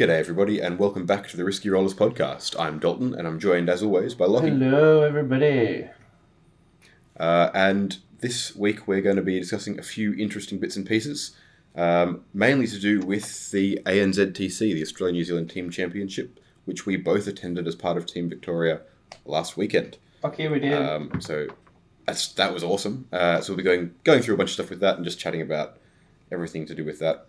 [0.00, 2.58] G'day, everybody, and welcome back to the Risky Rollers podcast.
[2.58, 4.48] I'm Dalton, and I'm joined, as always, by Locky.
[4.48, 5.90] Hello, everybody.
[7.18, 11.36] Uh, and this week we're going to be discussing a few interesting bits and pieces,
[11.76, 16.96] um, mainly to do with the ANZTC, the Australia New Zealand Team Championship, which we
[16.96, 18.80] both attended as part of Team Victoria
[19.26, 19.98] last weekend.
[20.38, 20.72] Yeah, we did.
[20.72, 21.46] Um, so
[22.06, 23.06] that's, that was awesome.
[23.12, 25.18] Uh, so we'll be going going through a bunch of stuff with that and just
[25.18, 25.76] chatting about
[26.32, 27.26] everything to do with that.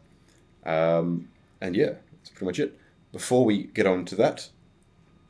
[0.66, 1.28] Um,
[1.60, 2.78] and yeah, that's pretty much it.
[3.12, 4.50] Before we get on to that,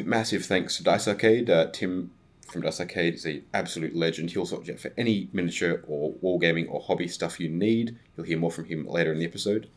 [0.03, 1.49] massive thanks to Dice Arcade.
[1.49, 2.11] Uh, Tim
[2.51, 4.31] from Dice Arcade is an absolute legend.
[4.31, 7.97] He'll sort you out for any miniature or wargaming or hobby stuff you need.
[8.15, 9.67] You'll hear more from him later in the episode.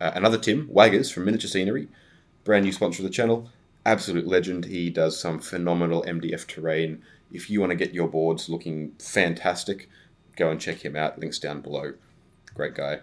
[0.00, 1.88] Uh, another Tim, Waggers from Miniature Scenery,
[2.42, 3.50] brand new sponsor of the channel.
[3.86, 4.66] Absolute legend.
[4.66, 7.02] He does some phenomenal MDF terrain.
[7.32, 9.88] If you want to get your boards looking fantastic,
[10.36, 11.18] go and check him out.
[11.18, 11.94] Links down below.
[12.54, 13.00] Great guy.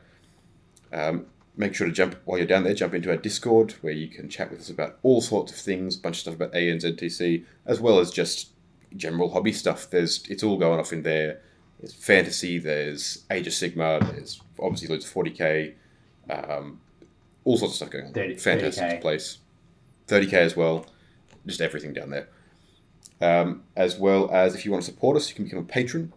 [0.92, 2.74] Um, make sure to jump while you're down there.
[2.74, 5.98] Jump into our Discord where you can chat with us about all sorts of things,
[5.98, 8.50] a bunch of stuff about ANZTC, as well as just
[8.96, 9.90] general hobby stuff.
[9.90, 11.42] There's it's all going off in there.
[11.80, 12.58] There's fantasy.
[12.58, 14.00] There's Age of Sigmar.
[14.12, 15.74] There's obviously loads of 40k.
[16.30, 16.80] Um,
[17.44, 18.14] all sorts of stuff going on.
[18.14, 19.02] 30 Fantastic 30K.
[19.02, 19.38] place.
[20.08, 20.86] 30k as well.
[21.48, 22.28] Just everything down there.
[23.20, 26.14] Um, as well as if you want to support us, you can become a patron.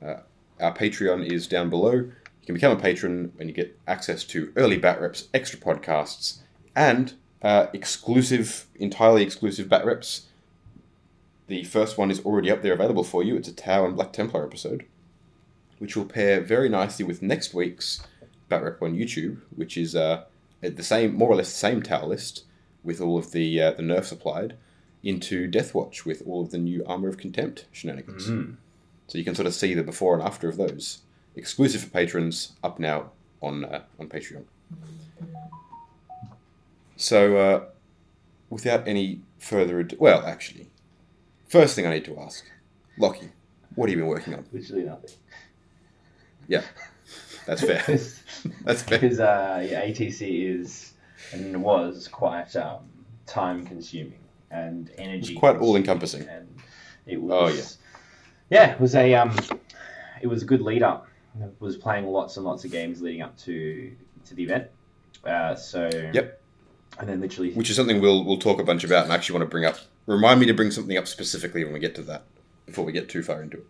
[0.00, 0.16] Uh,
[0.60, 2.10] our Patreon is down below.
[2.48, 6.38] You can become a patron and you get access to early bat reps, extra podcasts,
[6.74, 10.28] and uh, exclusive, entirely exclusive bat reps.
[11.48, 13.36] The first one is already up there available for you.
[13.36, 14.86] It's a Tau and Black Templar episode,
[15.76, 18.00] which will pair very nicely with next week's
[18.48, 20.24] bat rep on YouTube, which is uh,
[20.62, 22.44] the same, more or less the same Tau list
[22.82, 24.56] with all of the uh, the nerfs applied
[25.02, 28.26] into Deathwatch with all of the new Armor of Contempt shenanigans.
[29.06, 31.00] So you can sort of see the before and after of those.
[31.36, 34.44] Exclusive for patrons, up now on uh, on Patreon.
[36.96, 37.64] So, uh,
[38.50, 40.68] without any further ado, well, actually,
[41.46, 42.44] first thing I need to ask,
[42.98, 43.30] Locky,
[43.76, 44.44] what have you been working on?
[44.52, 45.10] Literally nothing.
[46.48, 46.62] Yeah,
[47.46, 47.82] that's fair.
[48.64, 48.98] That's fair.
[49.04, 50.92] uh, yeah, ATC is
[51.32, 52.88] and was quite um,
[53.26, 55.34] time consuming and energy.
[55.34, 56.28] quite all-encompassing.
[56.28, 56.48] And
[57.06, 57.32] it was.
[57.32, 57.78] Oh, was.
[58.50, 58.72] yeah.
[58.72, 59.36] it was a um,
[60.20, 61.07] it was a good lead up.
[61.60, 63.92] Was playing lots and lots of games leading up to
[64.26, 64.68] to the event.
[65.24, 66.40] Uh, so Yep.
[66.98, 69.38] and then literally Which is something we'll we'll talk a bunch about, and I actually
[69.38, 69.76] want to bring up.
[70.06, 72.22] Remind me to bring something up specifically when we get to that,
[72.66, 73.66] before we get too far into it,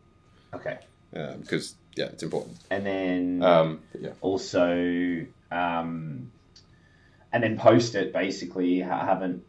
[0.55, 0.79] okay,
[1.41, 2.57] because yeah, it's important.
[2.71, 4.11] and then Um, yeah.
[4.21, 6.31] also um,
[7.33, 9.43] and then post it basically I haven't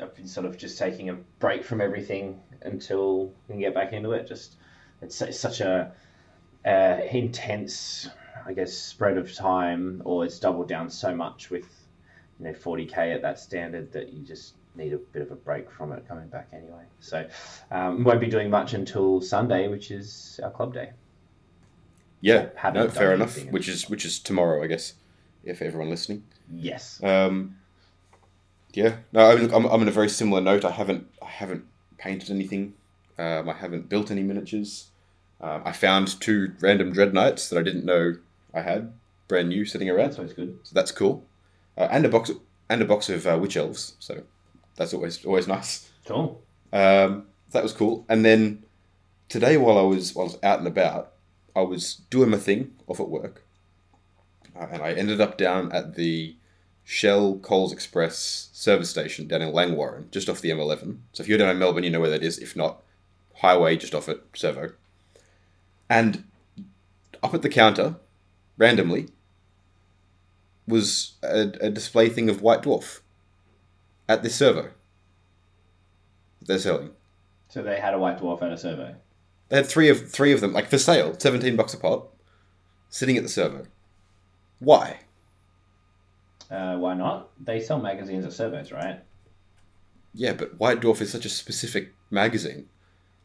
[0.00, 3.92] I've been sort of just taking a break from everything until we can get back
[3.92, 4.54] into it just
[5.00, 5.92] it's, it's such a
[6.68, 8.08] uh, intense
[8.46, 11.66] I guess spread of time or it's doubled down so much with
[12.38, 15.70] you know 40k at that standard that you just need a bit of a break
[15.70, 17.26] from it coming back anyway so
[17.70, 20.90] um, won't be doing much until Sunday which is our club day
[22.20, 23.36] Yeah, no, fair enough.
[23.46, 24.94] Which is which is tomorrow, I guess,
[25.44, 26.24] if everyone listening.
[26.52, 27.56] yes Um,
[28.72, 30.64] yeah, no, look, I'm, I'm in a very similar note.
[30.64, 31.64] I haven't I haven't
[31.96, 32.74] painted anything.
[33.18, 34.90] Um, I haven't built any miniatures.
[35.40, 38.16] Um, I found two random dread knights that I didn't know
[38.52, 38.92] I had,
[39.28, 40.08] brand new, sitting around.
[40.08, 41.24] that's always good So that's cool.
[41.76, 42.30] Uh, and a box
[42.68, 43.94] and a box of uh, witch elves.
[44.00, 44.22] So
[44.76, 45.90] that's always always nice.
[46.06, 48.04] cool Um, that was cool.
[48.08, 48.64] And then
[49.28, 51.12] today, while I was while I was out and about,
[51.54, 53.44] I was doing my thing off at work,
[54.58, 56.36] uh, and I ended up down at the
[56.84, 60.98] Shell Coles Express service station down in Langwarrin, just off the M11.
[61.12, 62.38] So if you're down in Melbourne, you know where that is.
[62.38, 62.82] If not,
[63.36, 64.72] highway just off at Servo.
[65.90, 66.24] And
[67.22, 67.96] up at the counter,
[68.56, 69.08] randomly,
[70.66, 73.00] was a, a display thing of White Dwarf
[74.08, 74.70] at this servo.
[76.40, 76.90] They're selling.
[77.48, 78.94] So they had a white dwarf at a servo?
[79.48, 82.14] They had three of three of them, like for sale, seventeen bucks a pop,
[82.88, 83.64] sitting at the servo.
[84.58, 85.00] Why?
[86.50, 87.30] Uh, why not?
[87.42, 89.00] They sell magazines at surveys, right?
[90.14, 92.68] Yeah, but White Dwarf is such a specific magazine.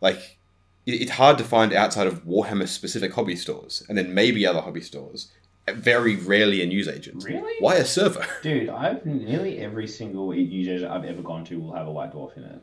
[0.02, 0.38] Like,
[0.86, 4.82] it's hard to find outside of Warhammer specific hobby stores, and then maybe other hobby
[4.82, 5.32] stores.
[5.66, 7.24] Uh, very rarely a newsagent.
[7.24, 7.54] Really?
[7.60, 8.26] Why a server?
[8.44, 12.36] Dude, I've nearly every single newsagent I've ever gone to will have a white dwarf
[12.36, 12.62] in it.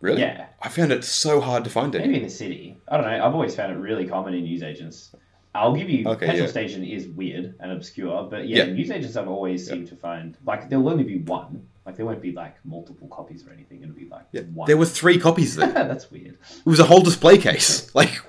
[0.00, 0.22] Really?
[0.22, 0.46] Yeah.
[0.60, 2.00] I found it so hard to find it.
[2.00, 2.76] Maybe in the city.
[2.88, 3.24] I don't know.
[3.24, 5.14] I've always found it really common in newsagents.
[5.54, 6.50] I'll give you Okay, petrol yeah.
[6.50, 8.72] station is weird and obscure, but yeah, Yeah.
[8.72, 9.74] newsagents I've always Yeah.
[9.74, 11.66] seemed to find like there'll only be one.
[11.84, 13.82] Like there won't be like multiple copies or anything.
[13.82, 14.66] It'll be like Yeah, one.
[14.68, 15.66] there were three copies there.
[15.72, 16.38] That's weird.
[16.58, 17.90] It was a whole display case.
[17.94, 18.20] Like,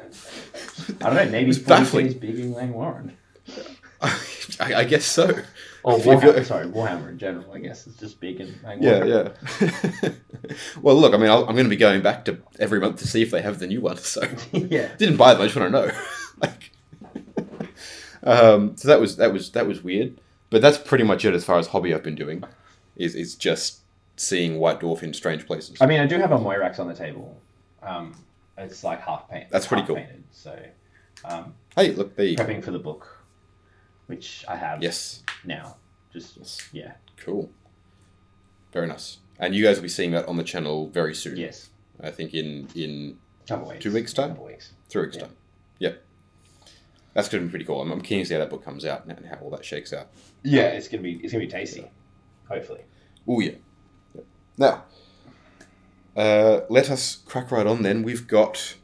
[1.01, 1.29] I don't know.
[1.31, 2.13] Maybe it's baffling.
[2.19, 3.11] big in Langwarrin.
[4.59, 5.29] I, I guess so.
[5.83, 9.00] Or If Warhammer, sorry, Warhammer in general, I guess, is just big and and Yeah,
[9.01, 9.91] Warhammer.
[10.03, 10.09] yeah.
[10.81, 13.07] well, look, I mean, I'll, I'm going to be going back to every month to
[13.07, 13.97] see if they have the new one.
[13.97, 14.21] So
[14.51, 14.89] yeah.
[14.97, 15.41] didn't buy them.
[15.44, 15.91] I just want to know.
[16.41, 16.71] like,
[18.23, 20.19] um, so that was that was that was weird.
[20.49, 22.44] But that's pretty much it as far as hobby I've been doing.
[22.95, 23.80] Is is just
[24.18, 25.78] seeing White Dwarf in strange places.
[25.81, 27.36] I mean, I do have a Moirax on the table.
[27.81, 28.16] Um,
[28.57, 29.48] it's like half paint.
[29.50, 29.95] That's pretty cool.
[29.95, 30.57] Painted, so,
[31.25, 32.44] um, hey, look, there you go.
[32.45, 33.24] prepping for the book,
[34.07, 35.78] which I have Yes, now.
[36.13, 36.69] Just Yes.
[36.72, 37.50] yeah, cool.
[38.72, 39.18] Very nice.
[39.40, 41.38] And you guys will be seeing that on the channel very soon.
[41.38, 41.69] yes,
[42.01, 43.18] I think in in
[43.68, 43.84] weeks.
[43.84, 44.30] Two weeks' time?
[44.30, 44.72] Couple weeks.
[44.90, 45.24] three weeks Yeah.
[45.24, 45.36] time.
[45.80, 46.04] Yep.
[47.13, 47.81] That's going to be pretty cool.
[47.81, 49.94] I'm, I'm keen to see how that book comes out and how all that shakes
[49.94, 50.07] out.
[50.44, 51.86] Yeah, it's gonna be it's gonna be tasty.
[52.50, 52.81] Hopefully.
[53.28, 53.54] Oh yeah.
[54.16, 54.25] Yep.
[54.57, 54.84] Now,
[56.16, 57.84] uh, let us crack right on.
[57.84, 58.75] Then we've got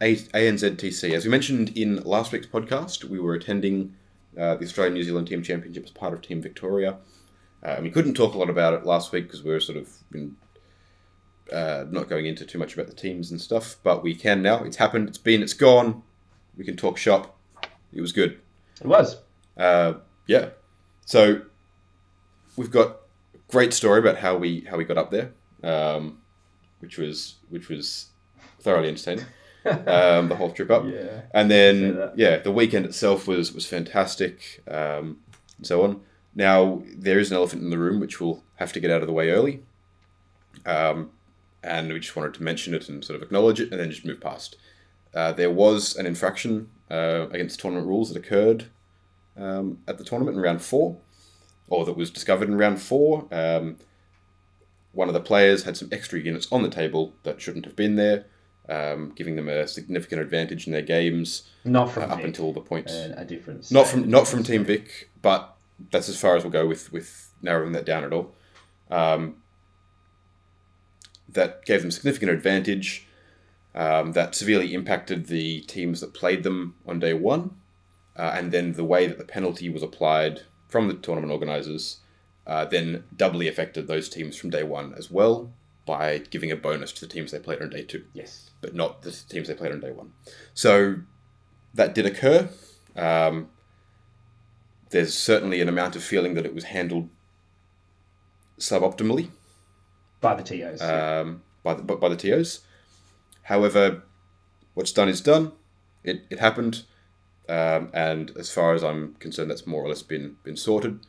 [0.00, 1.12] A- ANZTC.
[1.12, 3.94] As we mentioned in last week's podcast, we were attending
[4.38, 6.98] uh, the Australian New Zealand Team Championship as part of Team Victoria.
[7.62, 9.88] Uh, we couldn't talk a lot about it last week because we were sort of
[10.14, 10.36] in,
[11.52, 13.76] uh, not going into too much about the teams and stuff.
[13.82, 14.62] But we can now.
[14.62, 15.08] It's happened.
[15.08, 15.42] It's been.
[15.42, 16.02] It's gone.
[16.56, 17.36] We can talk shop.
[17.92, 18.40] It was good.
[18.80, 19.16] It was.
[19.56, 19.94] Uh,
[20.26, 20.50] yeah.
[21.06, 21.42] So
[22.58, 22.88] we've got
[23.34, 25.30] a great story about how we how we got up there,
[25.62, 26.18] um,
[26.80, 28.08] which was which was
[28.60, 29.24] thoroughly entertaining.
[29.66, 31.22] Um, the whole trip up, Yeah.
[31.34, 35.18] and then yeah, the weekend itself was was fantastic, um,
[35.58, 36.00] and so on.
[36.34, 39.08] Now there is an elephant in the room, which we'll have to get out of
[39.08, 39.62] the way early,
[40.64, 41.10] um,
[41.62, 44.06] and we just wanted to mention it and sort of acknowledge it, and then just
[44.06, 44.56] move past.
[45.12, 48.66] Uh, there was an infraction uh, against tournament rules that occurred
[49.36, 50.96] um, at the tournament in round four,
[51.70, 53.26] or that was discovered in round four.
[53.30, 53.76] Um,
[54.92, 57.96] one of the players had some extra units on the table that shouldn't have been
[57.96, 58.24] there,
[58.68, 62.52] um, giving them a significant advantage in their games Not uh, from up Vic, until
[62.52, 62.88] the point.
[62.90, 63.70] uh, a difference.
[63.70, 65.54] not from not from Team Vic, but
[65.90, 68.34] that's as far as we'll go with with narrowing that down at all.
[68.90, 69.36] Um,
[71.28, 73.06] that gave them significant advantage.
[73.74, 77.56] Um, that severely impacted the teams that played them on day one,
[78.16, 81.98] uh, and then the way that the penalty was applied from the tournament organisers
[82.46, 85.50] uh, then doubly affected those teams from day one as well
[85.86, 88.50] by giving a bonus to the teams they played on day two Yes.
[88.60, 90.12] but not the teams they played on day one.
[90.54, 90.96] So
[91.74, 92.48] that did occur.
[92.96, 93.48] Um,
[94.90, 97.08] there's certainly an amount of feeling that it was handled
[98.58, 99.30] suboptimally
[100.20, 100.80] By the TOs.
[100.82, 102.60] um, by the by the TOs.
[103.42, 104.02] However,
[104.74, 105.52] what's done is done.
[106.04, 106.84] It, it happened,
[107.48, 111.00] um, and as far as I'm concerned, that's more or less been been sorted.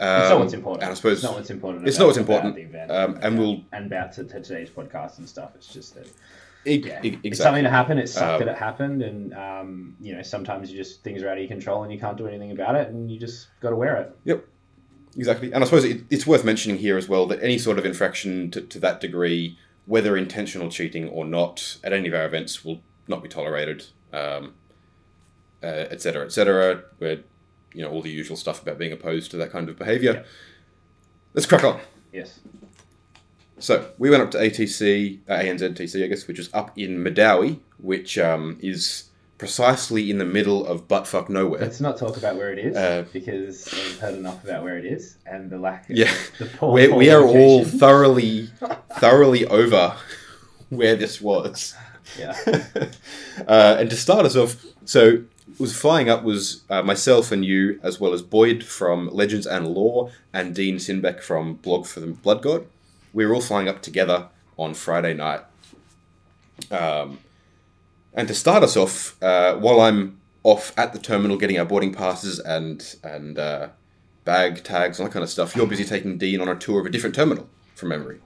[0.00, 0.82] Um, it's not what's important.
[0.82, 1.86] And I suppose it's not what's important.
[1.86, 4.70] it's about- not what's important, The event, um, and we'll- and about to, to today's
[4.70, 5.52] podcast and stuff.
[5.54, 6.06] It's just that
[6.66, 7.34] e- yeah, e- it's exactly.
[7.36, 8.00] something that happened.
[8.00, 11.28] It sucked Um, that it happened, and um, you know sometimes you just things are
[11.28, 13.70] out of your control and you can't do anything about it, and you just got
[13.70, 14.16] to wear it.
[14.24, 14.44] Yep,
[15.16, 15.52] exactly.
[15.52, 18.50] And I suppose it, it's worth mentioning here as well that any sort of infraction
[18.52, 19.56] to, to that degree,
[19.86, 24.54] whether intentional cheating or not, at any of our events will not be tolerated, um,
[25.62, 26.84] uh, et cetera, et.
[26.98, 27.18] Where
[27.74, 30.12] you know all the usual stuff about being opposed to that kind of behaviour.
[30.14, 30.26] Yep.
[31.34, 31.80] Let's crack on.
[32.12, 32.40] Yes.
[33.58, 37.60] So we went up to ATC, uh, ANZTC, I guess, which is up in Medowie,
[37.78, 39.04] which um, is
[39.38, 41.60] precisely in the middle of buttfuck nowhere.
[41.60, 44.84] Let's not talk about where it is Uh, because we've heard enough about where it
[44.84, 45.88] is and the lack.
[45.88, 46.12] Of, Yeah.
[46.38, 48.50] The poor, we poor we are all thoroughly,
[48.98, 49.96] thoroughly over
[50.68, 51.74] where this was.
[52.18, 52.36] Yeah.
[53.48, 55.22] uh, and to start us off, so
[55.58, 59.68] was flying up was uh, myself and you, as well as Boyd from Legends and
[59.68, 62.66] Lore, and Dean Sinbeck from Blog for the Blood God.
[63.12, 65.42] We were all flying up together on Friday night.
[66.70, 67.18] Um,
[68.14, 71.92] and to start us off, uh, while I'm off at the terminal getting our boarding
[71.92, 73.68] passes and and uh,
[74.24, 76.86] bag tags and that kind of stuff, you're busy taking Dean on a tour of
[76.86, 78.20] a different terminal from memory.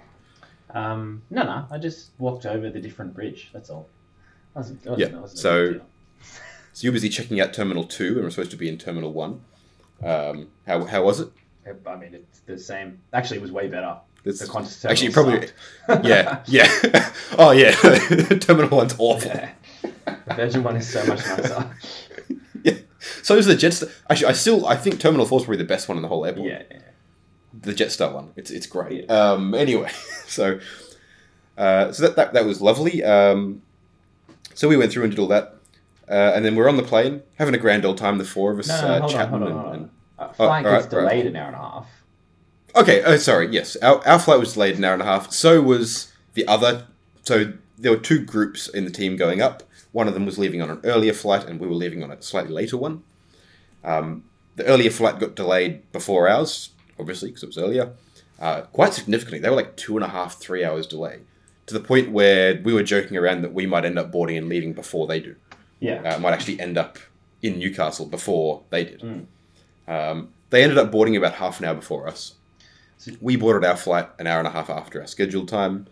[0.71, 1.67] Um, no, no.
[1.71, 3.51] I just walked over the different bridge.
[3.53, 3.89] That's all.
[4.55, 5.87] Wasn't, wasn't, Yeah, wasn't so- big deal.
[6.77, 9.41] So you're busy checking out Terminal Two, and we're supposed to be in Terminal One.
[10.05, 11.31] Um, how how was it?
[11.87, 13.01] I mean, it's the same.
[13.15, 13.97] Actually, it was way better.
[14.27, 15.49] It's, The Qantas actually probably
[15.87, 16.05] sucked.
[16.05, 17.13] yeah yeah.
[17.39, 17.71] oh yeah,
[18.41, 19.31] Terminal One's awful.
[19.31, 19.53] yeah.
[20.05, 21.71] The Virgin one is so much nicer.
[22.63, 22.75] Yeah.
[23.23, 23.91] So is the Jetstar.
[24.11, 26.27] Actually, I still I think Terminal Four is probably the best one in the whole
[26.27, 26.47] airport.
[26.47, 26.79] yeah, yeah.
[27.59, 28.33] the Jetstar one.
[28.37, 29.11] It's it's great.
[29.11, 29.93] Um, anyway,
[30.27, 30.61] so
[31.57, 33.03] uh, so that, that that was lovely.
[33.03, 33.63] Um,
[34.53, 35.57] so we went through and did all that,
[36.11, 38.19] uh, and then we're on the plane having a grand old time.
[38.19, 39.75] The four of us No, no, uh, hold on, chatting hold on, and- hold on.
[39.75, 41.11] and- Uh, flight all gets right, all right.
[41.11, 41.87] delayed an hour and a half.
[42.75, 43.49] Okay, oh, sorry.
[43.51, 45.31] Yes, our, our flight was delayed an hour and a half.
[45.33, 46.87] So was the other.
[47.23, 49.63] So there were two groups in the team going up.
[49.93, 52.21] One of them was leaving on an earlier flight, and we were leaving on a
[52.23, 53.03] slightly later one.
[53.85, 54.25] Um,
[54.57, 57.93] the earlier flight got delayed before ours, obviously because it was earlier,
[58.41, 59.39] uh, quite significantly.
[59.39, 61.21] They were like two and a half, three hours delay,
[61.67, 64.49] to the point where we were joking around that we might end up boarding and
[64.49, 65.37] leaving before they do.
[65.81, 66.03] Yeah.
[66.03, 66.99] Uh, might actually end up
[67.43, 69.01] in Newcastle before they did.
[69.01, 69.27] Mm.
[69.89, 72.35] Um, they ended up boarding about half an hour before us.
[73.21, 75.87] We boarded our flight an hour and a half after our scheduled time,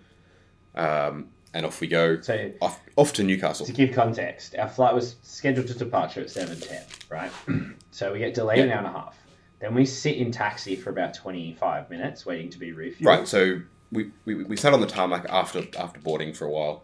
[0.75, 3.67] um, and off we go So off, off to Newcastle.
[3.67, 7.31] to give context, our flight was scheduled to departure at seven ten, right?
[7.91, 9.17] so we get delayed an hour and a half.
[9.61, 13.05] Then we sit in taxi for about twenty five minutes, waiting to be refueled.
[13.07, 13.61] Right, so
[13.93, 16.83] we, we, we sat on the tarmac after after boarding for a while.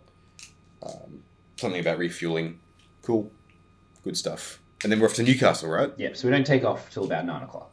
[0.82, 1.22] Um,
[1.56, 2.60] something about refueling.
[3.02, 3.30] Cool.
[4.04, 4.60] Good stuff.
[4.82, 5.92] And then we're off to Newcastle, right?
[5.96, 6.16] Yep.
[6.16, 7.70] So we don't take off till about nine o'clock.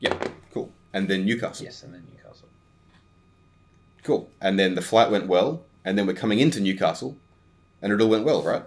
[0.00, 0.16] Yeah,
[0.52, 0.72] cool.
[0.92, 1.64] And then Newcastle.
[1.64, 2.48] Yes, and then Newcastle.
[4.04, 4.30] Cool.
[4.40, 7.16] And then the flight went well, and then we're coming into Newcastle,
[7.82, 8.62] and it all went well, right?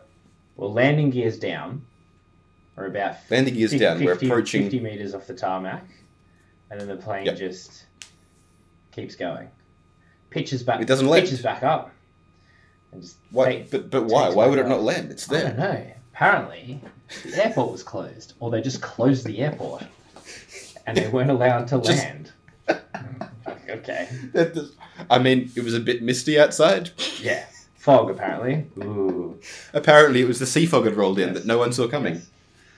[0.56, 1.84] Well, landing gears down.
[2.76, 4.04] We're about Landing gears 50, down.
[4.04, 4.64] We're approaching.
[4.64, 5.86] 50 meters off the tarmac,
[6.70, 7.38] and then the plane Yep.
[7.38, 7.86] just
[8.92, 9.50] keeps going.
[10.30, 10.82] Pitches back.
[10.82, 11.26] It doesn't land.
[11.26, 11.92] Pitches back up.
[12.92, 14.30] And just Why, take- but but why?
[14.30, 15.12] Why would it not land?
[15.12, 15.74] It's I don't there.
[15.74, 15.92] know.
[16.14, 16.80] Apparently,
[17.26, 19.84] the airport was closed, or they just closed the airport,
[20.86, 22.32] and they weren't allowed to Just- land.
[23.70, 24.08] okay.
[24.34, 24.74] Does-
[25.10, 26.92] I mean, it was a bit misty outside.
[27.20, 27.46] Yeah.
[27.76, 28.68] Fog, apparently.
[28.84, 29.40] Ooh.
[29.74, 31.38] Apparently, it was the sea fog had rolled in Yes.
[31.38, 32.28] that no one saw coming, Yes.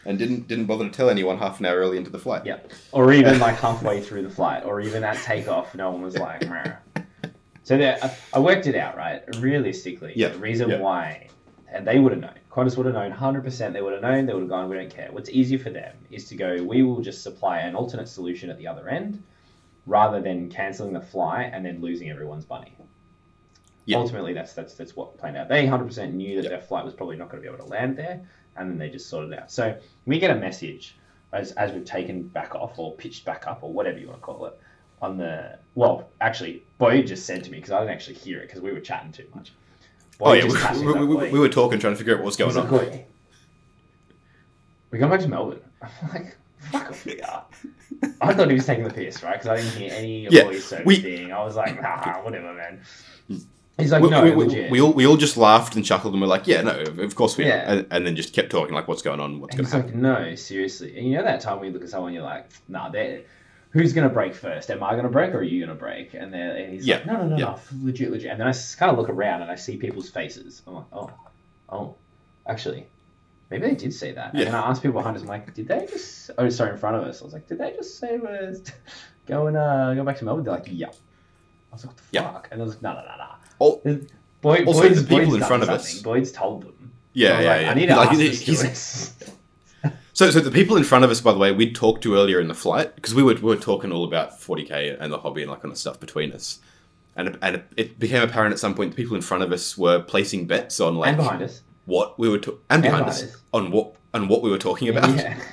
[0.06, 2.46] and didn't didn't bother to tell anyone half an hour early into the flight.
[2.46, 2.60] Yeah.
[2.94, 6.48] Or even like halfway through the flight, or even at takeoff, no one was like,
[6.48, 6.72] Meh.
[7.64, 9.24] So there, I, I worked it out, right?
[9.40, 10.80] Realistically, Yeah, the reason yeah.
[10.80, 11.30] why,
[11.72, 12.34] and they would have known.
[12.52, 13.74] Qantas would have known, hundred percent.
[13.74, 14.26] They would have known.
[14.26, 14.70] They would have gone.
[14.70, 15.10] We don't care.
[15.12, 16.62] What's easier for them is to go.
[16.62, 19.24] We will just supply an alternate solution at the other end,
[19.88, 22.76] rather than cancelling the flight and then losing everyone's money.
[23.86, 23.98] Yeah.
[23.98, 25.50] Ultimately, that's that's that's what planned out.
[25.50, 26.50] They hundred percent knew that Yeah.
[26.50, 28.22] their flight was probably not going to be able to land there,
[28.56, 29.52] and then they just sorted it out.
[29.52, 30.96] So we get a message
[31.32, 34.26] as, as we've taken back off or pitched back up or whatever you want to
[34.26, 34.60] call it
[35.04, 38.48] on the well actually Boyd just said to me because I didn't actually hear it
[38.48, 39.52] because we were chatting too much.
[40.22, 42.38] Oh yeah, just we, we, we, we were talking, trying to figure out what was
[42.38, 42.72] going on.
[42.72, 43.10] like,
[44.92, 45.60] we're going back to Melbourne?
[45.82, 47.46] I'm like fuck off we are.
[48.22, 49.34] I thought he was taking the piss right?
[49.34, 52.82] Because I didn't hear any Yeah, voice we- anything I was like nah whatever man.
[53.78, 54.72] He's like we, no we, we, legit.
[54.72, 57.38] we all we all just laughed and chuckled and we're like, yeah, no, of course
[57.38, 57.58] we Yeah.
[57.74, 60.04] are, and, and then just kept talking like, what's going on, what's And going happen.
[60.04, 60.96] like, no, seriously.
[60.96, 63.22] And you know that time when you look at someone, you're like, nah, they're,
[63.74, 64.70] who's going to break first?
[64.72, 66.14] Am I going to break or are you going to break?
[66.14, 67.46] And, and he's Yeah, like, no, no, no, yeah.
[67.46, 68.32] no, legit, legit.
[68.32, 70.62] And then I kind of look around and I see people's faces.
[70.68, 71.12] I'm like, oh,
[71.70, 71.96] oh,
[72.48, 72.86] actually,
[73.50, 74.34] maybe they did say that.
[74.36, 74.46] Yeah.
[74.46, 76.78] And then I asked people behind us, I'm like, did they just, oh, sorry, in
[76.78, 77.22] front of us.
[77.22, 78.56] I was like, did they just say we're
[79.28, 80.44] going, uh, go back to Melbourne?
[80.46, 80.88] They're like, yeah.
[80.88, 82.32] I was like, what the Yeah.
[82.32, 82.48] fuck?
[82.52, 83.28] And I was like, no, no, no, no.
[83.60, 83.82] Oh.
[84.42, 85.96] Boyd, Also, Boyd's, the people Boyd's in front of something.
[85.96, 86.92] us- Boyd's told them.
[87.14, 87.72] Yeah, was yeah, like, yeah.
[87.72, 89.14] I need to Like, ask he's-.
[90.14, 92.40] So, so the people in front of us, by the way, we'd talked to earlier
[92.40, 95.42] in the flight because we were, we were talking all about 40k and the hobby
[95.42, 96.60] and that kind of stuff between us,
[97.16, 100.00] and and it, became apparent at some point the people in front of us were
[100.02, 101.62] placing bets on like and behind us.
[101.86, 103.42] what we were ta- and behind behind us us.
[103.54, 105.10] on what on what we were talking about.
[105.16, 105.40] Yeah.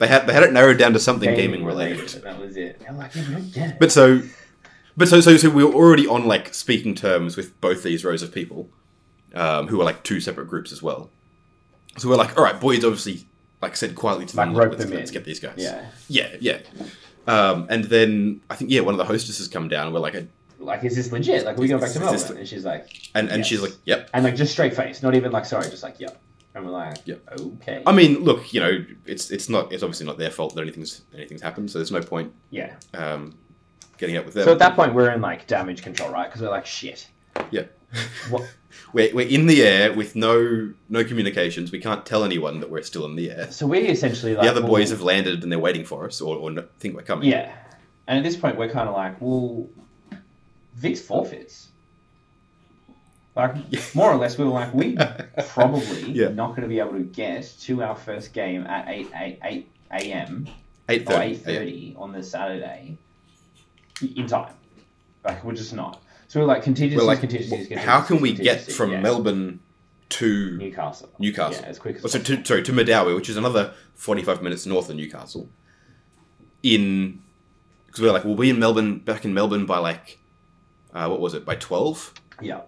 [0.00, 2.08] They had they had it narrowed down to something gaming, related.
[2.08, 2.82] That was it.
[2.92, 3.76] Like, yeah, we don't get it.
[3.78, 4.22] But so,
[4.96, 8.20] but so so so we were already on like speaking terms with both these rows
[8.20, 8.68] of people,
[9.34, 11.10] um, who were like two separate groups as well.
[11.96, 13.24] So we're like, all right, boys, obviously,
[13.64, 15.54] like said quietly to Like, them, rope let's, them let's get these guys.
[15.56, 15.86] yeah.
[16.08, 16.58] yeah, yeah.
[17.26, 19.86] Um, and then I think yeah, one of the hostesses come down.
[19.86, 20.14] And we're like,
[20.58, 21.44] Like, is this legit?
[21.44, 22.36] Like, are we going back to Melbourne?
[22.36, 23.46] And she's like, and and Yes.
[23.46, 24.10] she's like, yep.
[24.14, 26.20] and like just straight face, not even like sorry, just like yep.
[26.54, 27.20] And we're like, Yep.
[27.40, 27.82] okay.
[27.86, 31.02] I mean, look, you know, it's it's not it's obviously not their fault that anything's
[31.14, 31.70] anything's happened.
[31.70, 32.74] So there's no point yeah.
[32.92, 33.36] um,
[33.98, 34.44] getting up with them.
[34.44, 36.28] So at that point, we're in like damage control, right?
[36.28, 37.08] Because we're like, shit.
[37.50, 37.64] Yeah.
[38.30, 38.42] What?
[38.92, 41.72] We're, we're in the air with no no communications.
[41.72, 43.50] We can't tell anyone that we're still in the air.
[43.50, 46.20] So we're essentially like the other well, boys have landed and they're waiting for us,
[46.20, 47.28] or, or no- think we're coming.
[47.30, 47.52] Yeah.
[48.06, 49.66] And at this point, we're kind of like, well,
[50.74, 51.68] Vix forfeits.
[53.36, 53.56] Like,
[53.94, 54.96] more or less, we were like, we
[55.48, 56.28] probably Yeah.
[56.28, 59.68] not going to be able to get to our first game at 8, 8, 8
[59.92, 60.48] a.m.
[60.88, 61.36] eight thirty.
[61.94, 62.96] 8.30 on the Saturday
[64.16, 64.52] in time.
[65.24, 66.02] Like, we're just not.
[66.42, 69.00] Like, contingencies, like, contingencies, well, how can we get from yeah.
[69.00, 69.60] Melbourne
[70.10, 71.10] to Newcastle?
[71.18, 71.62] Newcastle?
[71.62, 74.66] Yeah, as quick as Oh, so to, sorry to Medowie, which is another forty-five minutes
[74.66, 75.48] north of Newcastle.
[76.62, 77.22] In
[77.86, 80.18] because we're like we'll be in Melbourne, back in Melbourne by like,
[80.92, 81.44] uh, what was it?
[81.44, 82.12] By twelve.
[82.40, 82.62] Yeah.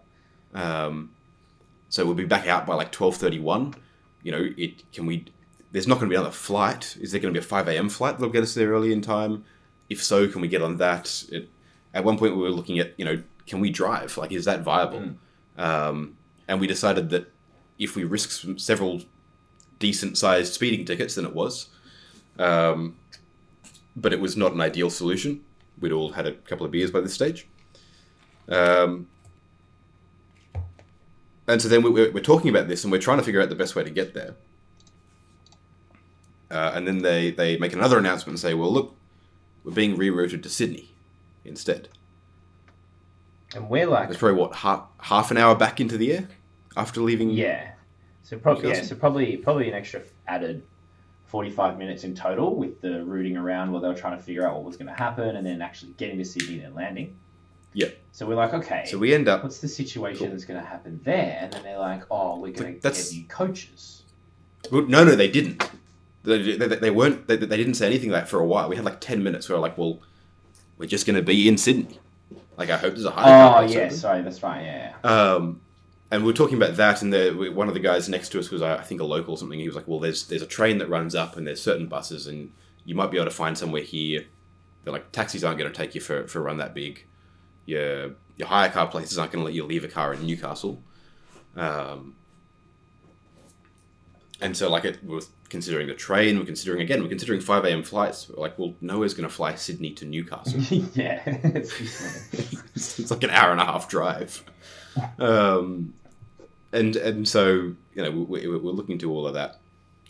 [0.54, 1.10] Um,
[1.88, 3.74] so we'll be back out by like twelve thirty-one.
[4.22, 5.26] You know, it can we?
[5.72, 6.96] There's not going to be another flight.
[7.00, 7.88] Is there going to be a five a.m.
[7.88, 9.44] flight that'll get us there early in time?
[9.88, 11.24] If so, can we get on that?
[11.30, 11.48] It,
[11.94, 14.16] at one point, we were looking at you know, can we drive?
[14.16, 15.00] Like, is that viable?
[15.00, 15.16] Mm.
[15.58, 16.16] Um,
[16.48, 17.32] and we decided that
[17.78, 19.02] if we risk some, several
[19.78, 21.68] decent-sized speeding tickets, then it was.
[22.38, 22.96] Um,
[23.94, 25.42] but it was not an ideal solution.
[25.80, 27.46] We'd all had a couple of beers by this stage.
[28.48, 29.08] Um,
[31.48, 33.48] and so then we, we're, we're talking about this and we're trying to figure out
[33.48, 34.34] the best way to get there.
[36.50, 38.94] Uh, and then they, they make another announcement and say, well, look,
[39.64, 40.90] we're being rerouted to Sydney
[41.44, 41.88] instead.
[43.56, 46.28] And we're like, It's probably, what, half, half an hour back into the air
[46.76, 47.30] after leaving?
[47.30, 47.70] yeah.
[48.22, 50.64] So probably, yeah, so probably, probably an extra added
[51.26, 54.54] forty-five minutes in total with the rooting around while they were trying to figure out
[54.56, 57.16] what was going to happen, and then actually getting to Sydney and then landing.
[57.72, 57.88] Yeah.
[58.10, 60.30] So we're like, okay, So we end up what's the situation Cool.
[60.30, 61.38] that's going to happen there?
[61.40, 64.02] And then they're like, oh, we're going to get you coaches.
[64.72, 65.62] Well, no, no, they didn't.
[66.24, 67.28] They, they, they weren't.
[67.28, 68.68] They, they didn't say anything like that for a while.
[68.68, 70.00] We had like ten minutes where we're like, well,
[70.78, 72.00] we're just going to be in Sydney.
[72.56, 73.58] Like I hope there's a high.
[73.58, 74.62] Oh yeah, sorry, that's right.
[74.62, 75.60] Yeah, Um,
[76.10, 78.50] and we were talking about that, and the, one of the guys next to us
[78.50, 79.58] was, uh, I think, a local or something.
[79.58, 82.26] He was like, "Well, there's there's a train that runs up, and there's certain buses,
[82.26, 82.52] and
[82.84, 84.26] you might be able to find somewhere here.
[84.84, 87.04] They're like taxis aren't going to take you for, for a run that big.
[87.66, 90.82] Your your hire car places aren't going to let you leave a car in Newcastle.
[91.56, 92.16] Um,
[94.40, 96.38] and so, like, it was considering the train.
[96.38, 97.02] We're considering again.
[97.02, 97.82] We're considering five a.m.
[97.82, 98.28] flights.
[98.28, 100.60] We're like, well, nowhere's going to fly Sydney to Newcastle.
[100.94, 101.22] yeah.
[101.26, 101.80] it's
[102.54, 104.42] like- it's like an hour and a half drive.
[105.18, 105.94] Um,
[106.72, 109.58] and and so you know we, we, we're looking into all of that,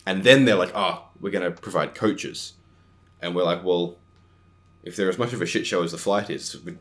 [0.05, 2.53] and then they're like, oh, we're going to provide coaches,
[3.21, 3.97] and we're like, well,
[4.83, 6.77] if they're as much of a shit show as the flight is, we-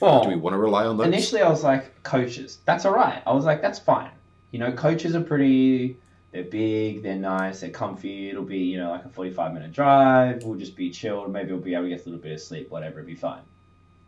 [0.00, 1.06] well, do we want to rely on those?
[1.06, 2.58] Initially, I was like, coaches.
[2.66, 3.22] That's all right.
[3.26, 4.10] I was like, that's fine.
[4.50, 5.96] You know, coaches are pretty.
[6.34, 7.04] They're big.
[7.04, 7.60] They're nice.
[7.60, 8.28] They're comfy.
[8.28, 10.42] It'll be you know like a forty-five minute drive.
[10.42, 11.32] We'll just be chilled.
[11.32, 12.70] Maybe we'll be able to get a little bit of sleep.
[12.70, 12.98] Whatever.
[12.98, 13.42] It'll be fine.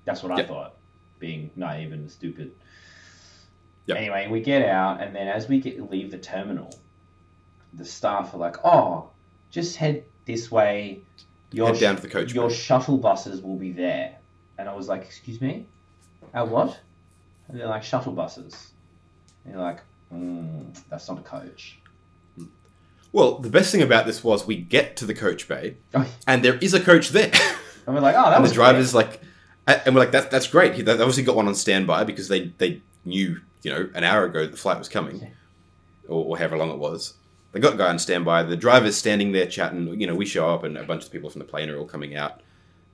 [0.05, 0.75] That's what I thought.
[1.21, 2.51] Being naive and stupid.
[3.87, 3.97] Yep.
[3.97, 6.77] Anyway, we get out, and then as we get leave the terminal,
[7.75, 9.11] the staff are like, "Oh,
[9.53, 11.03] just head this way.
[11.53, 14.19] Your Head down to the coach Your bay." shuttle buses will be there."
[14.59, 15.67] And I was like, "Excuse me."
[16.35, 16.77] Our what?
[17.47, 18.73] And they're like shuttle buses.
[19.45, 19.79] And you're like,
[20.13, 21.79] mm, that's not a coach.
[23.17, 25.79] Well, the best thing about this was we get to the coach bay,
[26.27, 27.33] and there is a coach there.
[27.87, 29.23] And we're like, oh, that and was the driver's like,
[29.67, 30.75] and we're like, that, that's great.
[30.75, 34.25] He- They obviously got one on standby because they, they knew, you know, an hour
[34.27, 35.33] ago the flight was coming,
[36.09, 37.15] or, or however long it was.
[37.53, 38.43] They got a guy on standby.
[38.43, 39.99] The driver's standing there chatting.
[39.99, 41.87] You know, we show up, and a bunch of people from the plane are all
[41.87, 42.43] coming out,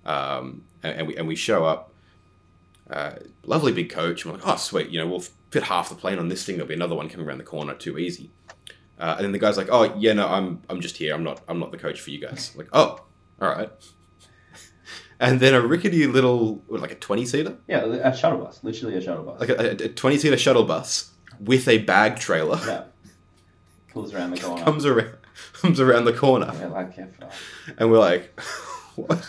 [0.06, 1.88] um, and, and we and we show up.
[2.88, 4.24] Uh, lovely big coach.
[4.24, 6.56] And we're like, oh sweet, you know, we'll fit half the plane on this thing.
[6.58, 7.74] There'll be another one coming around the corner.
[7.74, 8.30] Too easy.
[9.02, 11.12] Uh, and then the guy's like, oh yeah, no, I'm I'm just here.
[11.14, 12.54] I'm not I'm not the coach for you guys.
[12.56, 13.04] like, oh,
[13.40, 13.70] all right.
[15.20, 17.56] And then a rickety little, what, like a 20 seater?
[17.68, 18.58] Yeah, a shuttle bus.
[18.64, 19.38] Literally a shuttle bus.
[19.38, 22.84] Like a 20 seater shuttle bus with a bag trailer yeah.
[23.92, 24.64] Pulls around the corner.
[24.64, 25.10] comes around
[25.52, 26.46] comes around the corner.
[26.72, 27.06] Like, yeah.
[27.78, 28.36] And we're like,
[28.96, 29.24] what?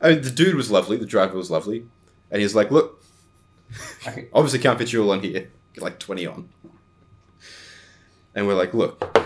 [0.00, 1.86] I mean, the dude was lovely, the driver was lovely.
[2.30, 3.02] And he's like, look,
[4.06, 4.28] Okay.
[4.32, 5.50] obviously can't fit you all on here.
[5.72, 6.48] Get like 20 on.
[8.34, 9.18] And we're like, look,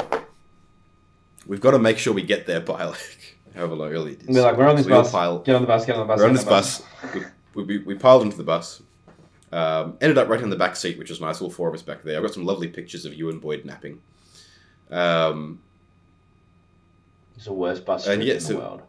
[1.46, 4.28] we've got to make sure we get there by like however long early it is.
[4.28, 5.12] We're like, we're on this So bus.
[5.12, 5.84] pile- Get on the bus.
[5.86, 6.18] Get on the bus.
[6.20, 6.82] We're on this bus.
[7.54, 8.82] We, we, we piled into the bus.
[9.52, 11.40] Um, ended up right in the back seat, which was nice.
[11.40, 12.16] All four of us back there.
[12.16, 14.00] I've got some lovely pictures of you and Boyd napping.
[14.90, 15.60] Um,
[17.36, 18.82] It's the worst bus And yeah, in so- the world.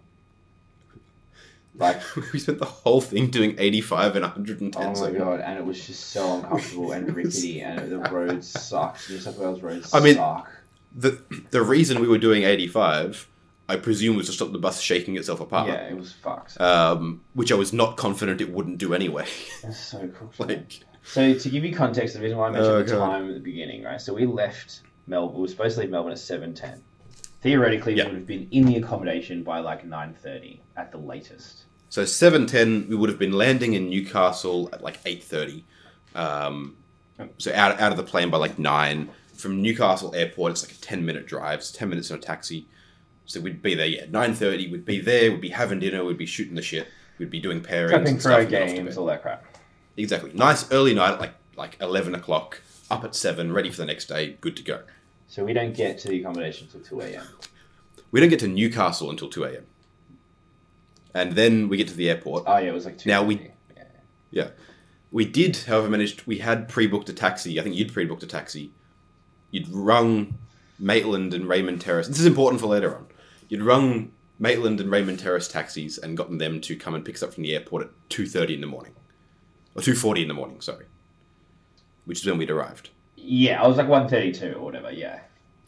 [1.78, 2.00] Like,
[2.34, 4.82] we spent the whole thing doing 85 and 110.
[4.82, 9.10] oh my god, and it was just so uncomfortable and rickety, and the roads sucked.
[9.10, 10.50] New South Wales roads I mean- suck.
[10.96, 13.28] the the reason we were doing 85,
[13.68, 15.68] I presume, was to stop the bus shaking itself apart.
[15.68, 16.60] Yeah, it was fucked.
[16.62, 19.26] Um, which I was not confident it wouldn't do anyway.
[19.64, 20.32] It's so cool.
[20.48, 23.00] like, So to give you context, the reason why I mentioned Oh, the God.
[23.08, 24.00] time at the beginning, right?
[24.00, 25.36] So we left Melbourne.
[25.36, 26.82] We were supposed to leave Melbourne at seven ten.
[27.46, 31.66] Theoretically, we would have been in the accommodation by like nine thirty at the latest.
[31.90, 35.64] so 7:10, we would have been landing in Newcastle at like 8:30.
[36.16, 36.76] Um,
[37.38, 39.10] so out out of the plane by like nine.
[39.36, 41.60] From Newcastle Airport, it's like a 10 minute drive.
[41.60, 42.68] It's 10 minutes in a taxi.
[43.26, 44.72] So we'd be there, yeah, 9:30.
[44.72, 45.30] We'd be there.
[45.30, 46.04] We'd be having dinner.
[46.04, 46.88] We'd be shooting the shit.
[47.20, 48.34] We'd be doing pairings Prepping and stuff.
[48.34, 49.46] our and get off to games, all that crap.
[49.98, 50.32] Exactly.
[50.34, 52.62] Nice early night at like like 11 o'clock.
[52.90, 54.38] Up at seven, ready for the next day.
[54.42, 54.82] Good to go.
[55.28, 57.26] So we don't get to the accommodation until two a.m.
[58.12, 59.66] We don't get to Newcastle until 2 a.m.
[61.14, 62.44] And then we get to the airport.
[62.48, 63.10] Oh yeah, it was like two.
[63.10, 63.52] Now we-
[64.32, 64.50] yeah,
[65.12, 66.26] We did, however, managed.
[66.26, 67.60] We had pre-booked a taxi.
[67.60, 68.72] I think you'd pre-booked a taxi.
[69.52, 70.38] You'd rung
[70.80, 72.08] Maitland and Raymond Terrace.
[72.08, 73.08] This is important for later on.
[73.50, 77.24] You'd rung Maitland and Raymond Terrace taxis and gotten them to come and pick us
[77.24, 78.94] up from the airport at two thirty in the morning,
[79.76, 80.60] or two forty in the morning.
[80.62, 80.86] Sorry,
[82.06, 82.90] which is when we'd arrived.
[83.28, 84.92] Yeah, I was like one thirty-two or whatever.
[84.92, 85.20] Yeah.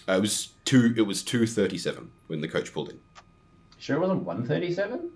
[0.07, 0.93] Uh, it was two.
[0.95, 2.99] It was two thirty seven when the coach pulled in.
[3.79, 5.09] Sure, it wasn't one thirty-seven.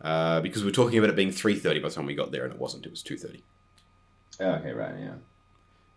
[0.00, 2.30] Uh, because we were talking about it being three thirty by the time we got
[2.32, 2.84] there, and it wasn't.
[2.86, 3.42] It was two thirty.
[4.40, 5.14] Oh, okay, right, yeah.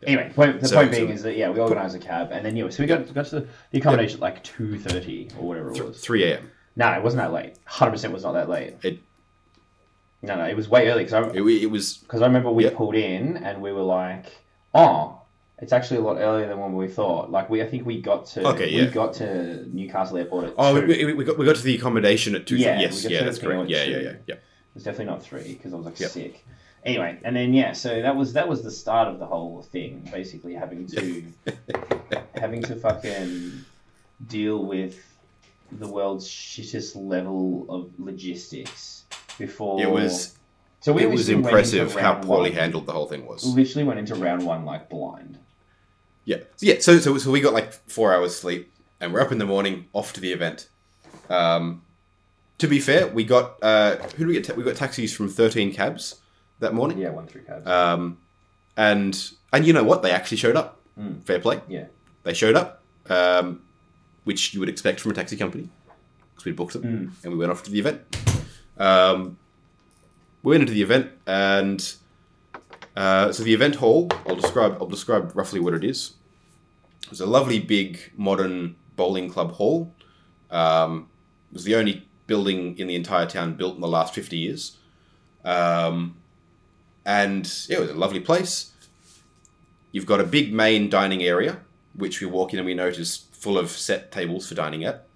[0.07, 2.45] Anyway, point, the So- point so- being is that yeah, we organised a cab, and
[2.45, 5.47] then yeah, so we got got to the, the accommodation at like two thirty or
[5.47, 5.99] whatever it was.
[5.99, 6.49] Three a.m.
[6.75, 7.55] No, it wasn't that late.
[7.65, 8.75] Hundred percent was not that late.
[8.83, 8.99] It-
[10.21, 12.63] No, no, it was way early because I It, it was because I remember we
[12.65, 12.71] Yeah.
[12.75, 14.27] pulled in and we were like,
[14.73, 15.15] oh.
[15.61, 17.31] It's actually a lot earlier than what we thought.
[17.31, 18.85] Like we, I think we got to Okay, we yeah.
[18.85, 20.87] got to Newcastle Airport at Oh, two.
[20.87, 22.55] we, we, we got we got to the accommodation at two.
[22.55, 23.69] Yeah, yes, we yeah, that's correct.
[23.69, 24.35] Yeah, yeah, yeah, yeah.
[24.35, 24.41] It
[24.73, 26.11] was definitely not three because I was like Yep.
[26.11, 26.45] sick.
[26.85, 30.07] Anyway, and then yeah, so that was that was the start of the whole thing.
[30.13, 31.23] Basically, having to
[32.35, 33.65] having to fucking
[34.27, 34.97] deal with
[35.73, 39.03] the world's shittest level of logistics
[39.37, 40.37] before It was
[40.81, 43.43] So we it was impressive how poorly one- handled the whole thing was.
[43.45, 45.37] We literally went into round one like blind.
[46.25, 46.75] Yeah, yeah.
[46.79, 49.87] So so so we got like four hours sleep, and we're up in the morning,
[49.93, 50.69] off to the event.
[51.29, 51.81] Um,
[52.59, 54.43] to be fair, we got uh, who did we get?
[54.45, 56.21] Ta- we got taxis from thirteen cabs
[56.59, 56.97] that morning.
[56.99, 57.67] Yeah, one through cabs.
[57.67, 58.19] Um,
[58.77, 60.01] and and you know what?
[60.03, 60.79] They actually showed up.
[60.99, 61.23] Mm.
[61.23, 61.61] Fair play.
[61.67, 61.85] Yeah.
[62.23, 63.63] They showed up, um,
[64.25, 65.69] which you would expect from a taxi company,
[66.31, 67.23] because we booked them, Mm.
[67.23, 68.01] and we went off to the event.
[68.77, 69.38] Um,
[70.43, 71.93] we went into the event, and
[72.95, 74.09] uh, so the event hall.
[74.27, 74.77] I'll describe.
[74.79, 76.13] I'll describe roughly what it is.
[77.11, 79.93] It's a lovely, big, modern bowling club hall.
[80.51, 81.09] Um,
[81.51, 84.77] it was the only building in the entire town built in the last fifty years.
[85.43, 86.17] Um,
[87.05, 88.71] and yeah, it was a lovely place.
[89.91, 91.59] You've got a big main dining area,
[91.95, 95.07] which we walk in and we notice full of set tables for dining at.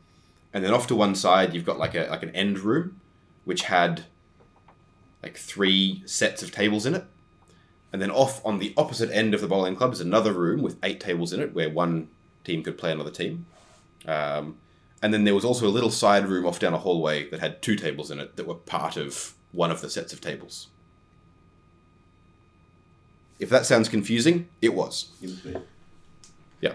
[0.53, 2.99] And then off to one side, you've got like a like an end room,
[3.45, 4.05] which had
[5.23, 7.05] like three sets of tables in it.
[7.91, 10.77] And then off on the opposite end of the bowling club is another room with
[10.83, 12.09] eight tables in it, where one
[12.43, 13.45] team could play another team.
[14.05, 14.57] Um,
[15.01, 17.62] and then there was also a little side room off down a hallway that had
[17.62, 20.67] two tables in it that were part of one of the sets of tables.
[23.39, 25.09] If that sounds confusing, it was.
[26.62, 26.73] Yeah.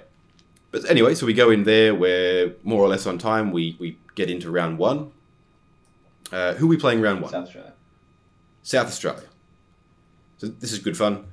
[0.71, 1.95] But anyway, so we go in there.
[1.95, 3.53] We're more or less on time.
[3.53, 5.13] We we get into round one.
[6.31, 7.31] Uh, who are we playing round one?
[7.33, 7.73] South Australia.
[8.63, 9.29] South Australia.
[10.39, 11.27] So this is good fun.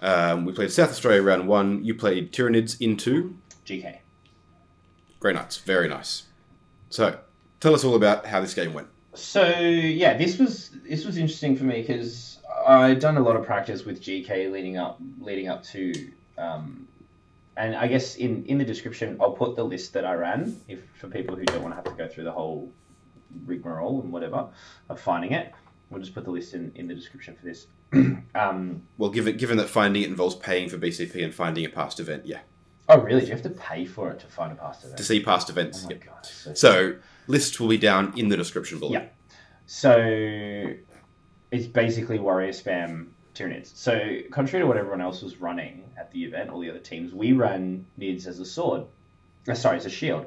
[0.00, 1.84] Um, we played South Australia round one.
[1.84, 3.36] You played Tyranids in two.
[3.66, 3.98] GK.
[5.20, 5.58] Grey Knights.
[5.58, 6.24] Very nice.
[6.90, 7.18] So
[7.60, 8.88] tell us all about how this game went.
[9.14, 13.44] So yeah, this was this was interesting for me because I'd done a lot of
[13.44, 15.92] practice with GK leading up leading up to,
[16.36, 16.86] um,
[17.56, 20.80] and I guess in in the description I'll put the list that I ran if
[21.00, 22.70] for people who don't want to have to go through the whole
[23.44, 24.48] rigmarole and whatever
[24.88, 25.52] of finding it.
[25.90, 27.66] We'll just put the list in, in the description for this.
[28.34, 31.98] um, Well, given given that finding it involves paying for BCP and finding a past
[32.00, 32.40] event, yeah,
[32.88, 33.20] oh really?
[33.20, 34.98] Do you have to pay for it to find a past event?
[34.98, 35.86] to see past Oh events.
[35.86, 36.26] god.
[36.26, 36.94] So, So
[37.26, 38.92] lists will be down in the description below.
[38.92, 39.06] Yeah.
[39.66, 40.74] So
[41.50, 43.74] it's basically warrior spam Tyranids.
[43.76, 47.12] So contrary to what everyone else was running at the event, all the other teams,
[47.14, 48.84] we ran Nids as a sword.
[49.48, 50.26] Uh, sorry, as a shield.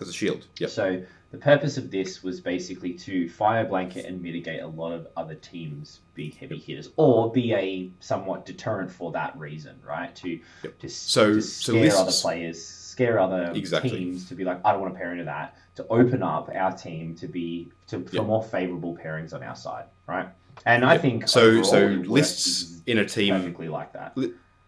[0.00, 0.46] As a shield.
[0.58, 0.68] Yeah.
[0.68, 1.02] So
[1.34, 5.34] the purpose of this was basically to fire blanket and mitigate a lot of other
[5.34, 10.14] teams' big heavy hitters, or be a somewhat deterrent for that reason, right?
[10.16, 10.78] To Yep.
[10.78, 13.90] to, So- to so scare lists- other players, scare other Exactly.
[13.90, 15.56] teams to be like, I don't want to pair into that.
[15.74, 18.26] To open up our team to be to for Yep.
[18.26, 20.28] more favorable pairings on our side, right?
[20.64, 24.16] And I think So overall so lists in a team perfectly like that.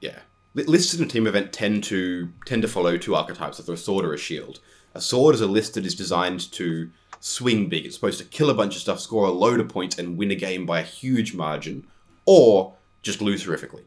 [0.00, 0.18] yeah.
[0.54, 4.04] Lists in a team event tend to tend to follow two archetypes, either a sword
[4.04, 4.58] or a shield.
[4.96, 7.84] A sword is a list that is designed to swing big.
[7.84, 10.30] It's supposed to kill a bunch of stuff, score a load of points, and win
[10.30, 11.86] a game by a huge margin,
[12.24, 13.84] or just lose horrifically.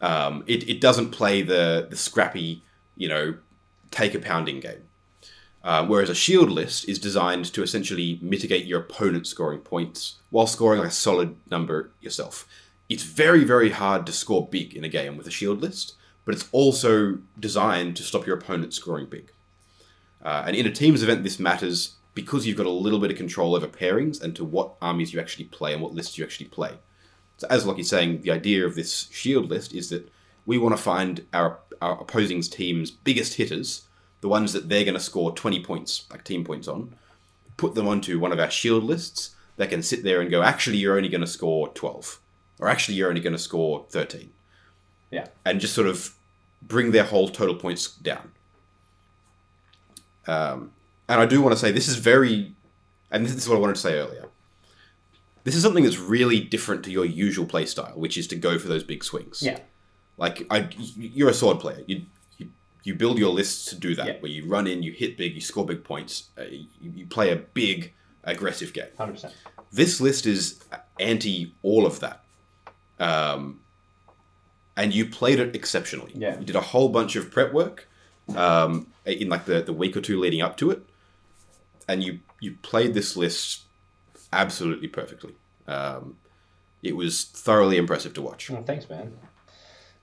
[0.00, 2.62] Um, it, it doesn't play the the scrappy,
[2.96, 3.36] you know,
[3.90, 4.82] take a pounding game.
[5.64, 10.46] Uh, whereas a shield list is designed to essentially mitigate your opponent's scoring points while
[10.46, 12.48] scoring like a solid number yourself
[12.88, 15.94] it's very very hard to score big in a game with a shield list
[16.24, 19.30] but it's also designed to stop your opponent scoring big
[20.22, 23.16] uh, and in a teams event this matters because you've got a little bit of
[23.16, 26.46] control over pairings and to what armies you actually play and what lists you actually
[26.46, 26.72] play
[27.36, 30.10] so as Locky's saying the idea of this shield list is that
[30.44, 33.82] we want to find our, our opposing team's biggest hitters
[34.20, 36.94] the ones that they're going to score 20 points like team points on
[37.56, 40.76] put them onto one of our shield lists that can sit there and go actually
[40.76, 42.20] you're only going to score 12
[42.62, 44.30] or actually you're only going to score 13.
[45.10, 45.26] Yeah.
[45.44, 46.14] And just sort of
[46.62, 48.30] bring their whole total points down.
[50.26, 50.72] Um,
[51.08, 52.54] and I do want to say this is very,
[53.10, 54.28] and this is what I wanted to say earlier.
[55.44, 58.58] This is something that's really different to your usual play style, which is to go
[58.58, 59.42] for those big swings.
[59.42, 59.58] Yeah.
[60.16, 61.82] Like I, you're a sword player.
[61.86, 62.02] You,
[62.38, 62.48] you
[62.84, 64.16] you build your lists to do that, Yeah.
[64.20, 67.30] where you run in, you hit big, you score big points, uh, you, you play
[67.32, 67.92] a big,
[68.24, 68.86] aggressive game.
[68.96, 69.34] Hundred percent.
[69.72, 70.60] This list is
[71.00, 72.22] anti all of that.
[73.00, 73.60] Um,
[74.76, 76.12] and you played it exceptionally.
[76.14, 76.38] Yeah.
[76.38, 77.88] You did a whole bunch of prep work
[78.36, 80.82] um, in like the, the week or two leading up to it.
[81.88, 83.62] And you, you played this list
[84.32, 85.34] absolutely perfectly.
[85.66, 86.16] Um,
[86.82, 88.50] it was thoroughly impressive to watch.
[88.50, 89.16] Well, thanks, man.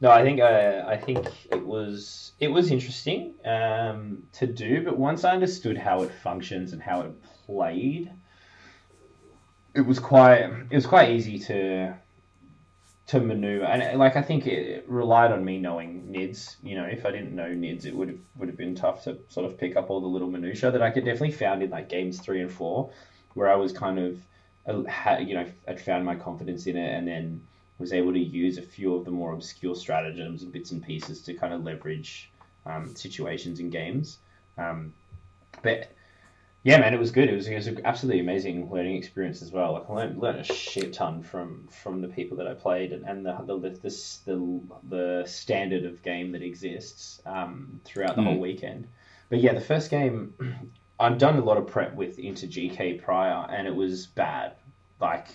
[0.02, 4.98] No, I think uh, I think it was it was interesting um, to do, but
[4.98, 7.12] once I understood how it functions and how it
[7.46, 8.10] played,
[9.74, 11.94] it was quite it was quite easy to
[13.10, 13.66] to maneuver.
[13.66, 16.58] And like I think it relied on me knowing nids.
[16.62, 19.18] You know, if I didn't know nids, it would have would have been tough to
[19.30, 21.90] sort of pick up all the little minutia that I could definitely found in like
[21.90, 22.92] games three and four,
[23.34, 24.22] where I was kind of
[24.68, 27.42] uh, you know I'd found my confidence in it, and then
[27.80, 31.22] was able to use a few of the more obscure stratagems and bits and pieces
[31.24, 32.30] to kind of leverage
[32.66, 34.20] um, situations in games.
[34.58, 34.94] Um,
[35.64, 35.92] but
[36.64, 37.30] yeah, man, it was good.
[37.30, 39.74] It was, it was an absolutely amazing learning experience as well.
[39.74, 43.06] Like I learned, learned a shit ton from from the people that I played and,
[43.06, 43.90] and the the the,
[44.26, 48.26] the the standard of game that exists um, throughout the Mm.
[48.26, 48.88] whole weekend.
[49.30, 50.34] But yeah, the first game,
[51.00, 54.54] I've done a lot of prep with into GK prior, and it was bad.
[55.00, 55.28] Like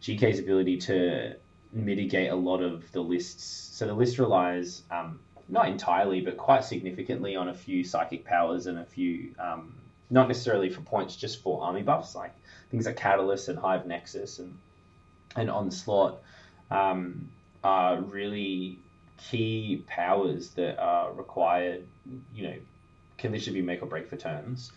[0.00, 1.36] GK's ability to
[1.72, 3.44] mitigate a lot of the lists.
[3.76, 8.66] So the list relies um, not entirely, but quite significantly on a few psychic powers
[8.66, 9.74] and a few, um,
[10.12, 12.34] not necessarily for points, just for army buffs, like
[12.70, 14.56] things like Catalyst and Hive Nexus and
[15.34, 16.22] and Onslaught
[16.70, 17.30] um,
[17.64, 18.78] are really
[19.16, 21.86] key powers that are required.
[22.34, 22.54] You know,
[23.16, 24.70] can literally be make or break for turns.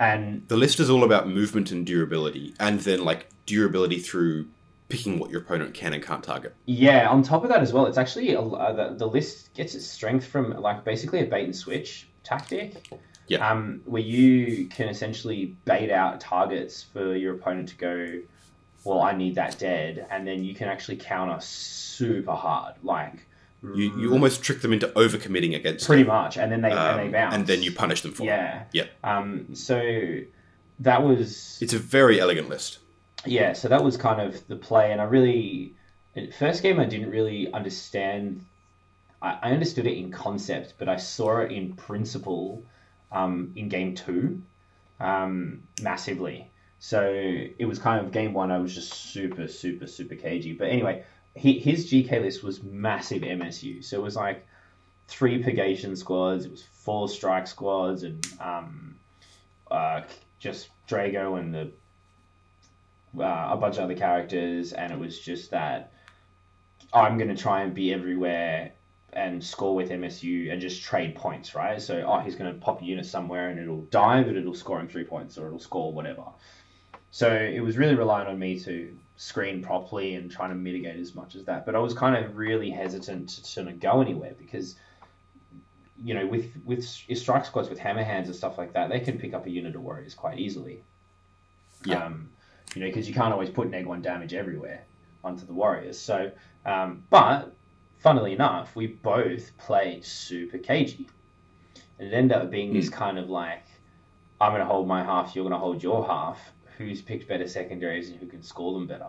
[0.00, 4.46] And The list is all about movement and durability, and then like durability through
[4.88, 6.54] picking what your opponent can and can't target.
[6.64, 9.74] Yeah, on top of that as well, it's actually a, uh, the, the list gets
[9.74, 12.90] its strength from like basically a bait and switch tactic.
[13.28, 13.48] Yeah.
[13.48, 18.20] Um, where you can essentially bait out targets for your opponent to go,
[18.84, 23.26] well, I need that dead, and then you can actually counter super hard, like
[23.62, 26.98] You, you almost trick them into overcommitting against pretty it, much, and then they and
[26.98, 28.26] they um, bounce, and then you punish them for it.
[28.26, 28.86] yeah, Yeah.
[29.04, 30.20] Um, so
[30.80, 32.78] that was It's a very elegant list.
[33.26, 35.74] yeah, so that was kind of the play, and I really,
[36.38, 38.44] first game I didn't really understand.
[39.20, 42.62] I, I understood it in concept, but I saw it in principle
[43.12, 44.42] um, in game two
[45.00, 46.50] um, massively.
[46.80, 48.50] So it was kind of game one.
[48.50, 50.52] I was just super, super, super cagey.
[50.52, 53.84] But anyway, he, his GK list was massive MSU.
[53.84, 54.46] So it was like
[55.08, 56.44] three purgation squads.
[56.44, 58.96] It was four strike squads, and um,
[59.70, 60.02] uh,
[60.38, 61.70] just Draigo and the
[63.18, 65.92] uh, a bunch of other characters, and it was just that
[66.92, 68.72] I'm going to try and be everywhere
[69.12, 71.80] and score with MSU and just trade points, right?
[71.80, 74.78] So, oh, he's going to pop a unit somewhere and it'll die, but it'll score
[74.80, 76.24] him three points or it'll score whatever.
[77.10, 81.14] So it was really relying on me to screen properly and trying to mitigate as
[81.14, 81.64] much as that.
[81.64, 84.76] But I was kind of really hesitant to sort of go anywhere because,
[86.04, 89.18] you know, with with strike squads with hammer hands and stuff like that, they can
[89.18, 90.82] pick up a unit of warriors quite easily.
[91.84, 92.04] Yeah.
[92.04, 92.30] Um,
[92.74, 94.84] you know, because you can't always put neg one damage everywhere
[95.24, 95.98] onto the warriors.
[95.98, 96.30] So,
[96.66, 97.54] um, but
[97.98, 101.08] funnily enough, we both played super cagey.
[101.98, 103.64] And it ended up being this kind of like,
[104.40, 106.38] I'm going to hold my half, you're going to hold your half.
[106.76, 109.08] Who's picked better secondaries and who can score them better?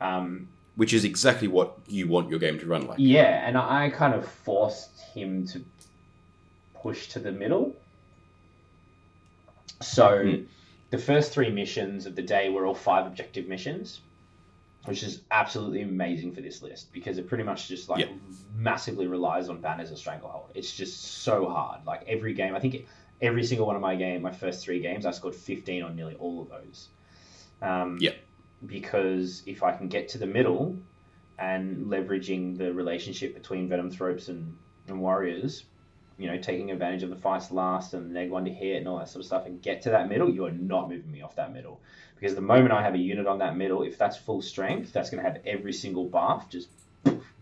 [0.00, 2.98] Um, Which is exactly what you want your game to run like.
[2.98, 5.62] yeah, and I kind of forced him to
[6.74, 7.74] push to the middle.
[9.82, 10.46] So Mm.
[10.90, 14.00] the first three missions of the day were all five objective missions,
[14.86, 18.12] which is absolutely amazing for this list because it pretty much just like Yeah.
[18.56, 20.50] massively relies on banners and stranglehold.
[20.54, 21.86] It's just so hard.
[21.86, 22.86] Like every game, I think
[23.22, 26.14] every single one of my game, my first three games, I scored 15 on nearly
[26.16, 26.88] all of those.
[27.62, 28.12] Um, Yeah.
[28.66, 30.76] Because if I can get to the middle
[31.38, 34.56] and leveraging the relationship between Venomthropes and,
[34.88, 35.64] and Warriors,
[36.16, 38.86] you know, taking advantage of the fights last and the neg one to hit and
[38.88, 41.22] all that sort of stuff and get to that middle, you are not moving me
[41.22, 41.80] off that middle.
[42.24, 45.10] Because the moment I have a unit on that middle, if that's full strength, that's
[45.10, 46.68] going to have every single buff just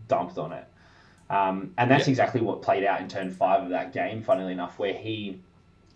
[0.09, 0.65] dumped on it.
[1.29, 2.11] Um, and that's Yeah.
[2.11, 5.39] exactly what played out in turn five of that game, funnily enough, where he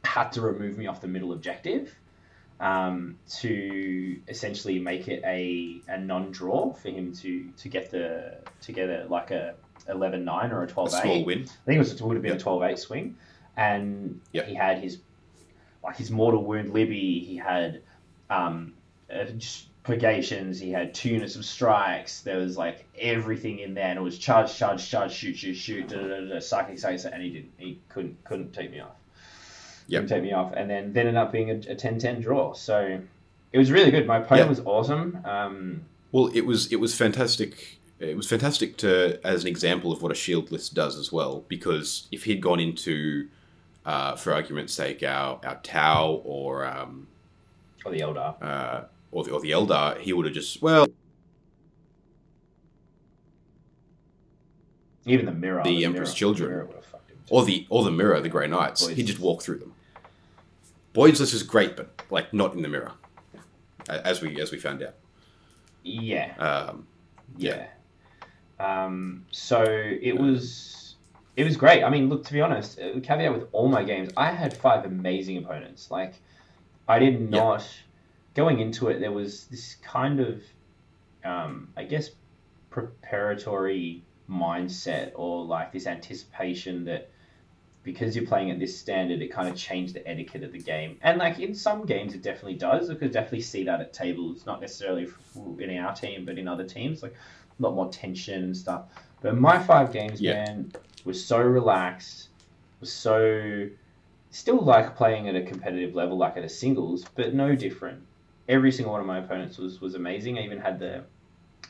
[0.05, 1.93] had to remove me off the middle objective
[2.61, 8.71] um, to essentially make it a, a non-draw for him to, to get the to
[8.71, 9.55] get a, like a
[9.89, 10.89] 11-9 or a A 12-8.
[11.01, 11.39] small win.
[11.41, 12.37] I think it was it would have been Yeah.
[12.37, 13.17] a 12-8 swing,
[13.57, 14.43] and Yeah.
[14.45, 14.99] he had his
[15.83, 17.19] like his mortal wound Libby.
[17.19, 17.81] He had
[18.29, 18.73] um,
[19.13, 19.25] uh,
[19.83, 20.59] purgations.
[20.59, 22.21] He had two units of strikes.
[22.21, 25.87] There was like everything in there, and it was charge, charge, charge, shoot, shoot, shoot,
[25.87, 27.51] da, da, da, da, psychic, psychic, and he didn't.
[27.57, 28.91] He couldn't couldn't take me off.
[29.87, 30.01] Yep.
[30.03, 32.53] Couldn't take me off, and then then ended up being a, a 10-10 draw.
[32.53, 32.99] So
[33.53, 34.05] it was really good.
[34.05, 34.49] My opponent Yeah.
[34.49, 35.19] was awesome.
[35.23, 37.77] Um, Well, it was it was fantastic.
[37.99, 41.45] It was fantastic to as an example of what a shield list does as well.
[41.47, 43.27] Because if he'd gone into,
[43.85, 47.07] uh, for argument's sake, our our Tau or um,
[47.85, 48.35] or the Eldar.
[48.41, 50.87] uh, or the or the Eldar, he would have just well
[55.05, 55.63] Even the mirror.
[55.63, 56.49] The mirror- Emperor's Children.
[56.49, 57.17] mirror fucked him.
[57.29, 58.83] or the or the Mirror, the Grey Knights.
[58.83, 59.73] Boyd's- He'd just walk through them.
[60.93, 62.91] Boyd's list is great, but like not in the mirror,
[63.87, 64.95] as we as we found out.
[65.83, 66.33] Yeah.
[66.37, 66.87] Um,
[67.37, 67.67] Yeah.
[68.59, 70.95] Um, so it was
[71.35, 71.83] it was great.
[71.83, 74.85] I mean, look to be honest, uh, caveat with all my games, I had five
[74.85, 75.91] amazing opponents.
[75.91, 76.15] Like,
[76.87, 77.27] I did Yeah.
[78.37, 78.99] Going into it.
[78.99, 80.41] There was this kind of,
[81.25, 82.11] um, I guess,
[82.69, 87.09] preparatory mindset or like this anticipation that
[87.83, 90.99] because you're playing at this standard, it kind of changed the etiquette of the game.
[91.01, 92.89] And like in some games, it definitely does.
[92.89, 95.07] I could definitely see that at tables, not necessarily
[95.57, 98.83] in our team, but in other teams, like a lot more tension and stuff.
[99.21, 100.33] But my five games, Yeah.
[100.33, 100.73] man,
[101.05, 102.29] was so relaxed,
[102.81, 103.67] was so
[104.29, 108.03] still like playing at a competitive level, like at a singles, but no different.
[108.47, 110.37] Every single one of my opponents was was amazing.
[110.37, 111.03] I even had the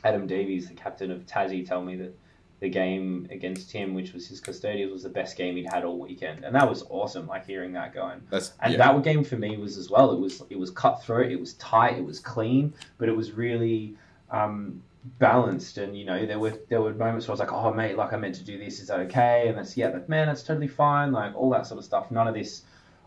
[0.04, 2.14] Adam Davies, the captain of Tassie, tell me that
[2.60, 5.98] the game against him, which was his custodians, was the best game he'd had all
[5.98, 7.26] weekend, and that was awesome.
[7.26, 8.78] Like hearing that going, that's and yeah.
[8.78, 10.10] that game for me was as well.
[10.12, 13.96] It was it was cutthroat, it was tight, it was clean, but it was really
[14.30, 14.82] um,
[15.18, 15.78] balanced.
[15.78, 18.12] And you know, there were there were moments where I was like, "Oh, mate, like
[18.12, 18.80] I meant to do this.
[18.80, 21.12] Is that okay?" And that's yeah, like, man, that's totally fine.
[21.12, 22.10] Like all that sort of stuff.
[22.10, 22.62] None of this.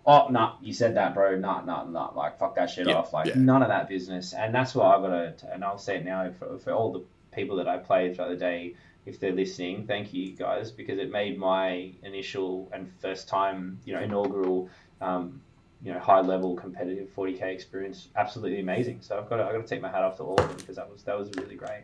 [0.05, 1.37] Oh, nah, you said that, bro.
[1.37, 2.11] Nah, nah, nah.
[2.15, 3.13] Like, fuck that shit Yeah, off.
[3.13, 3.33] Like, yeah.
[3.35, 4.33] none of that business.
[4.33, 7.03] And that's what I've got to, and I'll say it now for, for all the
[7.31, 11.11] people that I played throughout the day, if they're listening, thank you guys, because it
[11.11, 14.69] made my initial and first time, you know, inaugural,
[15.01, 15.41] um,
[15.83, 18.99] you know, high level competitive 40k experience absolutely amazing.
[19.01, 20.57] So I've got to, I've got to take my hat off to all of them
[20.57, 21.83] because that was, that was really great.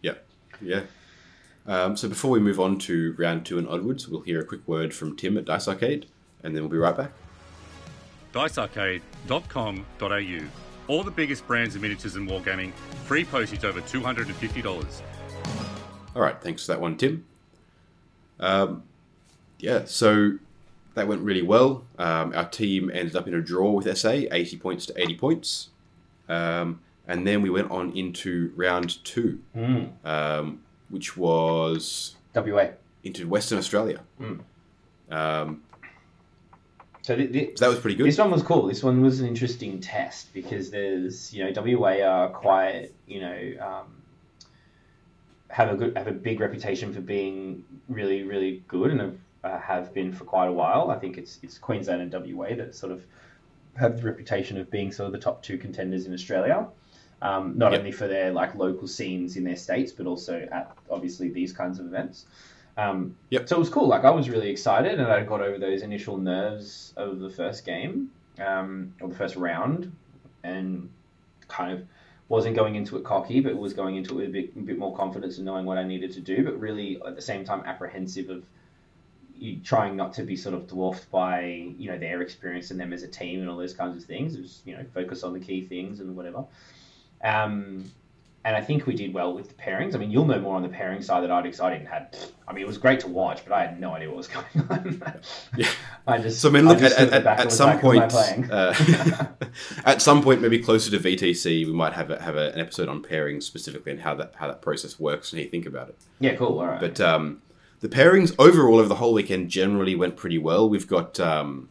[0.00, 0.14] Yeah,
[0.60, 0.82] yeah.
[1.66, 4.66] Um, so before we move on to round two and onwards, we'll hear a quick
[4.66, 6.06] word from Tim at Dice Arcade,
[6.42, 7.10] and then we'll be right back.
[9.28, 10.40] dicearcade.com.au.
[10.88, 12.72] All the biggest brands of miniatures and wargaming,
[13.04, 15.00] free postage over $250.
[16.14, 17.24] All right, thanks for that one, Tim.
[18.40, 18.82] Um,
[19.58, 20.32] yeah, so
[20.94, 21.84] that went really well.
[21.98, 25.68] Um, our team ended up in a draw with SA, 80 points to 80 points.
[26.28, 29.90] Um, and then we went on into round two, Mm.
[30.04, 32.70] um, which was WA.
[33.04, 34.00] into Western Australia.
[34.20, 34.40] Mm.
[35.10, 35.62] Um,
[37.02, 38.06] So th- th- so that was pretty good.
[38.06, 38.66] This one was cool.
[38.68, 43.52] This one was an interesting test because there's, you know, WA are quite, you know,
[43.60, 44.02] um,
[45.48, 49.58] have a good, have a big reputation for being really, really good and have, uh,
[49.58, 50.90] have been for quite a while.
[50.90, 53.04] I think it's it's Queensland and WA that sort of
[53.76, 56.68] have the reputation of being sort of the top two contenders in Australia.
[57.20, 57.80] Um, not Yep.
[57.80, 61.78] only for their like local scenes in their states, but also at obviously these kinds
[61.78, 62.26] of events.
[62.76, 63.48] Um, Yep.
[63.48, 63.88] So it was cool.
[63.88, 67.64] Like I was really excited, and I got over those initial nerves of the first
[67.64, 69.92] game um, or the first round,
[70.42, 70.90] and
[71.48, 71.86] kind of
[72.28, 74.78] wasn't going into it cocky, but was going into it with a bit, a bit
[74.78, 77.62] more confidence and knowing what I needed to do, but really at the same time
[77.66, 78.42] apprehensive of
[79.36, 81.42] you trying not to be sort of dwarfed by
[81.76, 84.36] you know their experience and them as a team and all those kinds of things.
[84.36, 86.44] Just you know focus on the key things and whatever.
[87.22, 87.90] Um,
[88.44, 89.94] and I think we did well with the pairings.
[89.94, 92.14] I mean, you'll know more on the pairing side that I did I didn't have.
[92.48, 94.68] I mean, it was great to watch, but I had no idea what was going
[94.68, 95.02] on.
[95.56, 95.68] Yeah.
[96.06, 96.40] I just.
[96.40, 98.74] So I mean, look just at, at, at, some like, "Who am I point, uh,
[99.84, 102.88] at some point, maybe closer to VTC, we might have a, have a, an episode
[102.88, 105.88] on pairing specifically and how that how that process works and how you think about
[105.88, 105.96] it.
[106.18, 106.58] yeah, cool.
[106.58, 106.80] All right.
[106.80, 107.42] But um,
[107.80, 110.68] the pairings overall over the whole weekend generally went pretty well.
[110.68, 111.68] We've got um,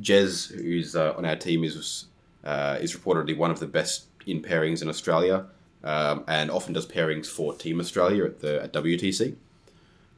[0.00, 2.06] Jez, who's uh, on our team, is
[2.44, 5.46] uh, is reportedly one of the best in pairings in Australia,
[5.84, 9.34] um, and often does pairings for Team Australia at the at WTC.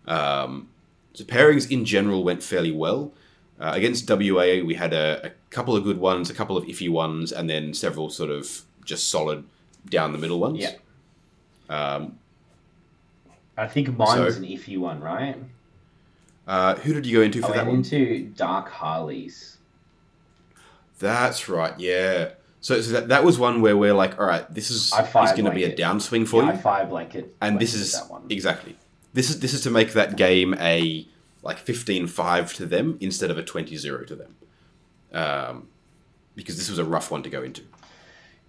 [0.06, 0.68] Um,
[1.14, 3.12] so pairings in general went fairly well.
[3.60, 6.90] Uh, against WA, we had a, a couple of good ones, a couple of iffy
[6.90, 9.44] ones, and then several sort of just solid
[9.88, 10.58] down the middle ones.
[10.58, 10.74] Yeah.
[11.68, 12.18] Um,
[13.56, 15.36] I think mine so- was an iffy one, right?
[16.48, 17.76] uh, who did you go into I for that went one?
[17.76, 19.56] into Dark Harleys.
[20.98, 22.30] That's right, yeah.
[22.64, 25.44] So, so that, that was one where we're like, all right, this is, is going
[25.44, 27.36] to be a downswing for Yeah, you, I fire blanket.
[27.42, 28.00] and this is
[28.30, 28.74] exactly.
[29.12, 31.06] This is this is to make that game a
[31.42, 34.34] like 15-5 to them instead of a 20-0 to them,
[35.12, 35.68] um,
[36.34, 37.60] because this was a rough one to go into.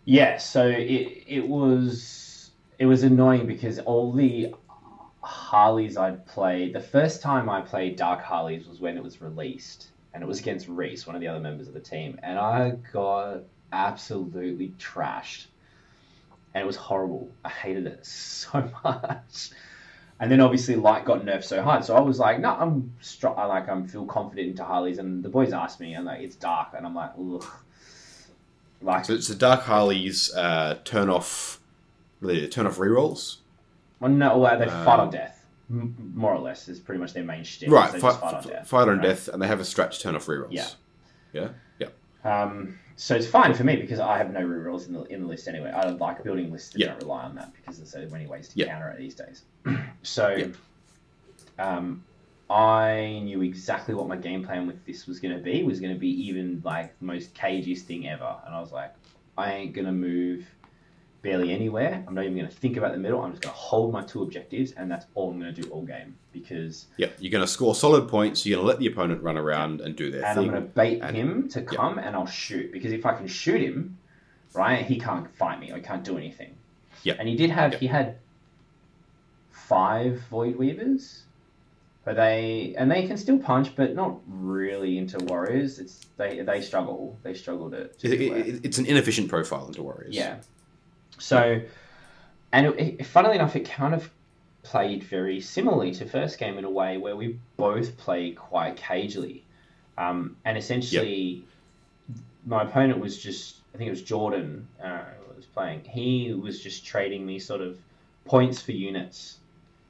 [0.05, 4.55] Yeah, so it it was it was annoying because all the
[5.24, 9.88] Harleys I'd played, the first time I played Dark Harleys was when it was released,
[10.13, 12.78] and it was against Reese, one of the other members of the team, and I
[12.93, 13.41] got
[13.72, 15.45] absolutely trashed,
[16.53, 17.30] and it was horrible.
[17.43, 19.49] I hated it so much.
[20.20, 23.28] And then obviously light got nerfed so hard, so I was like, no, I'm str-
[23.30, 26.36] I like I'm feel confident into Harleys, and the boys asked me, and like it's
[26.38, 27.45] dark, and I'm like, ugh.
[28.82, 31.59] Like, So, so Dark Harley's uh, turn off,
[32.22, 33.38] really turn off rerolls.
[33.99, 37.13] well, no, well, they fight Um, on death, M- more or less, is pretty much
[37.13, 37.70] their main shtick.
[37.70, 38.68] Right, fight, fight on fight, death.
[38.68, 39.01] fight on right?
[39.01, 40.51] death, and they have a stretch turn off rerolls.
[40.51, 40.68] Yeah.
[41.34, 41.49] Yeah.
[41.80, 42.41] Yeah.
[42.43, 45.27] Um, so it's fine for me because I have no rerolls in the in the
[45.27, 45.71] list anyway.
[45.71, 46.87] I don't like building lists that Yeah.
[46.87, 48.67] don't rely on that because there's so many ways to Yeah.
[48.67, 49.43] counter it these days.
[50.03, 50.47] so, Yeah.
[51.59, 52.05] um,
[52.49, 55.63] I knew exactly what my game plan with this was going to be.
[55.63, 58.93] Was going to be even like the most cagiest thing ever, and I was like,
[59.37, 60.45] I ain't gonna move
[61.26, 62.03] barely anywhere.
[62.07, 63.19] I'm not even going to think about the middle.
[63.19, 65.67] I'm just going to hold my two objectives, and that's all I'm going to do
[65.69, 67.07] all game because Yeah.
[67.19, 68.45] You're going to score solid points.
[68.45, 70.47] You're going to let the opponent run around and do their and thing.
[70.49, 73.13] And I'm going to bait and- him to come, and I'll shoot because if I
[73.15, 73.97] can shoot him,
[74.53, 75.73] right, he can't fight me.
[75.73, 76.53] I can't do anything.
[77.01, 77.15] Yeah.
[77.17, 78.17] And he did have he had
[79.51, 81.23] five void weavers,
[82.03, 85.80] but they and they can still punch, but not really into warriors.
[85.80, 87.17] It's they they struggle.
[87.23, 87.88] They struggle to.
[87.88, 88.47] to it.
[88.47, 90.15] it- it's an inefficient profile into Warriors.
[90.15, 90.38] Yeah.
[91.18, 91.61] So,
[92.51, 94.09] and it, it, funnily enough, it kind of
[94.63, 99.43] played very similarly to first game in a way where we both play quite cagely,
[99.97, 101.43] um, and essentially,
[102.45, 105.03] my opponent was just I think it was Jordan uh,
[105.36, 105.84] was playing.
[105.84, 107.78] He was just trading me sort of
[108.26, 109.38] points for units.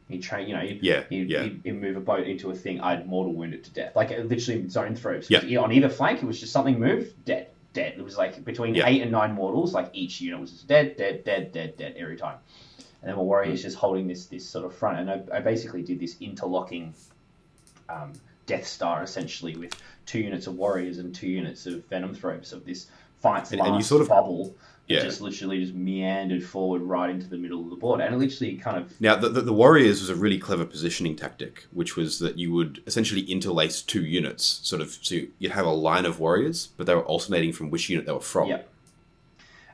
[0.10, 1.44] He trade, you know, he'd, Yeah, he'd, yeah.
[1.44, 2.80] he'd, he'd move a boat into a thing.
[2.80, 5.30] I'd mortal wound it to death, like literally Zoanthropes.
[5.30, 5.60] Yeah.
[5.60, 7.94] On either flank, it was just something moved, dead, dead.
[7.98, 8.88] It was like between Yeah.
[8.88, 12.18] eight and nine mortals, like each unit was just dead, dead, dead, dead, dead every
[12.18, 12.38] time.
[13.02, 15.40] And then my warrior is just holding this this sort of front, and I, I
[15.42, 16.96] basically did this interlocking
[17.88, 18.14] um,
[18.48, 22.88] Death Star essentially with two units of warriors and two units of Venomthropes of this
[23.20, 24.56] fights And- last and you sort of- bubble.
[24.88, 25.02] Yeah.
[25.02, 28.56] just literally just meandered forward right into the middle of the board, and it literally
[28.56, 32.20] kind of Now, the, the, the Warriors was a really clever positioning tactic, which was
[32.20, 36.20] that you would essentially interlace two units, sort of, so you'd have a line of
[36.20, 38.48] Warriors, but they were alternating from which unit they were from.
[38.50, 38.70] Yep.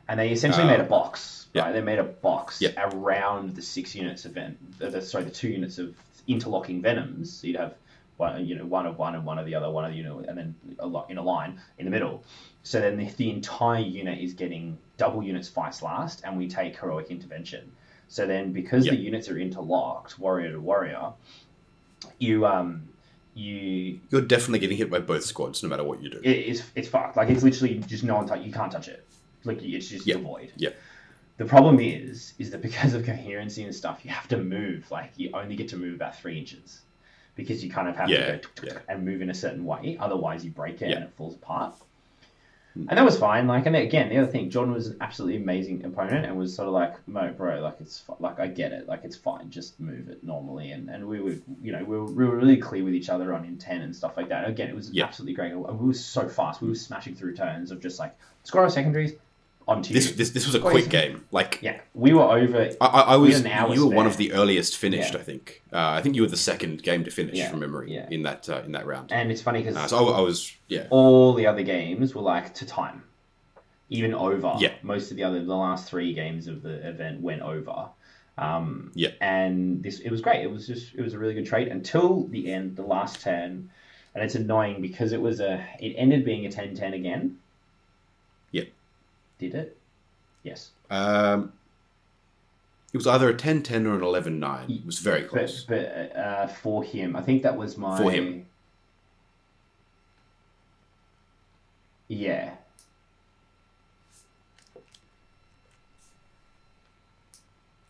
[0.07, 1.47] and they essentially Uh, made a box.
[1.53, 1.63] yeah.
[1.63, 2.71] Right, they made a box Yeah.
[2.93, 5.93] around the six units of ven- the, sorry, the two units of
[6.27, 7.31] interlocking venoms.
[7.31, 7.75] So you'd have
[8.17, 10.27] one, you know, one of one and one of the other, one of the unit,
[10.29, 12.23] and then a lot in a line in the middle.
[12.63, 16.79] So then the, the entire unit is getting double units fights last, and we take
[16.79, 17.71] heroic intervention.
[18.07, 18.91] So then, because Yeah.
[18.93, 21.13] the units are interlocked, warrior to warrior,
[22.19, 22.87] you um
[23.33, 26.19] you You're definitely getting hit by both squads, no matter what you do.
[26.19, 27.15] it, it's it's fucked.
[27.17, 28.41] Like it's literally just no one touch.
[28.45, 29.05] You can't touch it.
[29.43, 30.51] Like it's just the void.
[30.57, 30.71] Yeah.
[31.37, 34.91] The problem is, is that because of coherency and stuff, you have to move.
[34.91, 36.81] Like you only get to move about three inches,
[37.35, 38.79] because you kind of have Yeah, to go yeah.
[38.89, 39.97] and move in a certain way.
[39.99, 40.97] Otherwise, you break it Yeah.
[40.97, 41.73] and it falls apart.
[42.73, 43.47] And that was fine.
[43.47, 46.67] Like, and again, the other thing, Jordan was an absolutely amazing opponent, and was sort
[46.69, 50.07] of like, "No, bro, like it's like I get it, like it's fine, just move
[50.07, 52.93] it normally." And and we were, you know, we were, we were really clear with
[52.95, 54.47] each other on intent and stuff like that.
[54.47, 55.03] Again, it was Yeah.
[55.05, 55.53] absolutely great.
[55.53, 56.61] We were so fast.
[56.61, 59.13] We were smashing through turns of just like score our secondaries,
[59.71, 60.15] onto This, you.
[60.15, 61.25] this this was a quick game.
[61.31, 62.69] Like yeah, we were over.
[62.79, 65.13] I, I, We was, hour you were one of the earliest finished.
[65.13, 65.19] Yeah.
[65.19, 65.61] I think.
[65.73, 68.07] Uh, I think you were the second game to finish Yeah, from memory yeah.
[68.09, 69.11] in that uh, in that round.
[69.11, 72.21] And it's funny because Uh, so I, I was yeah all the other games were
[72.21, 73.03] like to time,
[73.89, 74.53] even over.
[74.59, 74.73] Yeah.
[74.83, 77.89] Most of the other, the last three games of the event went over.
[78.37, 79.09] Um, Yeah.
[79.19, 80.41] And this, it was great.
[80.41, 83.69] It was just, it was a really good trade until the end, the last turn,
[84.15, 87.37] and it's annoying because it was a, it ended being a 10-10 again.
[89.41, 89.77] Did it?
[90.43, 90.69] Yes.
[90.91, 91.51] Um,
[92.93, 94.69] it was either a 10-10 or an 11-9.
[94.69, 95.63] It was very close.
[95.63, 97.97] But, but uh, for him, I think that was my.
[97.97, 98.45] For him.
[102.07, 102.51] Yeah.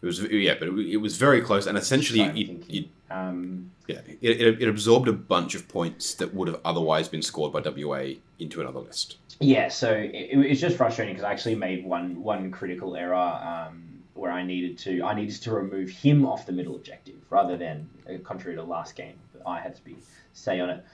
[0.02, 4.00] It was yeah, but it, it was very close, and essentially it, it, Um, yeah,
[4.22, 7.60] it, it, it absorbed a bunch of points that would have otherwise been scored by
[7.60, 9.18] WA into another list.
[9.42, 13.16] Yeah, so it, it was just frustrating because I actually made one one critical error
[13.16, 17.58] um, where I needed to I needed to remove him off the middle objective rather
[17.58, 19.98] than uh, contrary to last game, I had to be
[20.34, 20.86] stay on it.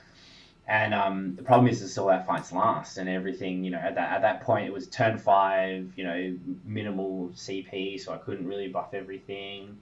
[0.67, 3.63] And um, the problem is, is still that fights last and everything.
[3.65, 5.91] You know, at that at that point, it was turn five.
[5.97, 9.77] You know, minimal CP, so I couldn't really buff everything.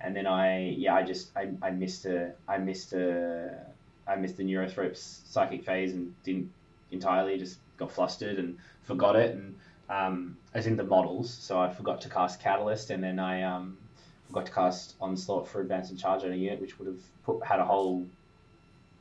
[0.00, 3.64] And then I, yeah, I just I, I missed a I missed a
[4.08, 6.50] I missed the Neurothrope's psychic phase and didn't
[6.90, 9.54] entirely just got flustered and forgot it and
[9.88, 11.32] um, as in the models.
[11.32, 13.76] So I forgot to cast Catalyst, and then I um,
[14.26, 17.44] forgot to cast Onslaught for Advance and Charge on a unit, which would have put,
[17.44, 18.06] had a whole,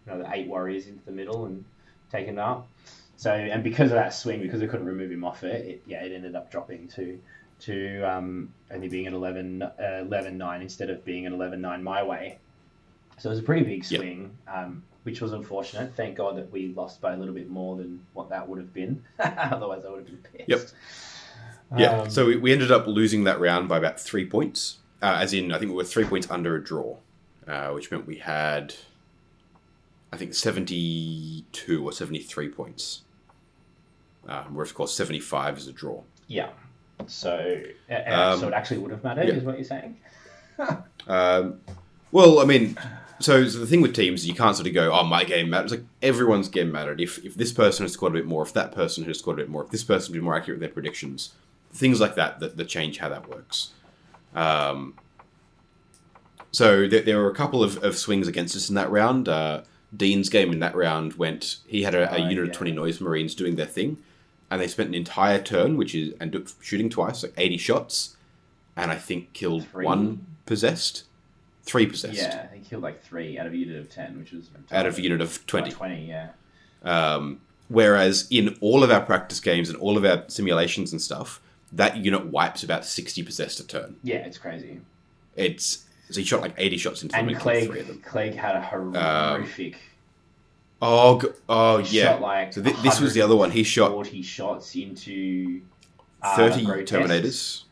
[0.05, 1.63] you know, the eight warriors into the middle and
[2.11, 2.67] taken it up.
[3.15, 6.03] So and because of that swing, because I couldn't remove him off it, it yeah,
[6.03, 7.19] it ended up dropping to
[7.61, 12.39] to um, only being an 11, uh, 11-9 instead of being an 11-9 my way.
[13.21, 13.99] So it was a pretty big Yep.
[14.01, 15.93] swing, um, which was unfortunate.
[15.95, 18.73] Thank God that we lost by a little bit more than what that would have
[18.73, 19.03] been.
[19.19, 20.17] Otherwise, I would have been
[20.47, 20.49] pissed.
[20.49, 21.79] Yep.
[21.79, 22.01] Yeah.
[22.01, 24.79] Um, so we, we ended up losing that round by about three points.
[25.03, 26.97] Uh, as in, I think we were three points under a draw,
[27.47, 28.73] uh, which meant we had,
[30.11, 33.03] I think, 72 or 73 points.
[34.27, 36.01] Uh, where, of course, 75 is a draw.
[36.27, 36.49] Yeah.
[37.05, 39.35] So, uh, uh, Um, so it actually would have mattered, yeah.
[39.35, 39.97] is what you're saying?
[41.07, 41.61] Um,
[42.11, 42.77] well, I mean,
[43.21, 45.71] so, so the thing with teams, you can't sort of go, oh, my game matters.
[45.71, 46.99] Like, everyone's game mattered.
[47.01, 49.43] If, if this person has scored a bit more, if that person has scored a
[49.43, 51.33] bit more, if this person been more accurate with their predictions,
[51.73, 53.71] things like that that, that change how that works.
[54.35, 54.95] Um,
[56.51, 59.29] so there, there were a couple of, of swings against us in that round.
[59.29, 59.61] Uh,
[59.95, 62.51] Dean's game in that round went, he had a, a Oh, unit yeah.
[62.51, 63.97] of 20 Noise Marines doing their thing,
[64.49, 68.15] and they spent an entire turn, which is, and shooting twice, like 80 shots,
[68.75, 69.85] and I think killed Three?
[69.85, 71.03] one possessed,
[71.63, 72.15] three possessed.
[72.17, 74.49] Yeah, he killed like three out of a unit of 10, which was.
[74.71, 75.71] Out of a unit of 20.
[75.71, 76.29] 20, yeah.
[76.83, 81.39] Um, whereas in all of our practice games and all of our simulations and stuff,
[81.71, 83.95] that unit wipes about 60 possessed a turn.
[84.03, 84.81] Yeah, it's crazy.
[85.35, 87.87] It's so he shot like 80 shots into them And and killed three of Clegg,
[87.87, 88.01] them.
[88.01, 89.77] Clegg had a horrific.
[90.81, 92.13] Oh, oh he yeah.
[92.13, 93.51] Shot like So thi- this was the other one.
[93.51, 95.61] He shot 40 shots into.
[96.23, 97.63] uh, 30 grotesques Terminators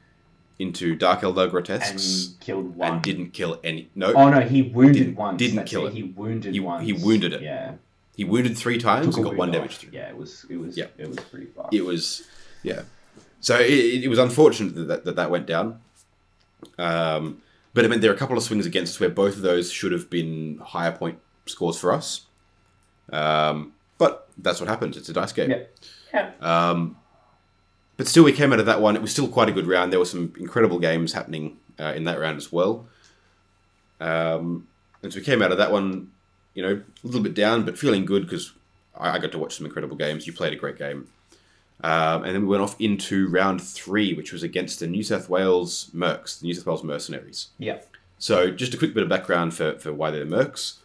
[0.59, 2.93] into Dark Eldar And Grotesques killed one.
[2.93, 3.89] and, didn't kill any.
[3.95, 5.37] No, Oh no, he wounded Didn't- once.
[5.39, 5.93] didn't kill it.
[5.93, 6.85] He wounded He- once.
[6.85, 7.41] he wounded it.
[7.41, 7.75] Yeah.
[8.17, 9.91] he wounded three times and got one damage through.
[9.93, 10.45] Yeah, it was.
[10.49, 10.77] It was.
[10.77, 10.87] Yeah.
[10.97, 11.73] It was pretty fast.
[11.73, 12.27] It was,
[12.63, 12.81] yeah.
[13.39, 15.79] So it, it was unfortunate that that, that, that went down.
[16.77, 17.41] Um,
[17.73, 19.71] but I mean, there are a couple of swings against us where both of those
[19.71, 22.25] should have been higher point scores for us.
[23.13, 24.97] Um, but that's what happens.
[24.97, 25.51] It's a dice game.
[25.51, 25.63] Yeah.
[26.13, 26.31] Yeah.
[26.41, 26.97] Um,
[27.99, 28.95] but still, we came out of that one.
[28.95, 29.91] It was still quite a good round.
[29.91, 32.87] There were some incredible games happening uh, in that round as well.
[33.99, 34.69] Um,
[35.03, 36.09] and so we came out of that one,
[36.53, 38.53] you know, a little bit down, but feeling good because
[38.95, 40.25] I, I got to watch some incredible games.
[40.25, 41.09] You played a great game.
[41.83, 45.27] Um, and then we went off into round three, which was against the New South
[45.27, 47.49] Wales Mercs, the New South Wales Mercenaries.
[47.57, 47.79] Yeah.
[48.17, 50.77] So, just a quick bit of background for, for why they're Mercs.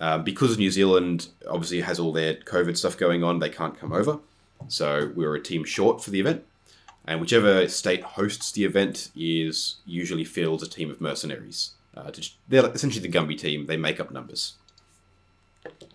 [0.00, 3.92] Um, because New Zealand obviously has all their COVID stuff going on, they can't come
[3.92, 4.18] over.
[4.68, 6.44] So, we were a team short for the event.
[7.06, 11.72] And whichever state hosts the event is usually fields a team of mercenaries.
[11.96, 13.66] Uh, to, they're essentially the Gumby team.
[13.66, 14.54] They make up numbers.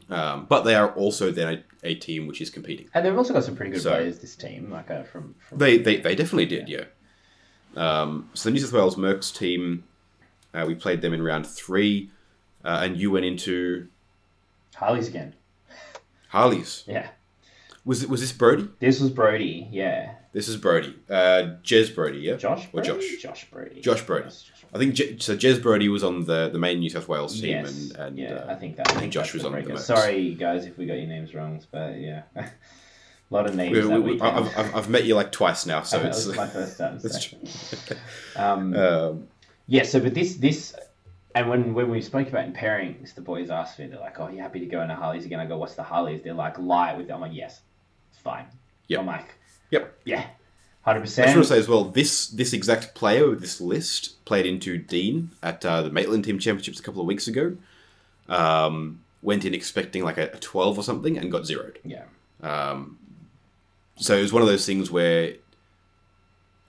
[0.09, 2.89] Um, but they are also then a, a team which is competing.
[2.93, 4.19] And they've also got some pretty good So- players.
[4.19, 6.83] This team, like uh, from, from They, they, they definitely did, yeah.
[7.75, 9.83] Um, so the New South Wales Mercs team,
[10.53, 12.09] uh, we played them in round three,
[12.63, 13.87] uh, and you went into
[14.75, 15.33] Harley's again.
[16.29, 16.83] Harley's.
[16.87, 17.07] Yeah,
[17.85, 18.67] Was it was this Brody?
[18.79, 19.67] this was Brody.
[19.71, 20.95] Yeah, This is Brody.
[21.09, 22.35] Uh, Jez Brody, yeah.
[22.35, 22.65] Josh.
[22.73, 22.89] or Brody?
[22.89, 23.21] Josh.
[23.21, 23.81] Josh Brody.
[23.81, 24.25] Josh Brody.
[24.25, 25.37] Yes, Josh I think Je- so.
[25.37, 27.91] Jez Brody was on the, the main New South Wales team, Yes.
[27.91, 28.89] and, and yeah, uh, I think that.
[28.89, 29.59] I think Josh was on the.
[29.61, 29.79] Mercs.
[29.79, 32.49] Sorry, guys, if we got your names wrong, but yeah, a
[33.29, 34.21] lot of names we- we- we-.
[34.21, 36.97] I've, I've, I've met you like twice now, so it's was my first time.
[37.03, 37.95] That's So.
[38.35, 39.27] Um, um,
[39.67, 40.75] yeah, so but this this
[41.35, 44.27] and when when we spoke about in pairings, the boys asked me, they're like, "Oh,
[44.29, 46.97] you happy to go into Harleys again?" I go, "What's the Harleys?" They're like, "Light
[46.97, 47.61] with." I'm like, "Yes,
[48.15, 48.45] it's fine."
[48.87, 48.99] Yep.
[49.01, 49.35] I'm like,
[49.71, 49.99] Yep.
[50.05, 50.25] yeah,
[50.83, 51.25] Hundred percent.
[51.27, 54.45] I just want to say as well, this this exact player with this list played
[54.45, 57.57] into Dean at uh, the Maitland Team Championships a couple of weeks ago.
[58.29, 61.79] Um, went in expecting like a, a 12 or something and got zeroed.
[61.83, 62.03] Yeah,
[62.41, 62.97] Um,
[63.97, 65.33] so it was one of those things where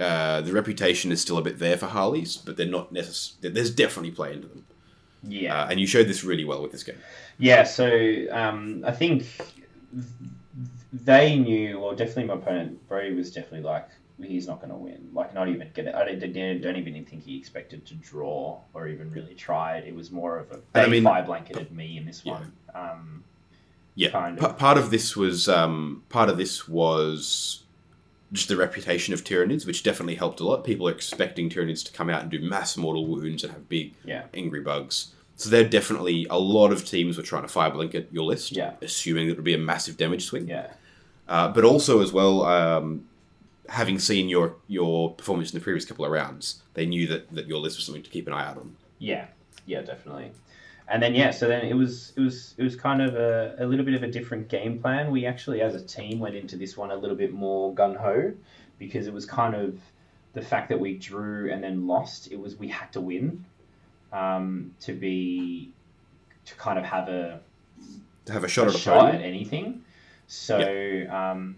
[0.00, 3.54] uh, the reputation is still a bit there for Harleys, but they're not necessarily.
[3.54, 4.64] There's definitely play into them.
[5.22, 5.62] yeah.
[5.64, 6.96] Uh, and you showed this really well with this game.
[7.38, 7.86] Yeah, so
[8.30, 9.50] um, I think th-
[11.04, 13.88] they knew, or definitely my opponent Brody was definitely like,
[14.22, 15.10] he's not going to win.
[15.12, 15.94] Like, not even get it.
[15.94, 19.84] I don't, don't, even think he expected to draw or even really tried.
[19.84, 22.32] It was more of a they I mean- fire blanketed me in this Yeah.
[22.32, 22.52] one.
[22.74, 23.24] Um,
[23.94, 24.58] Yeah, Kind of.
[24.58, 27.62] part of this was um, part of this was
[28.32, 30.64] just the reputation of Tyranids, which definitely helped a lot.
[30.64, 33.94] People are expecting Tyranids to come out and do mass mortal wounds and have big
[34.04, 35.12] yeah, angry bugs.
[35.36, 38.72] So there definitely a lot of teams were trying to fire blanket your list, Yeah.
[38.82, 40.46] assuming that it would be a massive damage swing.
[40.48, 40.68] yeah,
[41.28, 43.06] Uh, but also as well, um,
[43.68, 47.46] having seen your your performance in the previous couple of rounds, they knew that, that
[47.46, 48.76] your list was something to keep an eye out on.
[48.98, 49.26] yeah,
[49.66, 50.30] yeah, definitely.
[50.88, 53.66] and then yeah, so then it was it was it was kind of a, a
[53.66, 55.10] little bit of a different game plan.
[55.10, 58.32] We actually, as a team, went into this one a little bit more gun ho
[58.78, 59.78] because it was kind of
[60.34, 62.30] the fact that we drew and then lost.
[62.30, 63.44] It was we had to win
[64.12, 65.72] um, to be
[66.44, 67.40] to kind of have a
[68.26, 69.82] To have a shot a at a shot at anything.
[70.26, 70.58] So,
[71.10, 71.56] um,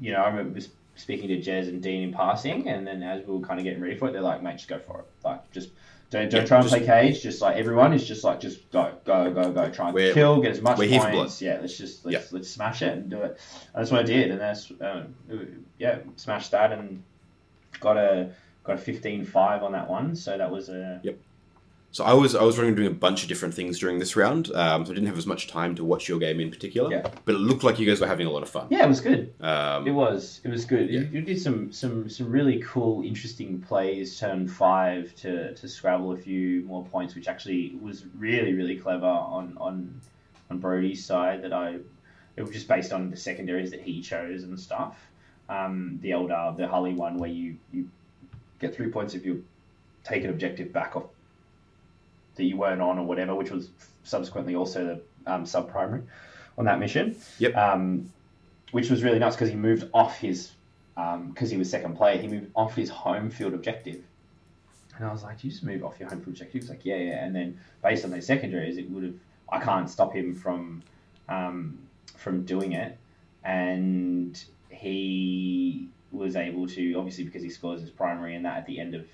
[0.00, 0.60] you know, I remember
[0.96, 3.80] speaking to Jez and Dean in passing, and then as we were kind of getting
[3.82, 5.06] ready for it, they're like, "Mate, just go for it.
[5.24, 5.70] Like, just
[6.10, 7.22] don't don't Yeah, try and just- play cage.
[7.22, 9.70] Just like everyone is just like, just go, go, go, go.
[9.70, 11.40] Try and kill, get as much we're here for points.
[11.40, 12.36] Yeah, let's just let's, Yeah.
[12.36, 13.38] let's smash it and do it.
[13.74, 15.14] And that's what I did, and that's um,
[15.78, 17.02] yeah, smashed that and
[17.80, 18.30] got a
[18.64, 20.14] got a 15-5 on that one.
[20.14, 21.00] So that was a
[21.92, 24.50] So I was I was running doing a bunch of different things during this round,
[24.54, 26.90] um, so I didn't have as much time to watch your game in particular.
[26.90, 27.06] Yeah.
[27.26, 28.68] But it looked like you guys were having a lot of fun.
[28.70, 29.34] yeah, it was good.
[29.42, 30.40] Um, It was.
[30.42, 30.88] It was good.
[30.88, 31.00] Yeah.
[31.00, 34.18] You, you did some, some, some really cool, interesting plays.
[34.18, 39.04] Turn five to, to scrabble a few more points, which actually was really, really clever
[39.06, 40.00] on on
[40.50, 41.42] on Brody's side.
[41.42, 41.78] That I
[42.36, 44.96] it was just based on the secondaries that he chose and stuff.
[45.50, 47.90] Um, the older the Hully one where you you
[48.60, 49.44] get three points if you
[50.04, 51.04] take an objective back off
[52.36, 53.70] that you weren't on or whatever, which was
[54.04, 56.02] subsequently also the um, sub primary
[56.58, 57.16] on that mission.
[57.38, 57.56] Yep.
[57.56, 58.12] Um,
[58.72, 60.52] which was really nice because he moved off his
[60.94, 62.20] because he was second player.
[62.20, 64.02] He moved off his home field objective,
[64.96, 66.84] and I was like, "You just move off your home field objective." He was like,
[66.84, 69.14] "Yeah, yeah." And then based on those secondaries, it would have.
[69.50, 70.82] I can't stop him from
[71.28, 71.78] um,
[72.16, 72.98] from doing it,
[73.44, 78.78] and he was able to obviously because he scores his primary and that at the
[78.78, 79.06] end of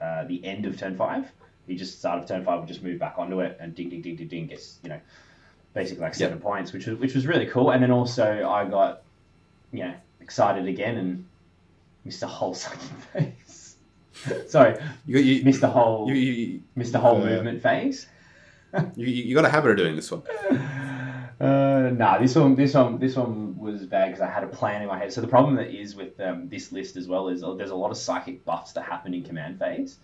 [0.00, 1.30] uh, the end of turn five.
[1.66, 4.16] He just started turn five would just move back onto it and ding ding ding
[4.16, 5.00] ding ding gets you know
[5.74, 7.70] basically like seven points, which was which was really cool.
[7.70, 9.02] And then also I got
[9.72, 11.26] you know excited again and
[12.04, 13.76] missed a whole sucking phase.
[14.48, 18.06] Sorry, you, you, missed the whole you, you, missed the whole uh, movement phase.
[18.96, 20.22] you, you got a habit of doing this one.
[21.38, 24.80] Uh, nah, this one, this one, this one was bad because I had a plan
[24.80, 25.12] in my head.
[25.12, 27.74] So the problem that is with um, this list as well is uh, there's a
[27.74, 29.98] lot of psychic buffs that happen in command phase,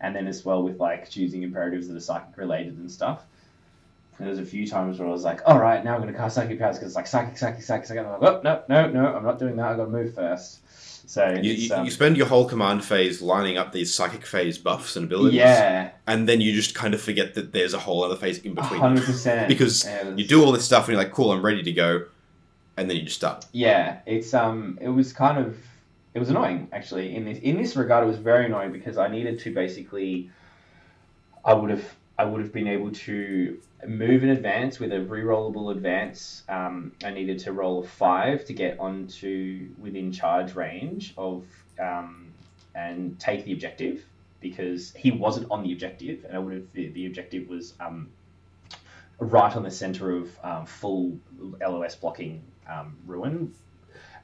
[0.00, 3.22] and then as well with like choosing imperatives that are psychic related and stuff.
[4.18, 6.18] And there's a few times where I was like, all right, now I'm going to
[6.18, 8.04] cast psychic powers because it's like psychic, psychic, psychic, psychic.
[8.04, 9.66] And I'm like, oh, no, no, no, I'm not doing that.
[9.66, 10.60] I've got to move first.
[11.10, 14.56] So You, you, um, you spend your whole command phase lining up these psychic phase
[14.56, 18.02] buffs and abilities, yeah, and then you just kind of forget that there's a whole
[18.02, 18.80] other phase in between.
[18.80, 19.46] hundred percent.
[19.46, 22.06] Because was- You do all this stuff, and you're like, "Cool, I'm ready to go,"
[22.78, 23.44] and then you just stop.
[23.52, 25.58] Yeah, it's um, it was kind of,
[26.14, 27.14] it was annoying actually.
[27.14, 30.30] In this in this regard, it was very annoying because I needed to basically,
[31.44, 31.84] I would have
[32.16, 36.44] I would have been able to move in advance with a re-rollable advance.
[36.48, 41.44] Um, I needed to roll a five to get onto within charge range of
[41.80, 42.28] um,
[42.74, 44.04] and take the objective
[44.40, 48.10] because he wasn't on the objective, and I would have the, the objective was um,
[49.18, 51.18] right on the center of um, full
[51.60, 53.52] LOS blocking um, ruin.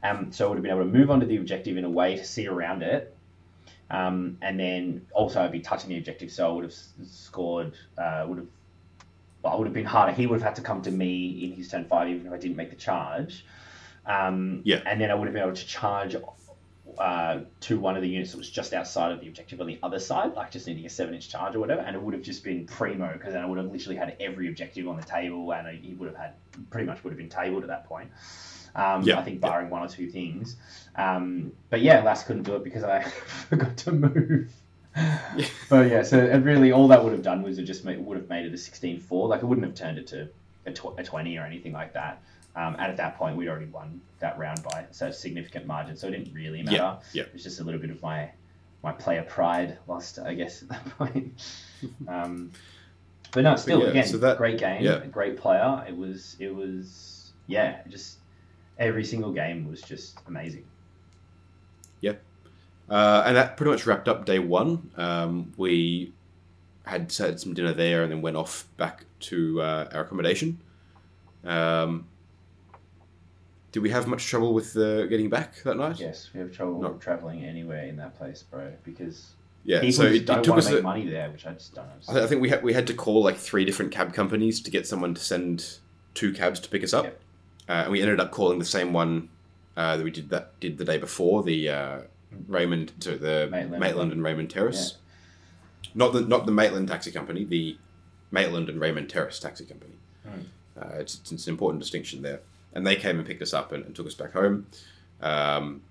[0.03, 2.17] Um, so I would have been able to move onto the objective in a way
[2.17, 3.15] to see around it.
[3.91, 6.75] Um, and then also I'd be touching the objective, so I would have
[7.11, 8.47] scored, uh, would have,
[9.43, 10.13] well, it would have been harder.
[10.13, 12.39] He would have had to come to me in his turn five, even if I
[12.39, 13.45] didn't make the charge.
[14.07, 14.81] Um, Yeah.
[14.87, 16.15] And then I would have been able to charge
[16.99, 19.79] uh, to one of the units that was just outside of the objective on the
[19.83, 22.23] other side, like just needing a seven inch charge or whatever, and it would have
[22.23, 25.53] just been primo because then I would have literally had every objective on the table,
[25.53, 26.35] and he would have had
[26.71, 28.11] pretty much would have been tabled at that point.
[28.75, 29.49] Um, Yeah, I think yeah.
[29.49, 30.57] barring one or two things.
[30.97, 33.03] Um, but yeah, Lass couldn't do it because I
[33.49, 34.53] forgot to move.
[35.69, 38.17] but yeah, so it really all that would have done was it just made, would
[38.17, 39.29] have made it a 16-4.
[39.29, 40.29] Like it wouldn't have turned it to
[40.67, 42.21] a, tw- a 20 or anything like that.
[42.57, 45.97] Um, and at that point, we'd already won that round by such a significant margin,
[45.97, 46.77] so it didn't really matter.
[46.77, 47.23] Yeah, yeah.
[47.23, 48.31] It was just a little bit of my
[48.83, 51.33] my player pride lost, I guess, at that point.
[52.09, 52.51] um,
[53.31, 55.05] but no, still, yeah, again, so that- great game, yeah.
[55.07, 55.85] great player.
[55.87, 58.17] It was, it was, yeah, just
[58.81, 60.65] every single game was just amazing.
[62.91, 64.91] Uh, and that pretty much wrapped up day one.
[64.97, 66.13] Um, we
[66.85, 70.59] had had some dinner there and then went off back to uh, our accommodation.
[71.45, 72.09] Um,
[73.71, 76.01] did we have much trouble with uh, getting back that night?
[76.01, 77.01] Yes, we have trouble Not...
[77.01, 80.69] traveling anywhere in that place, bro, because Yeah, people so it, don't it took us.
[80.69, 82.19] make A, money there, which I just don't understand.
[82.19, 84.89] I think we had we had to call like three different cab companies to get
[84.89, 85.79] someone to send
[86.15, 87.21] two cabs to pick us up, Yep.
[87.71, 89.29] Uh, and we ended up calling the same one
[89.77, 91.99] uh, that we did that did the day before the uh,
[92.49, 93.81] Raymond to the Maitland.
[93.81, 94.97] Maitland, and Raymond Terrace.
[95.95, 97.79] Not the not the Maitland taxi company, the
[98.33, 99.95] Maitland and Raymond Terrace taxi company.
[100.25, 100.41] Hmm.
[100.77, 102.41] Uh, it's, it's an important distinction there.
[102.73, 104.67] And they came and picked us up and, and took us back home.
[105.21, 105.83] Um,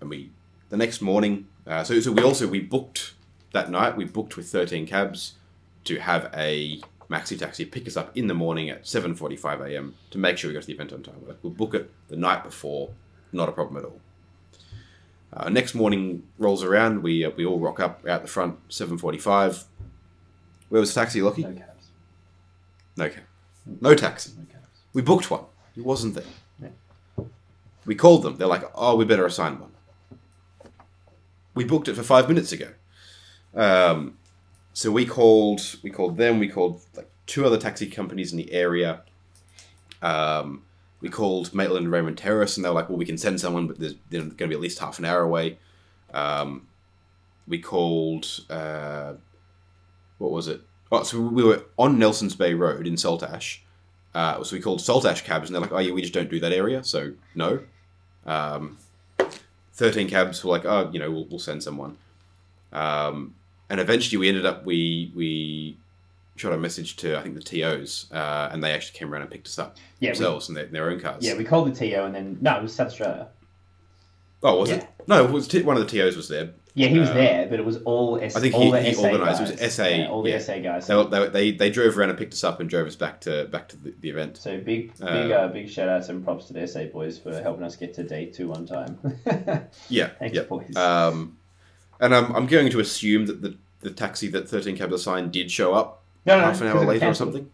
[0.00, 0.30] and we
[0.70, 3.12] the next morning, uh, so so we also we booked
[3.52, 3.94] that night.
[3.96, 5.34] We booked with thirteen cabs
[5.84, 6.80] to have a
[7.10, 9.94] maxi taxi pick us up in the morning at 7:45 a.m.
[10.10, 11.22] to make sure we got to the event on time.
[11.26, 12.90] Like, we'll book it the night before,
[13.32, 14.00] not a problem at all.
[15.32, 19.64] Uh, next morning rolls around, we uh, we all rock up out the front 7:45.
[20.68, 21.42] Where was the taxi, Locky?
[21.42, 21.86] No cabs.
[22.96, 23.22] No cab.
[23.80, 24.32] No taxi.
[24.36, 24.80] No cabs.
[24.92, 25.44] We booked one.
[25.76, 26.24] It wasn't there.
[26.60, 27.24] Yeah.
[27.84, 28.36] We called them.
[28.36, 29.70] They're like, "Oh, we better assign one."
[31.54, 32.68] We booked it for five minutes ago.
[33.54, 34.18] Um,
[34.76, 35.62] so we called.
[35.82, 36.38] We called them.
[36.38, 39.00] We called like two other taxi companies in the area.
[40.02, 40.64] Um,
[41.00, 43.66] we called Maitland and Raymond Terrace, and they were like, "Well, we can send someone,
[43.66, 45.56] but there's they're going to be at least half an hour away."
[46.12, 46.66] Um,
[47.48, 48.26] we called.
[48.50, 49.14] Uh,
[50.18, 50.60] what was it?
[50.92, 53.60] Oh, so we were on Nelson's Bay Road in Saltash.
[54.14, 56.40] Uh, so we called Saltash cabs, and they're like, "Oh yeah, we just don't do
[56.40, 57.60] that area, so no."
[58.26, 58.76] Um,
[59.72, 61.96] Thirteen cabs were like, "Oh, you know, we'll, we'll send someone."
[62.74, 63.36] Um,
[63.70, 65.78] and eventually, we ended up we we
[66.36, 69.30] shot a message to I think the TOs, uh, and they actually came around and
[69.30, 71.24] picked us up Yeah, we, themselves in their, in their own cars.
[71.24, 73.28] yeah, we called the TO and then no, it was South Australia.
[74.42, 74.76] oh, was yeah.
[74.76, 74.88] it?
[75.08, 76.50] No, it was t- one of the TOs was there.
[76.74, 78.82] Yeah, he was Uh, there, but it was all S- I think all he- the
[78.82, 79.40] he SA organised.
[79.40, 80.38] It was SA, Yeah, all the yeah.
[80.40, 80.86] SA guys.
[80.86, 83.46] They, they, they they drove around and picked us up and drove us back to
[83.46, 84.36] back to the, the event.
[84.36, 87.32] So big, Uh, big, uh, big shout outs and props to the SA boys for
[87.40, 88.98] helping us get to day two on time.
[89.88, 90.42] Yeah, Thanks, yeah.
[90.42, 90.76] boys.
[90.76, 91.38] Um,
[92.00, 95.50] and I'm, I'm going to assume that the, the taxi that 13 Cabs assigned did
[95.50, 97.50] show up no, no, half an hour later or something.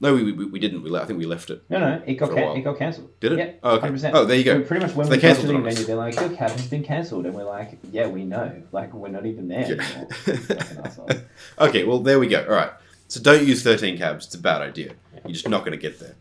[0.00, 0.82] No, we, we, we didn't.
[0.82, 1.60] We le- I think we left it.
[1.68, 3.10] No, no, it got can- it got cancelled.
[3.18, 3.38] Did it?
[3.38, 3.88] Yeah, Oh, okay.
[3.88, 4.10] 100%.
[4.14, 4.60] Oh, there you go.
[4.62, 6.28] So pretty much when So we they got to cancelled the venue, they're like, "Your
[6.30, 8.62] cab has been cancelled," and we're like, "Yeah, we know.
[8.70, 10.04] Like, we're not even there Yeah.
[10.28, 11.24] anymore."
[11.58, 12.42] Okay, well, there we go.
[12.44, 12.70] All right.
[13.08, 14.26] So don't use 13 cabs.
[14.26, 14.92] It's a bad idea.
[15.24, 16.14] You're just not going to get there.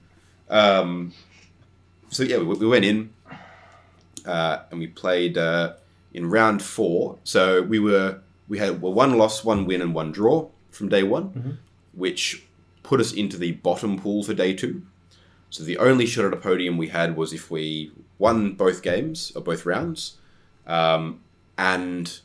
[0.49, 1.13] Um,
[2.09, 3.13] so, yeah, we, we went in
[4.25, 5.73] uh, and we played uh,
[6.13, 7.17] in round four.
[7.23, 11.03] So we were we had well, one loss, one win, and one draw from day
[11.03, 11.57] one, Mhm.
[11.93, 12.43] which
[12.83, 14.81] put us into the bottom pool for day two.
[15.49, 19.31] So the only shot at a podium we had was if we won both games
[19.35, 20.17] or both rounds,
[20.65, 21.19] um,
[21.57, 22.19] and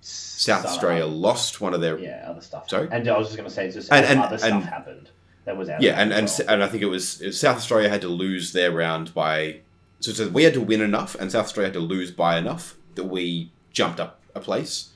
[0.00, 2.68] South Some Australia other- lost one of their Yeah, other stuff.
[2.68, 2.88] Sorry?
[2.90, 5.10] And I was just going to say, just And- and- other stuff and- happened.
[5.46, 5.82] That was out.
[5.82, 6.48] Yeah, and and, control.
[6.50, 9.60] and I think it was, it was South Australia had to lose their round by
[10.00, 12.76] so, so we had to win enough, and South Australia had to lose by enough
[12.94, 14.90] that we jumped up a place,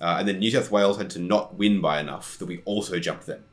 [0.00, 2.98] uh, and then New South Wales had to not win by enough that we also
[2.98, 3.44] jumped them.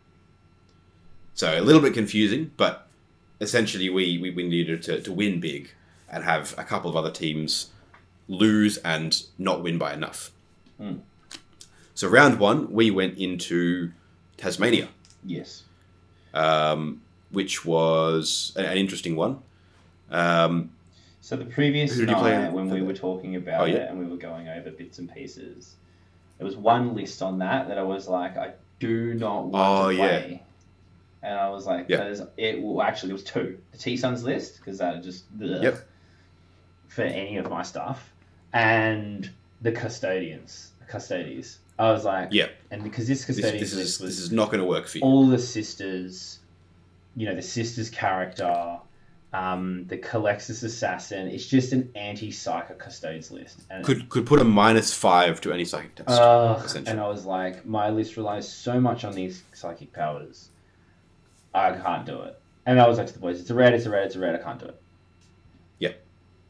[1.34, 2.88] So a little bit confusing, but
[3.39, 5.72] essentially we we, we needed to, to win big
[6.10, 7.70] and have a couple of other teams
[8.28, 10.32] lose and not win by enough.
[10.78, 10.97] Hmm.
[11.93, 13.91] So round one, we went into
[14.38, 14.89] Tasmania
[15.26, 15.64] yes.
[16.34, 19.39] um, which was an, an interesting one.
[20.10, 20.72] Um,
[21.22, 23.76] So the previous night, when we were talking about Oh, yeah.
[23.78, 25.76] it and we were going over bits and pieces,
[26.38, 29.56] there was one list on that that I was like, I do not want
[29.86, 30.08] Oh, to yeah.
[30.20, 30.44] play.
[31.22, 31.98] And I was like, Yeah.
[31.98, 32.62] that is, it.
[32.62, 33.60] Well, actually, it was two.
[33.74, 35.86] The T-Sons list because that just ugh, Yep.
[36.88, 38.14] for any of my stuff,
[38.54, 39.30] and
[39.62, 41.60] the custodians, the custodes.
[41.78, 42.48] I was like, Yeah.
[42.72, 44.88] and because this this, custodians this is list was this is not going to work
[44.88, 45.04] for you.
[45.04, 46.40] all the sisters,
[47.18, 48.78] you know, the sisters character,
[49.34, 51.28] um, the Culexus assassin.
[51.28, 53.62] It's just an anti psychic custodes list.
[53.70, 56.10] And, Could could put a minus five to any psychic test.
[56.10, 56.92] Essentially.
[56.92, 60.50] and I was like, my list relies so much on these psychic powers.
[61.54, 62.40] I can't do it.
[62.66, 64.20] And I was like to the boys, it's a red, it's a red, it's a
[64.20, 64.36] red.
[64.36, 64.82] I can't do it.
[65.80, 65.94] Yeah.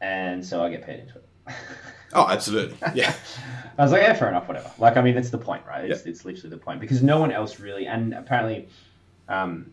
[0.00, 1.28] And so I get paid into it.
[2.12, 2.76] oh, absolutely.
[2.94, 3.14] Yeah.
[3.78, 4.70] I was like, yeah, fair enough, whatever.
[4.78, 5.90] Like, I mean, that's the point, right?
[5.90, 8.68] It's, it's literally the point because no one else really, and apparently,
[9.28, 9.72] um,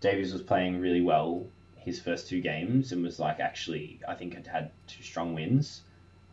[0.00, 1.46] Davies was playing really well
[1.80, 5.82] his first two games and was like actually, I think had had two strong wins.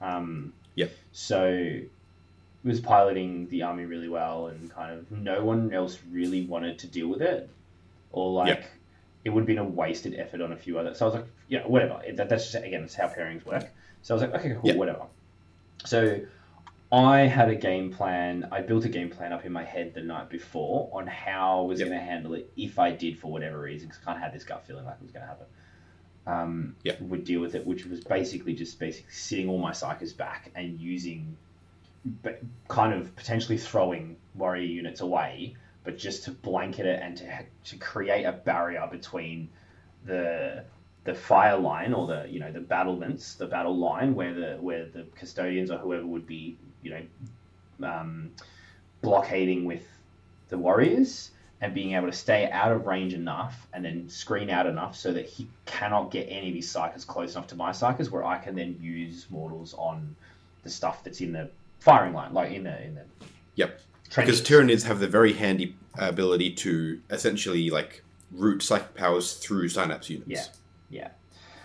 [0.02, 0.92] Um, Yep.
[1.12, 1.80] So
[2.64, 6.88] was piloting the army really well, and kind of no one else really wanted to
[6.88, 7.50] deal with it,
[8.12, 8.66] or like Yep.
[9.26, 10.94] it would have been a wasted effort on a few other.
[10.94, 12.02] So I was like, yeah, whatever.
[12.14, 13.66] That, that's just again, that's how pairings work.
[14.04, 14.76] So I was like, okay, cool, Yep.
[14.76, 15.06] whatever.
[15.86, 16.20] So
[16.92, 18.48] I had a game plan.
[18.52, 21.66] I built a game plan up in my head the night before on how I
[21.66, 21.90] was Yep.
[21.90, 24.34] going to handle it if I did for whatever reason, because I kind of had
[24.34, 25.48] this gut feeling like it was going to happen.
[26.28, 27.00] Um, Yep.
[27.00, 30.80] Would deal with it, which was basically just basically sitting all my psychers back and
[30.80, 31.38] using,
[32.06, 37.46] but kind of potentially throwing warrior units away, but just to blanket it and to
[37.66, 39.50] to create a barrier between
[40.04, 40.66] the
[41.04, 44.86] the fire line or the you know the battlements, the battle line where the where
[44.86, 48.32] the custodians or whoever would be you know um,
[49.02, 49.84] blockading with
[50.50, 54.68] the warriors and being able to stay out of range enough and then screen out
[54.68, 58.12] enough so that he cannot get any of his psychers close enough to my psychers
[58.12, 60.16] where I can then use mortals on
[60.64, 61.50] the stuff that's in the
[61.80, 63.02] firing line, like in the in the
[63.56, 63.80] Yep.
[64.16, 70.10] because Tyranids have the very handy ability to essentially like route psychic powers through synapse
[70.10, 70.50] units.
[70.90, 71.10] Yeah,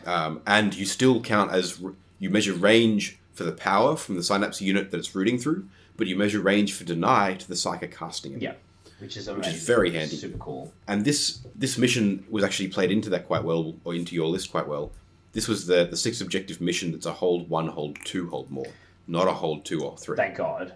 [0.06, 0.14] yeah.
[0.24, 1.80] Um, and you still count as
[2.18, 5.66] you measure range for the power from the synapse unit that it's rooting through,
[5.96, 8.42] but you measure range for deny to the psychic casting it.
[8.42, 8.54] Yeah,
[8.98, 10.16] which is Which is very handy.
[10.16, 10.72] Super cool.
[10.86, 14.50] And this this mission was actually played into that quite well, or into your list
[14.50, 14.92] quite well.
[15.32, 18.66] This was the the sixth objective mission that's a hold one, hold two, hold more,
[19.06, 20.16] not a hold two or three.
[20.16, 20.74] Thank God.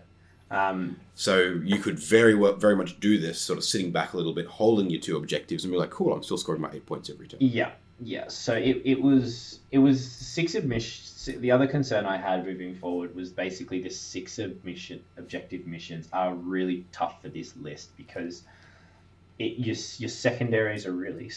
[0.51, 4.17] Um, So you could very well, very much do this, sort of sitting back a
[4.17, 6.87] little bit, holding your two objectives, and be like, "Cool, I'm still scoring my eight
[6.87, 8.29] points every turn." Yeah, yeah.
[8.29, 11.29] So it, it was it was six admissions.
[11.41, 16.35] The other concern I had moving forward was basically the six admission objective missions are
[16.35, 18.45] really tough for this list because
[19.39, 21.31] it your your secondaries are really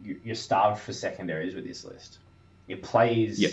[0.00, 2.20] you- you're starved for secondaries with this list.
[2.66, 3.48] It plays Yeah.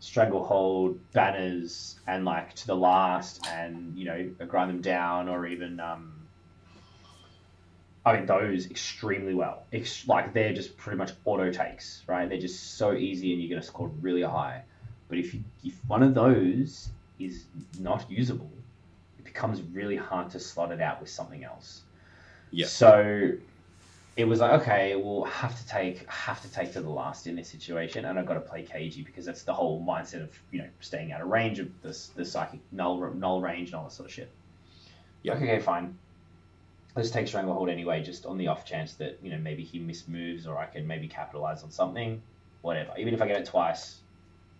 [0.00, 5.80] stranglehold banners and like to the last and you know grind them down or even
[5.80, 6.17] um,
[8.04, 9.64] I mean, those extremely well.
[9.72, 12.28] Ex- like they're just pretty much auto takes, right?
[12.28, 14.62] They're just so easy, and you're going to score really high.
[15.08, 16.88] But if you, if one of those
[17.18, 17.44] is
[17.78, 18.50] not usable,
[19.18, 21.82] it becomes really hard to slot it out with something else.
[22.50, 22.66] Yeah.
[22.66, 23.32] So
[24.16, 27.36] it was like, okay, we'll have to take have to take to the last in
[27.36, 30.60] this situation, and I've got to play cagey because that's the whole mindset of you
[30.60, 33.92] know staying out of range of the the psychic null null range and all that
[33.92, 34.30] sort of shit.
[35.22, 35.34] Yeah.
[35.34, 35.98] Okay, fine
[36.98, 40.48] let's take Stranglehold anyway, just on the off chance that, you know, maybe he mismoves
[40.48, 42.20] or I can maybe capitalize on something.
[42.62, 42.92] Whatever.
[42.98, 44.00] Even if I get it twice,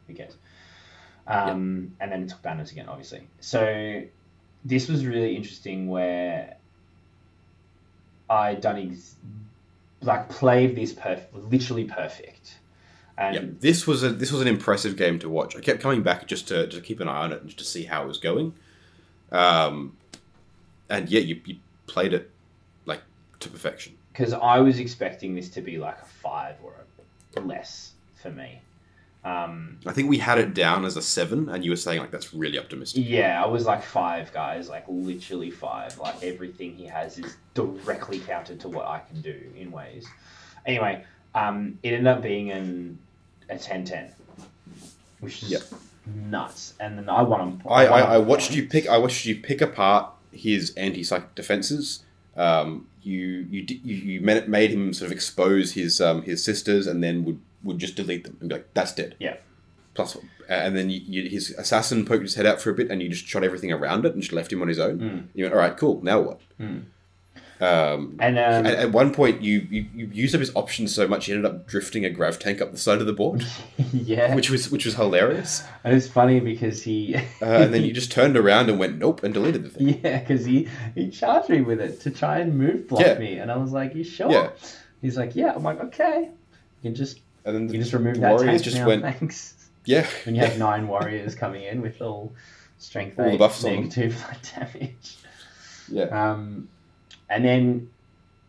[0.07, 0.37] who cares?
[1.27, 3.27] Um, And then it took banners again, obviously.
[3.41, 4.05] So
[4.65, 6.57] this was really interesting where
[8.31, 9.17] I done ex-
[10.01, 12.59] like played this perfect, literally perfect.
[13.17, 15.57] And Yeah, this was a this was an impressive game to watch.
[15.57, 17.65] I kept coming back just to, to keep an eye on it and just to
[17.65, 18.55] see how it was going.
[19.33, 19.97] Um,
[20.89, 21.57] and yeah, you, you
[21.89, 22.31] played it
[22.87, 23.01] like
[23.41, 23.97] to perfection.
[24.13, 26.73] because I was expecting this to be like a five or
[27.37, 28.61] a less for me.
[29.25, 32.11] Um, I think we had it down as a seven, and you were saying like
[32.13, 33.05] that's really optimistic.
[33.07, 35.99] yeah, I was like five guys, like literally five.
[35.99, 40.07] Like everything he has is directly counted to what I can do in ways.
[40.67, 42.99] Anyway, um, it ended up being an
[43.51, 44.11] a 10-10,
[45.21, 45.63] which is Yep.
[46.31, 46.75] nuts.
[46.81, 47.61] And then I won.
[47.69, 48.87] I, I, I him watched you pick.
[48.89, 52.05] I watched you pick apart his anti-psychic defenses.
[52.37, 57.25] Um, you you you, made him sort of expose his um, his sisters, and then
[57.25, 59.37] would would just delete them and be like, "That's dead." Yeah.
[59.95, 60.17] Plus,
[60.49, 63.09] and then you, you, his assassin poked his head out for a bit, and you
[63.09, 64.99] just shot everything around it and just left him on his own.
[64.99, 65.27] Mm.
[65.35, 66.01] You went, "All right, cool.
[66.03, 66.85] Now what?" Mm.
[67.61, 71.09] Um, And um, at, at one point, you, you you used up his options so
[71.09, 73.45] much, he ended up drifting a grav tank up the side of the board,
[73.93, 75.65] yeah, which was which was hilarious.
[75.83, 79.25] and it's funny because he Uh, and then you just turned around and went, "Nope,"
[79.25, 79.89] and deleted the thing.
[80.05, 83.19] Yeah, because he, he charged me with it to try and move block Yeah.
[83.19, 84.51] me, and I was like, "You sure?" Yeah.
[85.03, 86.29] He's like, "Yeah." I'm like, "Okay."
[86.83, 88.87] You can just And then you the can just remove that warriors tank just now.
[88.87, 89.55] went, Thanks.
[89.85, 92.33] "Yeah." When you have nine warriors coming in with all
[92.79, 93.83] strength All the eight, buffs on them.
[93.89, 95.17] negative damage.
[95.91, 96.05] Yeah.
[96.05, 96.69] Um,
[97.29, 97.91] and then,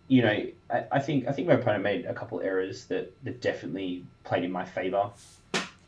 [0.08, 3.42] you know, I, I think I think my opponent made a couple errors that, that
[3.42, 5.12] definitely played in my favor.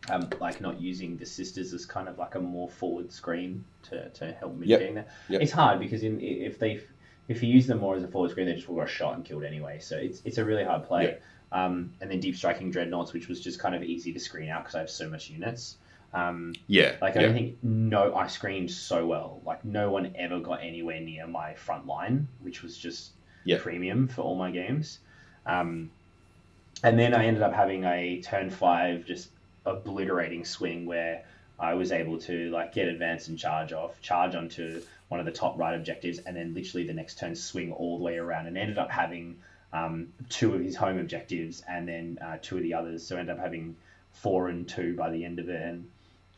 [0.10, 4.10] Um, like not using the sisters as kind of like a more forward screen to,
[4.10, 5.10] to help mitigating that.
[5.30, 5.42] Yep.
[5.42, 6.82] It's hard because in if they
[7.28, 9.24] if you use them more as a forward screen, they just will got shot and
[9.24, 9.78] killed anyway.
[9.80, 11.04] So it's it's a really hard play.
[11.04, 11.22] Yep.
[11.52, 14.64] Um, and then deep striking dreadnoughts, which was just kind of easy to screen out
[14.64, 15.78] because I have so much units.
[16.14, 16.96] Um, Yeah.
[17.02, 17.26] like I yeah.
[17.28, 19.42] don't think no, I screened so well.
[19.46, 23.12] Like no one ever got anywhere near my front line, which was just
[23.46, 23.58] Yeah.
[23.60, 25.00] premium for all my games.
[25.46, 25.90] Um,
[26.84, 29.30] and then I ended up having a turn five just
[29.66, 31.24] obliterating swing where
[31.60, 35.32] I was able to like get advance and charge off, charge onto one of the
[35.32, 38.58] top right objectives, and then literally the next turn swing all the way around, and
[38.58, 39.38] ended up having
[39.72, 43.06] um, two of his home objectives and then uh, two of the others.
[43.06, 43.76] So ended up having
[44.14, 45.88] four and two by the end of it, and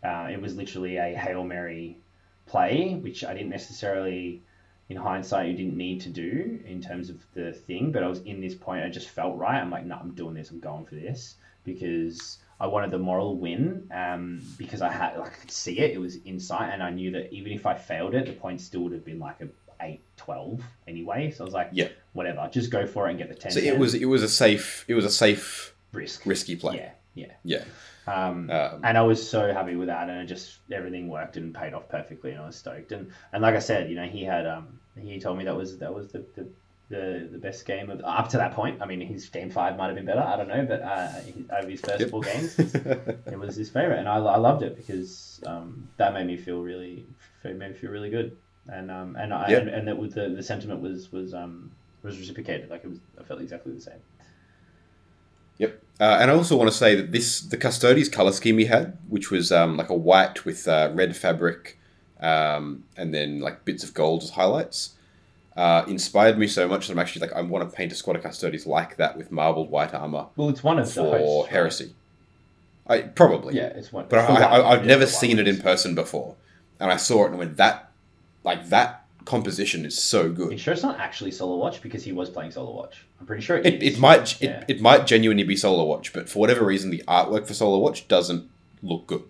[0.04, 1.98] uh, it was literally a hail mary
[2.46, 4.42] play, which I didn't necessarily,
[4.90, 7.92] in hindsight, you didn't need to do in terms of the thing.
[7.92, 9.60] But I was in this point, I just felt right.
[9.62, 10.52] I'm like, no, I'm doing this.
[10.52, 13.90] I'm going for this because I wanted the moral win.
[13.94, 15.92] Um, because I had, like, I could see it.
[15.92, 18.82] It was insight, and I knew that even if I failed it, the point still
[18.82, 19.48] would have been like a
[19.82, 21.32] 8, 12 anyway.
[21.32, 21.88] So I was like, Yeah.
[22.14, 23.52] whatever, just go for it and get the ten.
[23.52, 26.78] So it was it was a safe it was a safe risk, risky play.
[26.78, 27.34] Yeah, yeah.
[27.44, 27.64] Yeah.
[28.08, 31.54] Um, Um, and I was so happy with that, and it just everything worked and
[31.54, 32.92] paid off perfectly, and I was stoked.
[32.92, 35.78] And and like I said, you know, he had um he told me that was
[35.80, 36.50] that was the the,
[36.90, 38.82] the, the best game of up to that point.
[38.82, 41.70] I mean, his game five might have been better, I don't know, but uh, over
[41.70, 42.10] his first Yep.
[42.10, 42.60] four games,
[43.30, 46.62] it was his favorite, and I, I loved it because um, that made me feel
[46.62, 47.08] really
[47.44, 48.38] it made me feel really good.
[48.68, 49.60] and um, and I, Yeah.
[49.60, 51.72] and, and that was the, the sentiment was was um
[52.04, 52.70] was reciprocated.
[52.70, 54.00] Like it was, I felt exactly the same.
[56.00, 58.98] Uh, and I also want to say that this the Custodes color scheme he had,
[59.08, 61.78] which was um, like a white with uh, red fabric,
[62.20, 64.96] um, and then like bits of gold as highlights,
[65.56, 68.16] uh, inspired me so much that I'm actually like I want to paint a squad
[68.16, 71.44] of Custodes like that with marbled white armor Well, it's one of the for hosts,
[71.44, 71.52] right?
[71.52, 71.94] heresy.
[72.88, 74.08] I probably Yeah, it's one.
[74.10, 76.36] but for I, I, I've yeah, never seen it in person before,
[76.80, 77.92] and I saw it and went that
[78.44, 80.60] like that composition is so You good.
[80.60, 83.06] sure it's not actually Solar Watch because he was playing Solar Watch?
[83.20, 83.94] I'm pretty sure it It, is.
[83.96, 84.64] it might it, Yeah.
[84.68, 88.08] it might genuinely be Solar Watch, but for whatever reason, the artwork for Solar Watch
[88.08, 88.50] doesn't
[88.82, 89.24] look good.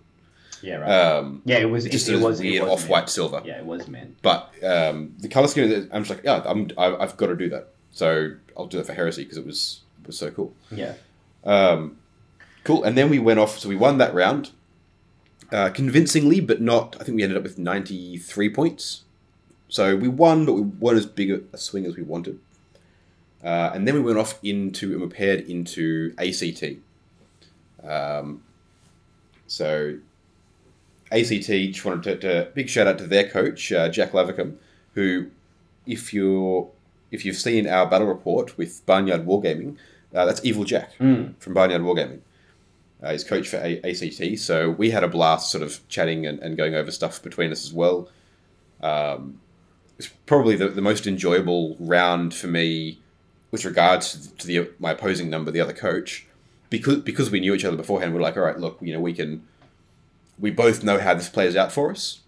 [0.62, 0.90] yeah, right.
[0.90, 1.84] Um, yeah, it was.
[1.84, 3.40] just it, it was weird off white silver.
[3.44, 4.16] Yeah, it was meant.
[4.22, 7.48] But um, the color scheme, I'm just like, yeah, I'm, I- I've got to do
[7.50, 7.68] that.
[7.92, 10.52] So I'll do that for Heresy because it was it was so cool.
[10.72, 10.94] Yeah.
[11.44, 11.98] Um,
[12.64, 12.82] cool.
[12.82, 13.58] And then we went off.
[13.60, 14.50] So we won that round
[15.52, 16.96] uh, convincingly, but not.
[17.00, 19.03] I think we ended up with 93 points.
[19.74, 22.38] So we won, but we weren't as big a, swing as we wanted.
[23.42, 26.62] Uh, and then we went off into and we paired into ACT.
[27.82, 28.44] Um,
[29.48, 29.96] so
[31.10, 34.54] ACT just wanted to, to big shout out to their coach uh, Jack Lavercombe,
[34.92, 35.26] who,
[35.88, 36.70] if you're
[37.10, 39.76] if you've seen our battle report with Barnyard Wargaming,
[40.14, 41.34] uh, that's Evil Jack Mm.
[41.40, 42.20] from Barnyard Wargaming.
[43.02, 46.38] Uh, he's coach for a- ACT, so we had a blast sort of chatting and,
[46.38, 48.08] and going over stuff between us as well.
[48.80, 49.40] Um,
[49.98, 52.98] it's probably the, the most enjoyable round for me
[53.50, 56.26] with regards to the my opposing number, the other coach,
[56.70, 58.14] because because we knew each other beforehand.
[58.14, 59.46] We're like, all right, look, you know, we can,
[60.38, 62.20] we both know how this plays out for us,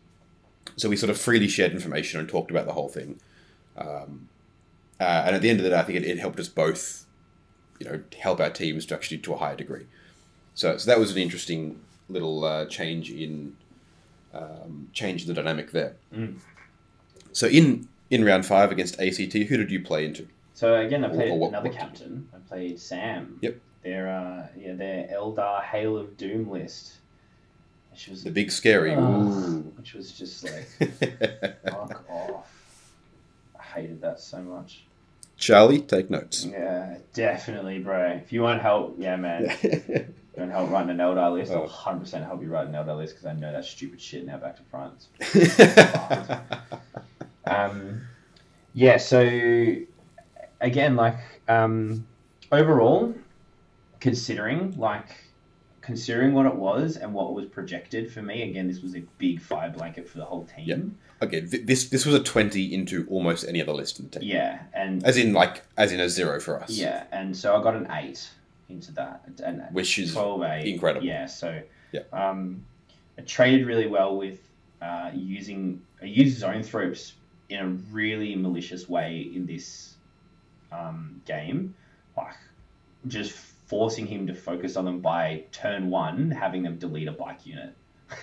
[0.77, 3.19] so we sort of freely shared information and talked about the whole thing.
[3.77, 4.29] Um,
[5.01, 7.05] uh, and at the end of the day, I think it, it helped us both,
[7.79, 9.87] you know, help our teams to actually to a higher degree.
[10.55, 13.57] So, so that was an interesting little uh, change in
[14.33, 15.97] um, change in the dynamic there.
[16.15, 16.37] Mm.
[17.37, 20.27] So in in round five against ACT, who did you play into?
[20.55, 22.27] So again, I played or what- another what- captain.
[22.35, 23.39] I played Sam.
[23.43, 23.59] Yep.
[23.85, 26.95] Their uh, yeah, their Eldar Hail of Doom list.
[27.91, 28.95] Which was The big scary.
[28.95, 30.67] Which was just like
[31.69, 32.51] fuck off.
[33.59, 34.85] I hated that so much.
[35.37, 36.47] Charlie, take notes.
[36.47, 38.13] Yeah, definitely, bro.
[38.25, 39.53] If you want help, yeah, man.
[40.37, 41.51] You want help writing an Eldar list?
[41.51, 41.67] I'll Oh.
[41.67, 44.57] 100% help you write an Eldar list because I know that stupid shit now back
[44.59, 45.07] to front.
[47.47, 48.03] Um,
[48.75, 49.21] yeah, so
[50.61, 51.17] again, like
[51.49, 52.07] um,
[52.53, 53.15] overall,
[54.01, 55.07] considering like
[55.81, 59.41] considering what it was and what was projected for me, again, this was a big
[59.41, 60.67] fire blanket for the whole team.
[60.67, 61.29] Yep.
[61.29, 64.29] okay, th- this this was a twenty into almost any other list in the team.
[64.29, 66.71] Yeah, and As in like as in a zero for us.
[66.71, 68.29] yeah, and so I got an eight
[68.69, 70.67] into that, and Which is 12 8.
[70.75, 71.07] incredible.
[71.07, 72.01] Yeah, so Yeah.
[72.13, 72.65] um,
[73.17, 74.41] I traded really well with
[74.83, 77.13] uh, using I used Zoanthropes
[77.49, 79.95] in a really malicious way in this
[80.73, 81.75] um, game,
[82.17, 82.35] like
[83.07, 83.33] just
[83.67, 87.75] forcing him to focus on them by turn one, having them delete a bike unit.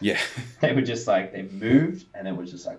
[0.00, 0.18] Yeah.
[0.60, 2.78] They were just like they moved, and it was just like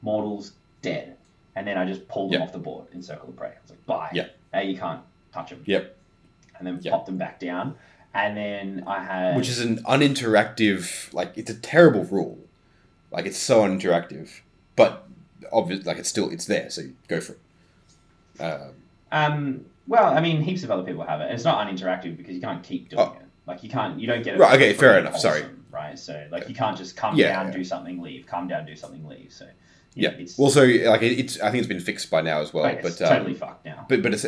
[0.00, 1.16] mortals dead,
[1.56, 3.48] and then I just pulled them off the board in circle of prey.
[3.48, 4.08] I was like, bye.
[4.14, 4.28] Yeah.
[4.52, 5.02] Now you can't
[5.32, 5.62] touch them.
[5.66, 5.94] Yep.
[6.58, 6.92] And then Yeah.
[6.92, 7.74] pop them back down,
[8.14, 12.38] and then I had Which is an uninteractive like it's a terrible rule.
[13.10, 14.40] Like it's so uninteractive.
[14.76, 15.06] But
[15.52, 17.32] obvious like it's still it's there, so go for
[18.38, 18.42] it.
[18.42, 18.74] Um,
[19.10, 19.64] um.
[19.88, 21.32] Well, I mean, heaps of other people have it.
[21.32, 23.16] It's not uninteractive because you can't keep doing Oh.
[23.20, 23.26] it.
[23.46, 24.38] Like you can't, you don't get it.
[24.38, 25.44] Right, okay, fair enough, sorry.
[25.72, 25.98] Right.
[25.98, 27.52] So like you can't just come Yeah, down, yeah.
[27.58, 28.24] do something, leave.
[28.26, 29.32] Come down, do something, leave.
[29.32, 29.48] So
[29.94, 30.10] yeah.
[30.10, 32.62] it's Well so like it, it's I think it's been fixed by now as well.
[32.62, 33.84] like, but it's um, totally fucked now.
[33.88, 34.24] but but it's,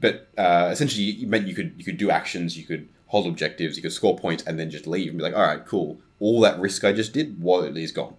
[0.00, 3.76] but uh, essentially you meant you could you could do actions, you could hold objectives,
[3.76, 5.98] you could score points, and then just leave and be like, all right, cool.
[6.20, 8.14] All that risk I just did, wallet is gone.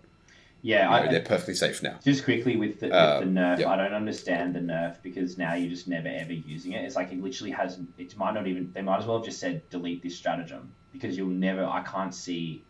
[0.61, 0.83] Yeah.
[0.83, 1.99] You know, I, they're perfectly safe now.
[2.03, 3.69] Just quickly with the, with Uh, the nerf, yeah.
[3.69, 6.83] I don't understand the nerf because now you're just never ever using it.
[6.83, 7.79] It's like it literally has.
[7.97, 8.71] It might not even.
[8.73, 11.63] They might as well have just said delete this stratagem because you'll never.
[11.65, 12.63] I can't see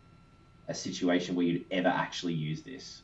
[0.68, 3.02] a situation where you'd ever actually use this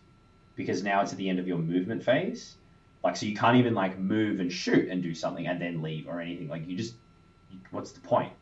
[0.54, 2.56] because now it's at the end of your movement phase.
[3.02, 6.08] Like so, you can't even like move and shoot and do something and then leave
[6.08, 6.48] or anything.
[6.48, 6.94] Like you just.
[7.70, 8.32] What's the point?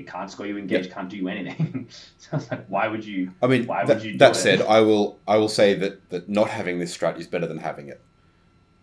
[0.00, 0.90] It can't score you engage.
[0.90, 1.88] Can't do you anything.
[2.18, 3.32] so I was like, why would you?
[3.42, 4.34] I mean, Why that, would you do that it?
[4.36, 7.58] said, I will I will say that, that not having this strat is better than
[7.58, 8.00] having it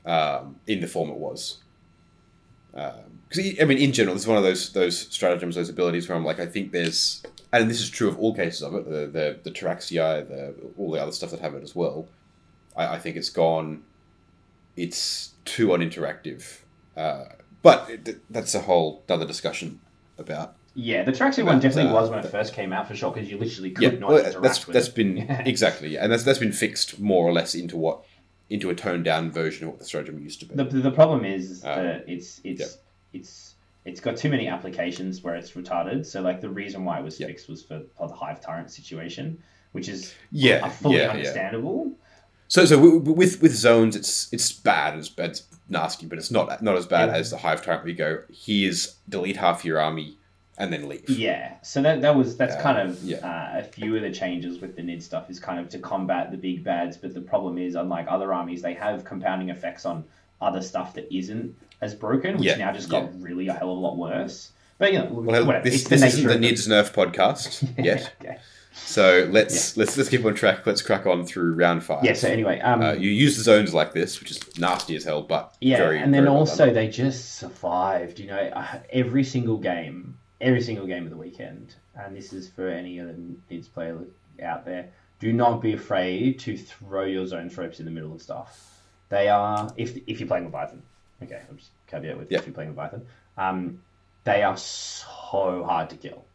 [0.06, 1.58] um, in the form it was.
[2.72, 6.24] Because I mean, in general, it's one of those those stratagems, those abilities where I'm
[6.24, 9.40] like, I think there's, and this is true of all cases of it, the the,
[9.44, 12.08] the Taraxii, the all the other stuff that have it as well.
[12.76, 13.84] I, I think it's gone.
[14.76, 16.60] It's too uninteractive,
[16.96, 17.26] uh,
[17.64, 19.80] but it, that's a whole other discussion
[20.20, 23.12] about Yeah, the tracksuit one definitely uh, was when it first came out for sure
[23.12, 24.94] because you literally could Yeah, not well, interact that's with that's it.
[24.96, 25.18] been
[25.48, 26.04] exactly Yeah.
[26.04, 28.04] and that's that's been fixed more or less into what
[28.52, 30.54] into a toned down version of what the stratagem used to be.
[30.54, 33.20] The, the, problem is Um, that it's it's yeah.
[33.20, 33.56] it's
[33.86, 36.06] it's got too many applications where it's retarded.
[36.06, 37.26] So like the reason why it was Yeah.
[37.26, 41.92] fixed was for, for the hive tyrant situation, which is yeah, fully understandable.
[42.50, 46.76] So so with with zones, it's it's bad, it's, it's nasty, but it's not not
[46.78, 47.84] as bad as the hive tyrant.
[47.84, 50.17] We go, here's delete half your army
[50.58, 51.10] and then leave.
[51.10, 53.18] Yeah, so that that was that's Yeah, kind of yeah.
[53.18, 56.32] uh, a few of the changes with the Nid stuff is kind of to combat
[56.32, 56.98] the big bads.
[56.98, 60.04] But the problem is, unlike other armies, they have compounding effects on
[60.42, 63.10] other stuff that isn't as broken, which Yeah, now just got yeah.
[63.20, 64.52] really a hell of a lot worse.
[64.80, 65.62] But you know, Well, whatever.
[65.64, 66.48] this, it's the this nature isn't the.
[66.52, 68.38] Nids Nerf podcast yet, okay.
[68.74, 70.66] so let's let's let's keep on track.
[70.68, 72.04] Let's crack on through round five.
[72.04, 72.14] Yeah.
[72.14, 75.24] So anyway, um, Uh, you use the zones like this, which is nasty as hell,
[75.24, 76.76] but Yeah, very, and then well also done.
[76.76, 78.20] they just survived.
[78.20, 82.50] You know, uh, every single game, every single game of the weekend, and this is
[82.50, 83.14] for any of the
[83.52, 84.08] Nids players
[84.44, 84.90] out there.
[85.20, 88.82] Do not be afraid to throw your Zoanthropes in the middle of stuff.
[89.10, 90.82] They are if if you're playing Leviathan.
[91.24, 92.40] Okay, I'm just caveat with Yeah.
[92.40, 93.06] if you're playing Leviathan.
[93.38, 93.82] Um,
[94.26, 96.26] they are so hard to kill.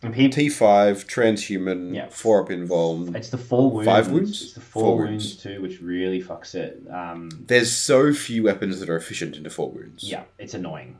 [0.00, 2.08] People, T five transhuman Yeah.
[2.08, 3.16] four up involved.
[3.16, 3.86] it's the four wounds.
[3.86, 4.42] Five wounds?
[4.42, 5.24] It's the four, Four wounds.
[5.24, 5.36] wounds.
[5.42, 6.82] too, which really fucks it.
[6.90, 10.04] Um, There's so few weapons that are efficient into four wounds.
[10.04, 10.98] yeah, it's annoying.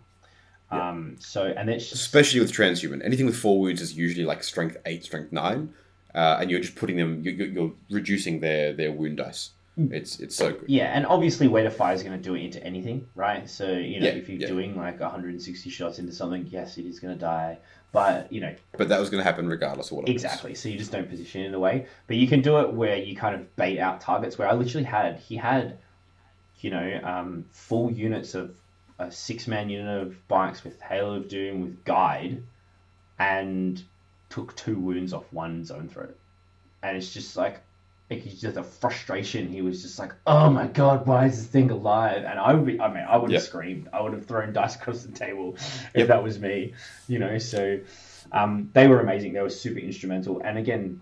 [0.72, 0.88] Yeah.
[0.88, 3.04] Um, so and it's especially with transhuman.
[3.04, 5.72] Anything with four wounds is usually like strength eight, strength nine,
[6.14, 7.22] uh, and you're just putting them.
[7.22, 9.50] You're, you're- reducing their their wound dice.
[9.76, 9.92] Hmm.
[9.92, 10.68] It's it's so good.
[10.68, 13.48] Yeah, and obviously weight of fire is going to do it into anything, right?
[13.48, 14.46] So you know, Yeah, if you're yeah.
[14.46, 17.58] doing like 160 shots into something, yes, it is going to die.
[17.92, 20.08] But you know, But that was going to happen regardless of what.
[20.08, 20.22] It was.
[20.24, 20.54] exactly.
[20.54, 21.86] So you just don't position it in a way.
[22.06, 24.38] But you can do it where you kind of bait out targets.
[24.38, 25.78] Where I literally had he had,
[26.60, 28.54] you know, um, full units of
[28.98, 32.42] a six man unit of bikes with Hail of Doom with guide,
[33.18, 33.82] and
[34.30, 36.14] took two wounds off one Zoanthrope,
[36.82, 37.60] and it's just like.
[38.10, 39.48] Like he's just a frustration.
[39.48, 42.66] He was just like, "Oh my god, why is this thing alive?" And I would
[42.66, 43.46] be, I mean, I would have Yeah.
[43.46, 43.88] screamed.
[43.94, 46.08] I would have thrown dice across the table if Yep.
[46.08, 46.74] that was me,
[47.08, 47.38] you know.
[47.38, 47.80] So
[48.30, 49.32] um, they were amazing.
[49.32, 50.42] They were super instrumental.
[50.44, 51.00] And again,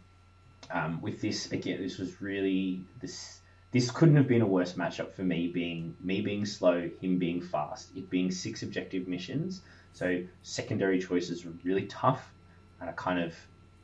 [0.71, 3.41] um, with this, again, this was really this.
[3.73, 5.49] This couldn't have been a worse matchup for me.
[5.49, 9.63] Being me being slow, him being fast, it being six objective missions.
[9.95, 12.33] So secondary choices were really tough,
[12.81, 13.35] and I kind of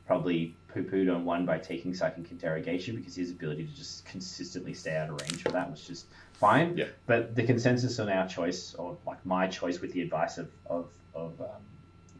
[0.05, 4.95] probably poo-pooed on one by taking psychic interrogation because his ability to just consistently stay
[4.95, 6.77] out of range for that was just fine.
[6.77, 6.85] Yeah.
[7.07, 10.89] But the consensus on our choice, or like my choice, with the advice of of,
[11.15, 11.61] of um,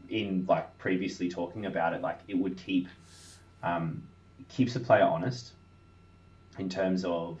[0.08, 2.88] in like previously talking about it, like it would keep
[3.62, 4.02] um,
[4.48, 5.52] keeps the player honest
[6.58, 7.40] in terms of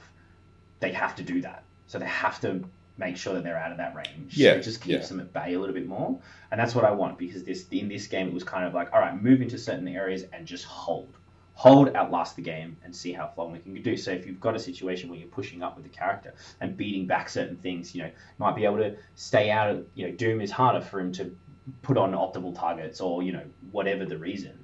[0.80, 2.64] they have to do that, so they have to
[2.98, 4.36] make sure that they're out of that range.
[4.36, 5.08] Yeah, so it just keeps yeah.
[5.08, 6.18] them at bay a little bit more,
[6.50, 8.92] and that's what I want because this in this game it was kind of like
[8.92, 11.14] all right, move into certain areas and just hold.
[11.54, 13.94] Hold, outlast the game, and see how long we can do.
[13.94, 17.06] So, if you've got a situation where you're pushing up with the character and beating
[17.06, 20.40] back certain things, you know, might be able to stay out of, you know, Doom
[20.40, 21.36] is harder for him to
[21.82, 24.59] put on optimal targets or, you know, whatever the reason.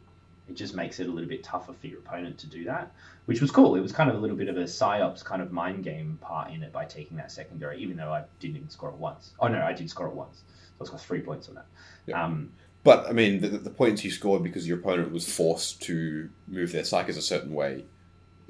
[0.49, 2.93] It just makes it a little bit tougher for your opponent to do that,
[3.25, 3.75] which was cool.
[3.75, 6.53] It was kind of a little bit of a psyops kind of mind game part
[6.53, 9.33] in it by taking that secondary, even though I didn't even score it once.
[9.41, 10.43] Oh, no, I did score it once.
[10.79, 11.67] So I got three points on that.
[12.07, 12.23] Yeah.
[12.25, 12.53] Um,
[12.85, 16.71] But I mean, the, the points you scored because your opponent was forced to move
[16.71, 17.85] their psykers a certain way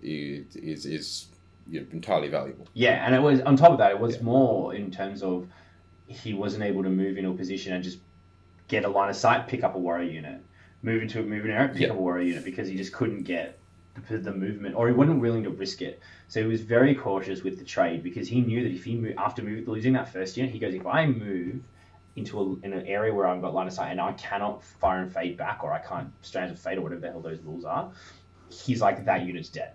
[0.02, 1.26] is is, is
[1.70, 2.66] you know, entirely valuable.
[2.74, 4.22] Yeah, and it was on top of that, it was Yeah.
[4.22, 5.48] more in terms of
[6.08, 7.98] he wasn't able to move into a position and just
[8.68, 10.40] get a line of sight, pick up a warrior unit,
[10.82, 11.88] move into it, move an area, pick Yeah.
[11.88, 13.58] a warrior unit because he just couldn't get
[14.08, 16.00] the, the movement, or he wasn't willing to risk it.
[16.28, 19.16] So he was very cautious with the trade because he knew that if he moved
[19.18, 21.62] after move, losing that first unit, he goes, if I move
[22.14, 25.00] into a, in an area where I've got line of sight and I cannot fire
[25.02, 27.64] and fade back, or I can't strands of fade, or whatever the hell those rules
[27.64, 27.90] are,
[28.50, 29.72] he's like that unit's dead.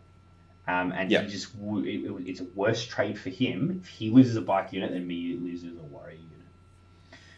[0.68, 1.24] Um, and Yeah.
[1.24, 4.72] he just it, it, it's a worse trade for him if he loses a bike
[4.72, 6.28] unit than me loses a warrior unit.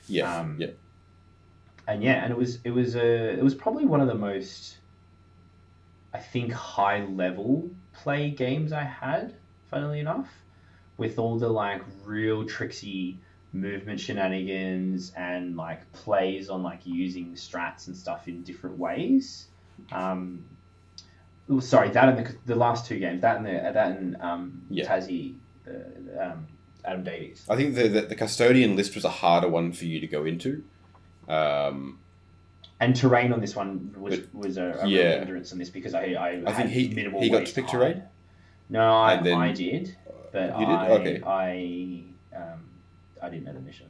[0.07, 0.67] Yeah, Um, yeah.
[1.87, 4.77] And yeah, and it was it was a it was probably one of the most
[6.13, 9.35] I think high level play games I had.
[9.69, 10.29] Funnily enough,
[10.97, 13.17] with all the like real tricksy
[13.51, 19.47] movement shenanigans and like plays on like using strats and stuff in different ways.
[19.91, 20.45] Um,
[21.49, 24.61] oh, sorry, that and the, the last two games, that and the that and um,
[24.69, 24.85] Yeah.
[24.85, 25.35] Tassie,
[25.65, 26.47] the, um,
[26.85, 27.45] Adam Davies.
[27.49, 30.25] I think the, the the custodian list was a harder one for you to go
[30.25, 30.63] into.
[31.27, 31.99] Um,
[32.79, 35.01] And terrain on this one was was a, a yeah.
[35.01, 37.67] real hindrance on this because I I, I think he- minimal he got to pick
[37.67, 38.03] terrain?
[38.69, 39.95] No, I, then- I did,
[40.31, 40.75] but You did?
[40.75, 41.21] I Okay.
[41.25, 42.69] I um,
[43.21, 43.87] I didn't know the mission.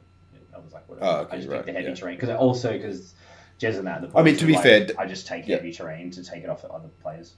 [0.54, 1.06] I was like, whatever.
[1.06, 1.94] Oh, okay, I just right, picked the heavy yeah.
[1.94, 3.14] terrain because also because
[3.58, 4.02] Jez and that.
[4.02, 5.56] The I mean, to be like, fair, I just take yeah.
[5.56, 7.34] heavy terrain to take it off the other players.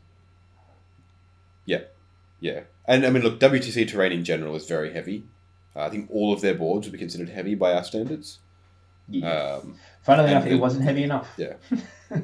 [1.64, 1.81] Yeah,
[2.40, 5.24] yeah, and I mean, look, WTC terrain in general is very heavy.
[5.74, 8.39] Uh, I think all of their boards would be considered heavy by our standards.
[9.08, 9.58] Yeah.
[9.62, 11.28] Um, Funnily enough, it the- wasn't heavy enough.
[11.36, 11.54] yeah.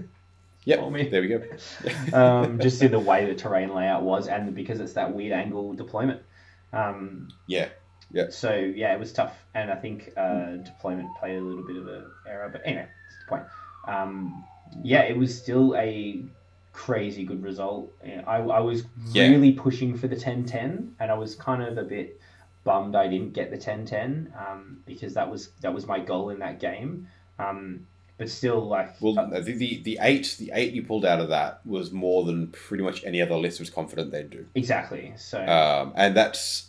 [0.64, 0.92] Yep.
[0.92, 1.08] Me.
[1.08, 1.42] There we go.
[2.16, 5.72] um, just in the way the terrain layout was, and because it's that weird angle
[5.74, 6.22] deployment.
[6.72, 7.68] Um, Yeah.
[8.30, 11.88] So yeah, it was tough, and I think uh, deployment played a little bit of
[11.88, 12.48] a error.
[12.52, 13.44] But anyway, that's the point.
[13.88, 14.44] Um,
[14.84, 16.22] yeah, it was still a
[16.72, 17.90] crazy good result.
[18.04, 19.28] I, I was Yeah.
[19.30, 22.20] really pushing for the 10-10, and I was kind of a bit
[22.64, 26.38] bummed I didn't get the 10-10 um, because that was that was my goal in
[26.40, 27.08] that game.
[27.38, 27.86] Um,
[28.18, 31.28] but still, like Well, uh, the, the the eight the eight you pulled out of
[31.30, 34.46] that was more than pretty much any other list was confident they'd do.
[34.54, 35.12] exactly.
[35.16, 36.68] So Um, and that's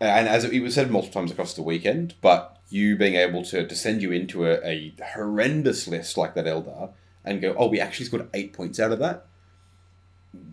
[0.00, 3.66] and as it was said multiple times across the weekend, but you being able to,
[3.66, 6.90] to send you into a, a horrendous list like that Eldar
[7.24, 9.26] and go, oh, we actually scored eight points out of that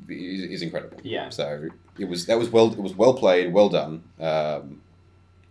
[0.09, 0.97] is, is incredible.
[1.03, 1.29] Yeah.
[1.29, 1.69] So
[2.01, 4.81] it was that was well it was well played, well done, um,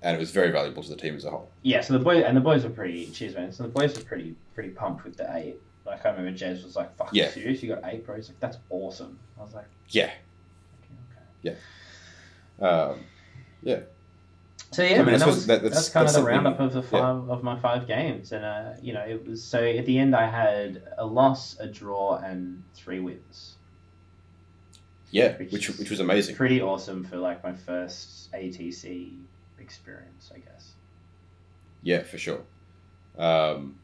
[0.03, 1.51] and it was very valuable to the team as a whole.
[1.62, 3.53] Yeah, so the boys and the boys were pretty cheers, man.
[3.53, 5.57] So the boys were pretty pretty pumped with the eight.
[5.87, 7.31] Like I remember Jez was like, "Fuck, Yeah.
[7.31, 7.62] serious?
[7.62, 10.11] You got eight, bro?" He's like, "That's awesome." I was like, Yeah.
[11.45, 11.57] okay.
[12.61, 13.01] Um,
[13.62, 13.81] yeah.
[14.70, 16.73] So yeah, I mean, that was, that- that's, that's- kind that's of the roundup of
[16.75, 19.99] the five of my five games, and uh, you know, it was so at the
[19.99, 23.55] end I had a loss, a draw, and three wins.
[25.10, 26.36] Yeah, Which which which was amazing.
[26.36, 29.14] Pretty awesome for like my first ATC
[29.59, 30.72] experience, I guess.
[31.82, 32.40] Yeah, for sure.
[33.16, 33.76] Um,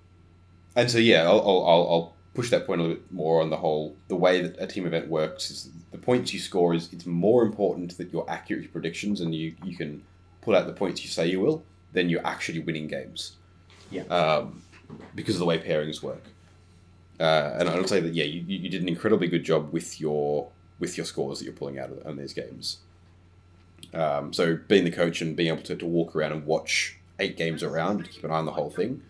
[0.76, 3.56] and so yeah, I'll, I'll, I'll push that point a little bit more on the
[3.56, 7.06] whole the way that a team event works is the points you score is it's
[7.06, 10.02] more important that you're accurate with your predictions and you you can
[10.42, 13.36] pull out the points you say you will than you're actually winning games.
[13.90, 14.02] Yeah.
[14.02, 14.62] Um,
[15.14, 16.22] because of the way pairings work.
[17.18, 20.48] Uh, and I'll say that yeah, you you did an incredibly good job with your
[20.78, 22.78] with your scores that you're pulling out of, on these games.
[23.92, 27.36] Um, so being the coach and being able to, to walk around and watch eight
[27.36, 29.02] games around keep an eye on the whole thing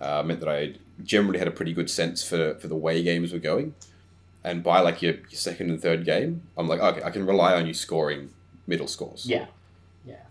[0.00, 0.74] uh, meant that I
[1.04, 3.74] generally had a pretty good sense for, for the way games were going.
[4.42, 7.54] And by like your, your second and third game, I'm like, okay, I can rely
[7.54, 8.30] on you scoring
[8.66, 9.26] middle scores.
[9.26, 9.46] Yeah,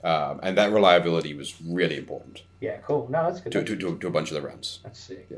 [0.04, 3.08] Um, and that reliability was really important yeah, cool.
[3.12, 3.52] No, that's good.
[3.52, 4.80] to, to, to, to a bunch of the rounds.
[4.84, 5.28] That's sick.
[5.30, 5.38] Yeah.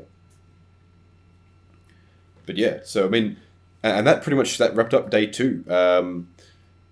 [2.46, 3.36] But yeah, so I mean,
[3.96, 5.64] and that pretty much that wrapped up day two.
[5.68, 6.28] Um,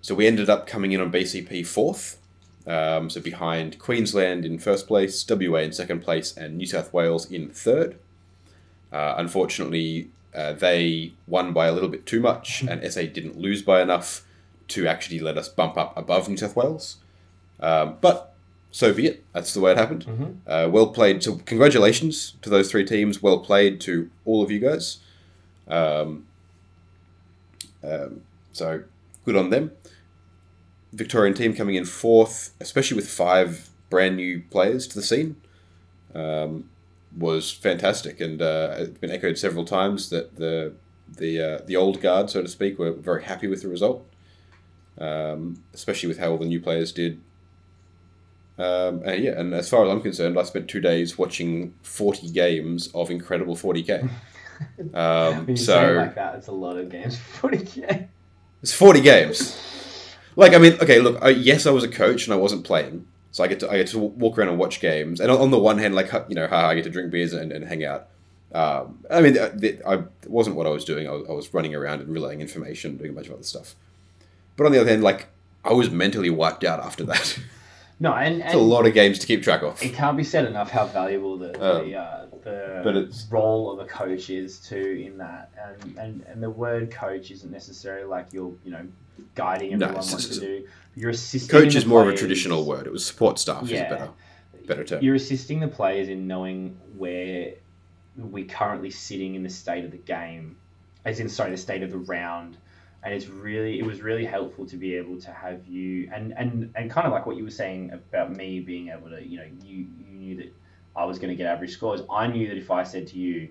[0.00, 2.18] so we ended up coming in on BCP fourth.
[2.66, 7.30] Um, so behind Queensland in first place, WA in second place, and New South Wales
[7.30, 7.96] in third.
[8.92, 13.62] Uh, unfortunately, uh, they won by a little bit too much, and SA didn't lose
[13.62, 14.24] by enough
[14.68, 16.96] to actually let us bump up above New South Wales.
[17.60, 18.34] Um, but
[18.72, 19.24] so be it.
[19.32, 20.04] That's the way it happened.
[20.04, 20.36] Mhm.
[20.46, 21.22] Uh, well played.
[21.22, 23.22] So congratulations to those three teams.
[23.22, 24.98] Well played to all of you guys.
[25.68, 26.26] Um,
[27.86, 28.22] um,
[28.52, 28.82] so
[29.24, 29.72] good on them.
[30.92, 35.36] Victorian team coming in fourth, especially with five brand new players to the scene,
[36.14, 36.68] um,
[37.16, 40.72] was fantastic, and uh, it's been echoed several times that the
[41.08, 44.06] the uh, the old guard, so to speak, were very happy with the result,
[44.98, 47.20] um, especially with how all the new players did.
[48.58, 52.30] Um, and yeah, and as far as I'm concerned, I spent two days watching 40
[52.30, 54.08] games of incredible 40k.
[54.94, 57.18] Um, When you so say it like that, it's a lot of games.
[57.18, 58.08] Forty k.
[58.62, 59.60] it's 40 games.
[60.36, 63.06] Like, I mean, okay, look, I, yes, I was a coach and I wasn't playing.
[63.32, 65.20] So I get to I get to walk around and watch games.
[65.20, 67.32] And on, on the one hand, like, you know, haha, I get to drink beers
[67.32, 68.08] and, and hang out.
[68.52, 71.06] Um, I mean, uh, the, I, it wasn't what I was doing.
[71.08, 73.74] I was, I was running around and relaying information, doing a bunch of other stuff.
[74.56, 75.26] But on the other hand, like,
[75.64, 77.38] I was mentally wiped out after that.
[77.98, 79.82] No, and, it's a lot of games to keep track of.
[79.82, 83.70] it can't be said enough how valuable the Um, the, uh, the but it's- role
[83.72, 85.50] of a coach is too in that,
[85.82, 88.86] and, and and the word coach isn't necessarily like you're you know
[89.34, 90.66] guiding No, everyone it's what to do.
[90.94, 91.50] You're assisting.
[91.50, 92.86] Coach is more of a traditional word.
[92.86, 93.88] It was support staff is Yeah.
[93.90, 94.08] better,
[94.66, 95.02] better term.
[95.02, 97.52] You're assisting the players in knowing where
[98.16, 100.56] we're currently sitting in the state of the game,
[101.04, 102.56] as in sorry, the state of the round.
[103.02, 106.70] And it's really, it was really helpful to be able to have you, and and
[106.74, 109.48] and kind of like what you were saying about me being able to, you know,
[109.64, 110.52] you you knew that
[110.96, 112.02] I was going to get average scores.
[112.10, 113.48] I knew that if I said to you,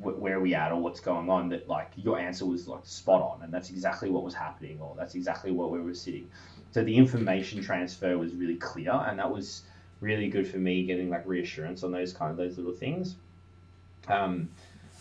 [0.00, 3.22] where are we at or what's going on, that like your answer was like spot
[3.22, 6.28] on, and that's exactly what was happening, or that's exactly what we were sitting.
[6.70, 9.62] So the information transfer was really clear, and that was
[10.00, 13.16] really good for me getting like reassurance on those kind of those little things.
[14.08, 14.48] Um,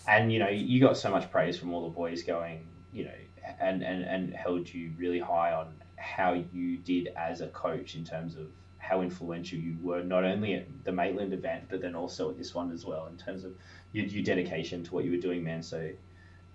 [0.08, 3.12] and you know, you got so much praise from all the boys going, you know,
[3.60, 8.04] and and and held you really high on how you did as a coach in
[8.04, 8.48] terms of
[8.82, 12.54] how influential you were not only at the Maitland event but then also at this
[12.54, 13.54] one as well in terms of
[13.94, 15.64] your, your dedication to what you were doing, man.
[15.64, 15.90] So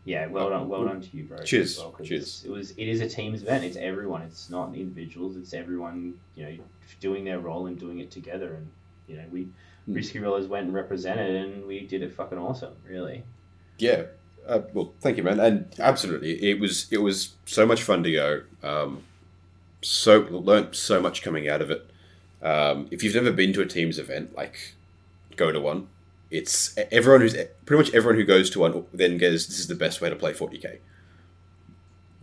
[0.05, 1.43] yeah, well done, well done to you, bro.
[1.43, 2.45] Cheers, well, cheers.
[2.45, 3.65] It was it is a team's event.
[3.65, 4.23] It's everyone.
[4.23, 5.37] It's not individuals.
[5.37, 6.15] It's everyone.
[6.37, 6.57] You know,
[7.01, 8.55] doing their role and doing it together.
[8.55, 8.71] And
[9.09, 9.49] you know, we
[9.87, 9.95] Hmm.
[9.95, 12.75] Risky Rollers went and represented, and we did it fucking awesome.
[12.87, 13.23] Really.
[13.79, 14.05] Yeah.
[14.47, 15.41] Uh, well, thank you, man.
[15.41, 18.43] And absolutely, it was it was so much fun to go.
[18.63, 19.03] Um,
[19.83, 21.89] so learned so much coming out of it.
[22.47, 24.75] Um, if you've never been to a teams event, like
[25.35, 25.89] go to one.
[26.31, 29.49] It's everyone who's pretty much everyone who goes to one then goes.
[29.49, 30.79] This is the best way to play 40k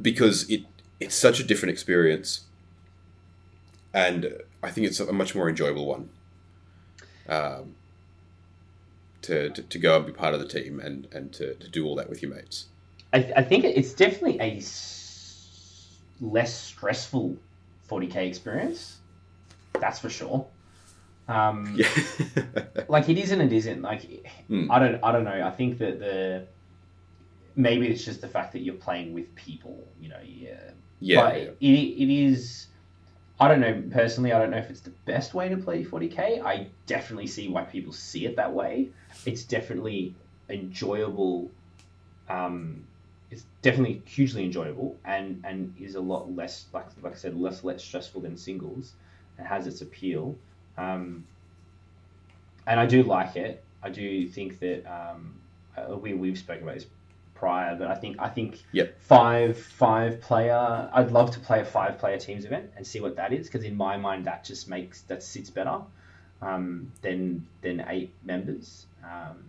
[0.01, 0.63] because it
[0.99, 2.45] it's such a different experience,
[3.93, 6.09] and I think it's a much more enjoyable one.
[7.27, 7.75] Um,
[9.23, 11.85] to, to, to go and be part of the team and, and to, to do
[11.85, 12.65] all that with your mates.
[13.13, 17.37] I, I think it's definitely a s- less stressful
[17.89, 18.97] 40k experience.
[19.79, 20.47] That's for sure.
[21.27, 21.87] Um, Yeah.
[22.89, 23.81] like it is and it isn't.
[23.81, 24.71] Like Hmm.
[24.71, 25.45] I don't I don't know.
[25.45, 26.47] I think that the
[27.55, 29.87] maybe it's just the fact that you're playing with people.
[30.01, 30.71] You know, yeah.
[30.99, 31.21] yeah.
[31.21, 32.67] But it, it is.
[33.39, 34.31] I don't know personally.
[34.31, 36.43] I don't know if it's the best way to play 40k.
[36.43, 38.89] I definitely see why people see it that way.
[39.25, 40.13] It's definitely
[40.49, 41.49] enjoyable.
[42.29, 42.83] Um,
[43.31, 47.63] it's definitely hugely enjoyable and and is a lot less like like I said less
[47.63, 48.93] less stressful than singles
[49.37, 50.35] and has its appeal.
[50.77, 51.25] Um,
[52.67, 53.63] and I do like it.
[53.81, 55.35] I do think that um,
[55.77, 56.85] uh, we we've spoken about this
[57.35, 59.01] prior, but I think I think Yep.
[59.01, 60.89] five five player.
[60.93, 63.65] I'd love to play a five player teams event and see what that is because
[63.65, 65.79] in my mind that just makes that sits better
[66.41, 68.85] um, than than eight members.
[69.03, 69.43] Um,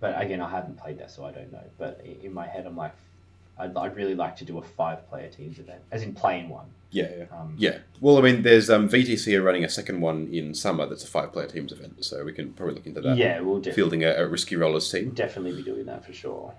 [0.00, 1.62] but again, I haven't played that, so I don't know.
[1.78, 2.94] But in my head, I'm like,
[3.58, 6.66] I'd, I'd really like to do a five player teams event, as in playing one.
[6.90, 7.24] Yeah, yeah.
[7.30, 7.78] Um, Yeah.
[8.00, 11.06] Well, I mean, there's um, VTC are running a second one in summer that's a
[11.06, 13.16] five player teams event, so we can probably look into that.
[13.16, 15.10] yeah, we'll definitely, Fielding a, a Risky Rollers team.
[15.10, 16.54] definitely be doing that for sure.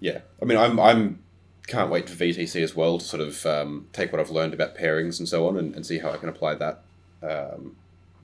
[0.00, 0.20] Yeah.
[0.40, 1.22] I mean, I'm, I'm
[1.66, 4.76] can't wait for VTC as well to sort of um, take what I've learned about
[4.76, 6.82] pairings and so on and, and see how I can apply that.
[7.22, 7.76] Um,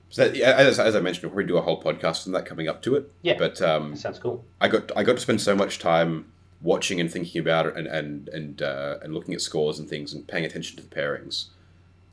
[0.09, 2.45] so that, yeah, as, as I mentioned, we'll probably do a whole podcast on that
[2.45, 3.11] coming up to it.
[3.23, 3.35] Yeah.
[3.37, 4.45] But um, sounds cool.
[4.61, 6.31] I got I got to spend so much time
[6.63, 10.13] watching and thinking about it and and and uh, and looking at scores and things
[10.13, 11.47] and paying attention to the pairings,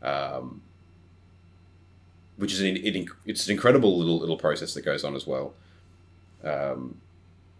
[0.03, 0.61] um,
[2.37, 5.55] which is an it, it's an incredible little little process that goes on as well.
[6.45, 7.01] Um,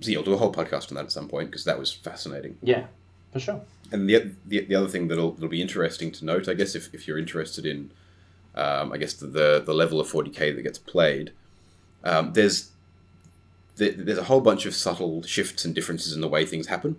[0.01, 1.93] so yeah, I'll do a whole podcast on that at some point because that was
[1.93, 2.57] fascinating.
[2.63, 2.87] Yeah,
[3.33, 3.61] for sure.
[3.93, 6.93] And the, the the other thing that'll that'll be interesting to note, I guess, if,
[6.93, 7.91] if you're interested in,
[8.55, 11.33] um, I guess the, the the level of 40k that gets played,
[12.05, 12.71] um, there's
[13.81, 16.97] there, there's a whole bunch of subtle shifts and differences in the way things happen.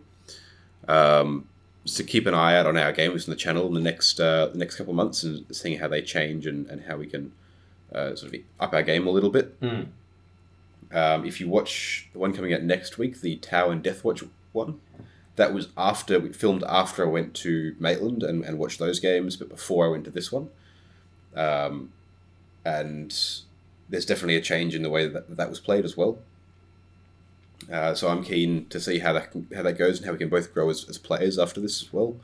[0.88, 1.48] Um,
[1.86, 4.48] so keep an eye out on our games on the channel in the next uh,
[4.48, 7.32] the next couple of months and seeing how they change and, and how we can
[7.94, 9.56] uh, sort of up our game a little bit.
[9.62, 9.84] Hmm.
[10.92, 14.82] Um, if you watch the one coming out next week, the Tau and Deathwatch one,
[15.38, 19.38] that was after we filmed after I went to Maitland and, and watched those games,
[19.38, 20.50] but before I went to this one.
[21.36, 21.94] Um,
[22.66, 23.18] and
[23.88, 26.18] there's definitely a change in the way that that was played as well.
[27.70, 30.18] Uh, so I'm keen to see how that can, how that goes and how we
[30.18, 32.16] can both grow as, as players after this as well.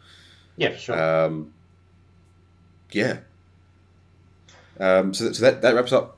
[0.55, 1.25] Yeah, sure.
[1.25, 1.53] Um,
[2.91, 3.19] yeah.
[4.79, 6.17] Um, so, that, so that, that wraps up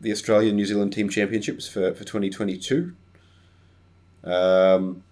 [0.00, 2.94] the Australia New Zealand Team Championships for, for 2022.
[4.24, 5.02] Um,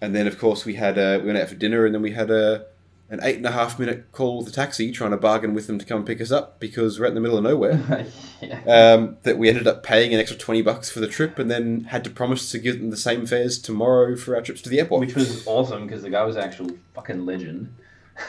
[0.00, 2.12] and then, of course, we had uh, we went out for dinner, and then we
[2.12, 2.66] had a
[3.14, 5.78] an eight and a half minute call with the taxi, trying to bargain with them
[5.78, 8.06] to come pick us up because we're out in the middle of nowhere.
[8.42, 8.60] yeah.
[8.66, 11.84] um, that we ended up paying an extra twenty bucks for the trip, and then
[11.84, 14.78] had to promise to give them the same fares tomorrow for our trips to the
[14.80, 15.00] airport.
[15.00, 17.74] Which was awesome because the guy was an actual fucking legend.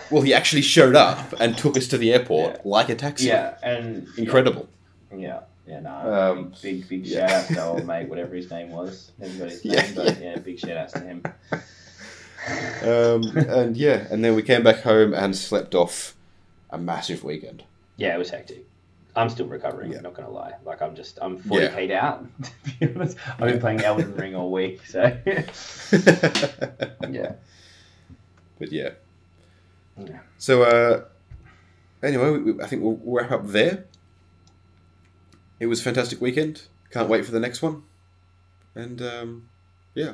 [0.10, 2.62] Well, he actually showed up and took us to the airport Yeah.
[2.66, 3.28] like a taxi.
[3.28, 4.68] Yeah, and Incredible.
[5.16, 5.92] Yeah, yeah, no.
[6.32, 7.28] Um, big, big yeah.
[7.28, 9.12] shout out to old mate, whatever his name was.
[9.20, 11.22] Never got his name, Yeah, but yeah, big shout outs to him.
[12.84, 16.16] Um, and yeah, and then we came back home and slept off
[16.70, 17.64] a massive weekend.
[17.98, 18.66] Yeah, it was hectic.
[19.16, 19.92] I'm still recovering.
[19.94, 20.02] Yeah.
[20.02, 20.54] Not gonna lie.
[20.66, 22.06] Like I'm just I'm 40 Yeah.
[22.06, 22.26] out.
[22.44, 22.52] To
[22.88, 25.02] be honest, I've been playing Elden Ring all week, so
[27.10, 27.34] yeah.
[28.60, 28.90] But yeah.
[29.98, 30.20] Yeah.
[30.38, 31.06] So uh,
[32.04, 33.86] anyway, we, we- I think we'll, we'll wrap up there.
[35.60, 36.64] It was a fantastic weekend.
[36.92, 37.84] Can't wait for the next one.
[38.76, 39.50] And um,
[39.94, 40.14] yeah.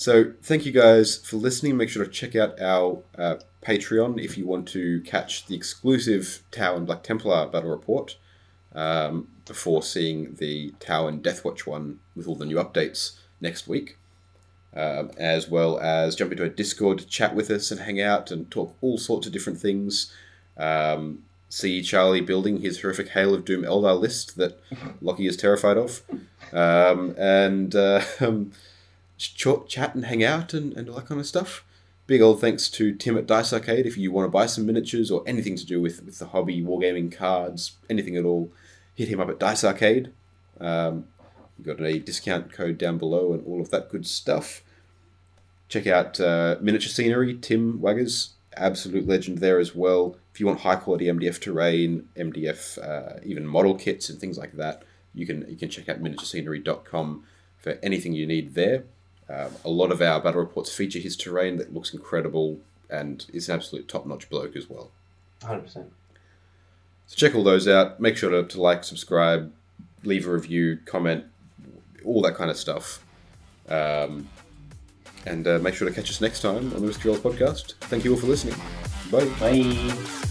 [0.00, 1.76] So thank you guys for listening.
[1.76, 6.42] Make sure to check out our uh, Patreon if you want to catch the exclusive
[6.50, 8.16] Tau and Black Templar battle report
[8.74, 13.98] um, before seeing the Tau and Deathwatch one with all the new updates next week
[14.74, 18.50] um, as well as jump into a Discord, chat with us, and hang out and
[18.50, 20.10] talk all sorts of different things.
[20.56, 24.58] Um, see Charlie building his horrific Hail of Doom Eldar list that
[25.02, 26.00] Locky is terrified of.
[26.54, 28.52] Um, and uh, um,
[29.20, 31.64] ch- chat and hang out and, and all that kind of stuff.
[32.06, 33.86] Big old thanks to Tim at Dice Arcade.
[33.86, 36.62] If you want to buy some miniatures or anything to do with, with the hobby,
[36.62, 38.50] wargaming cards, anything at all,
[38.94, 40.12] hit him up at Dice Arcade.
[40.60, 41.06] Um,
[41.56, 44.62] we've got a discount code down below and all of that good stuff.
[45.68, 50.16] Check out uh, Miniature Scenery, Tim Waggers, absolute legend there as well.
[50.34, 54.54] If you want high quality MDF terrain, MDF, uh, even model kits and things like
[54.54, 54.82] that,
[55.14, 57.24] you can you can check out miniaturescenery.com
[57.56, 58.84] for anything you need there.
[59.30, 62.58] Um, a lot of our battle reports feature his terrain that looks incredible
[62.88, 64.90] and is an absolute top notch bloke as well.
[65.42, 65.86] 100%.
[67.06, 68.00] So check all those out.
[68.00, 69.52] Make sure to, to like, subscribe,
[70.02, 71.24] leave a review, comment,
[72.04, 73.04] all that kind of stuff.
[73.68, 74.28] Um,
[75.26, 77.74] and uh, make sure to catch us next time on the Risky Rollers podcast.
[77.82, 78.56] Thank you all for listening.
[79.10, 79.26] Bye.
[79.38, 80.29] Bye.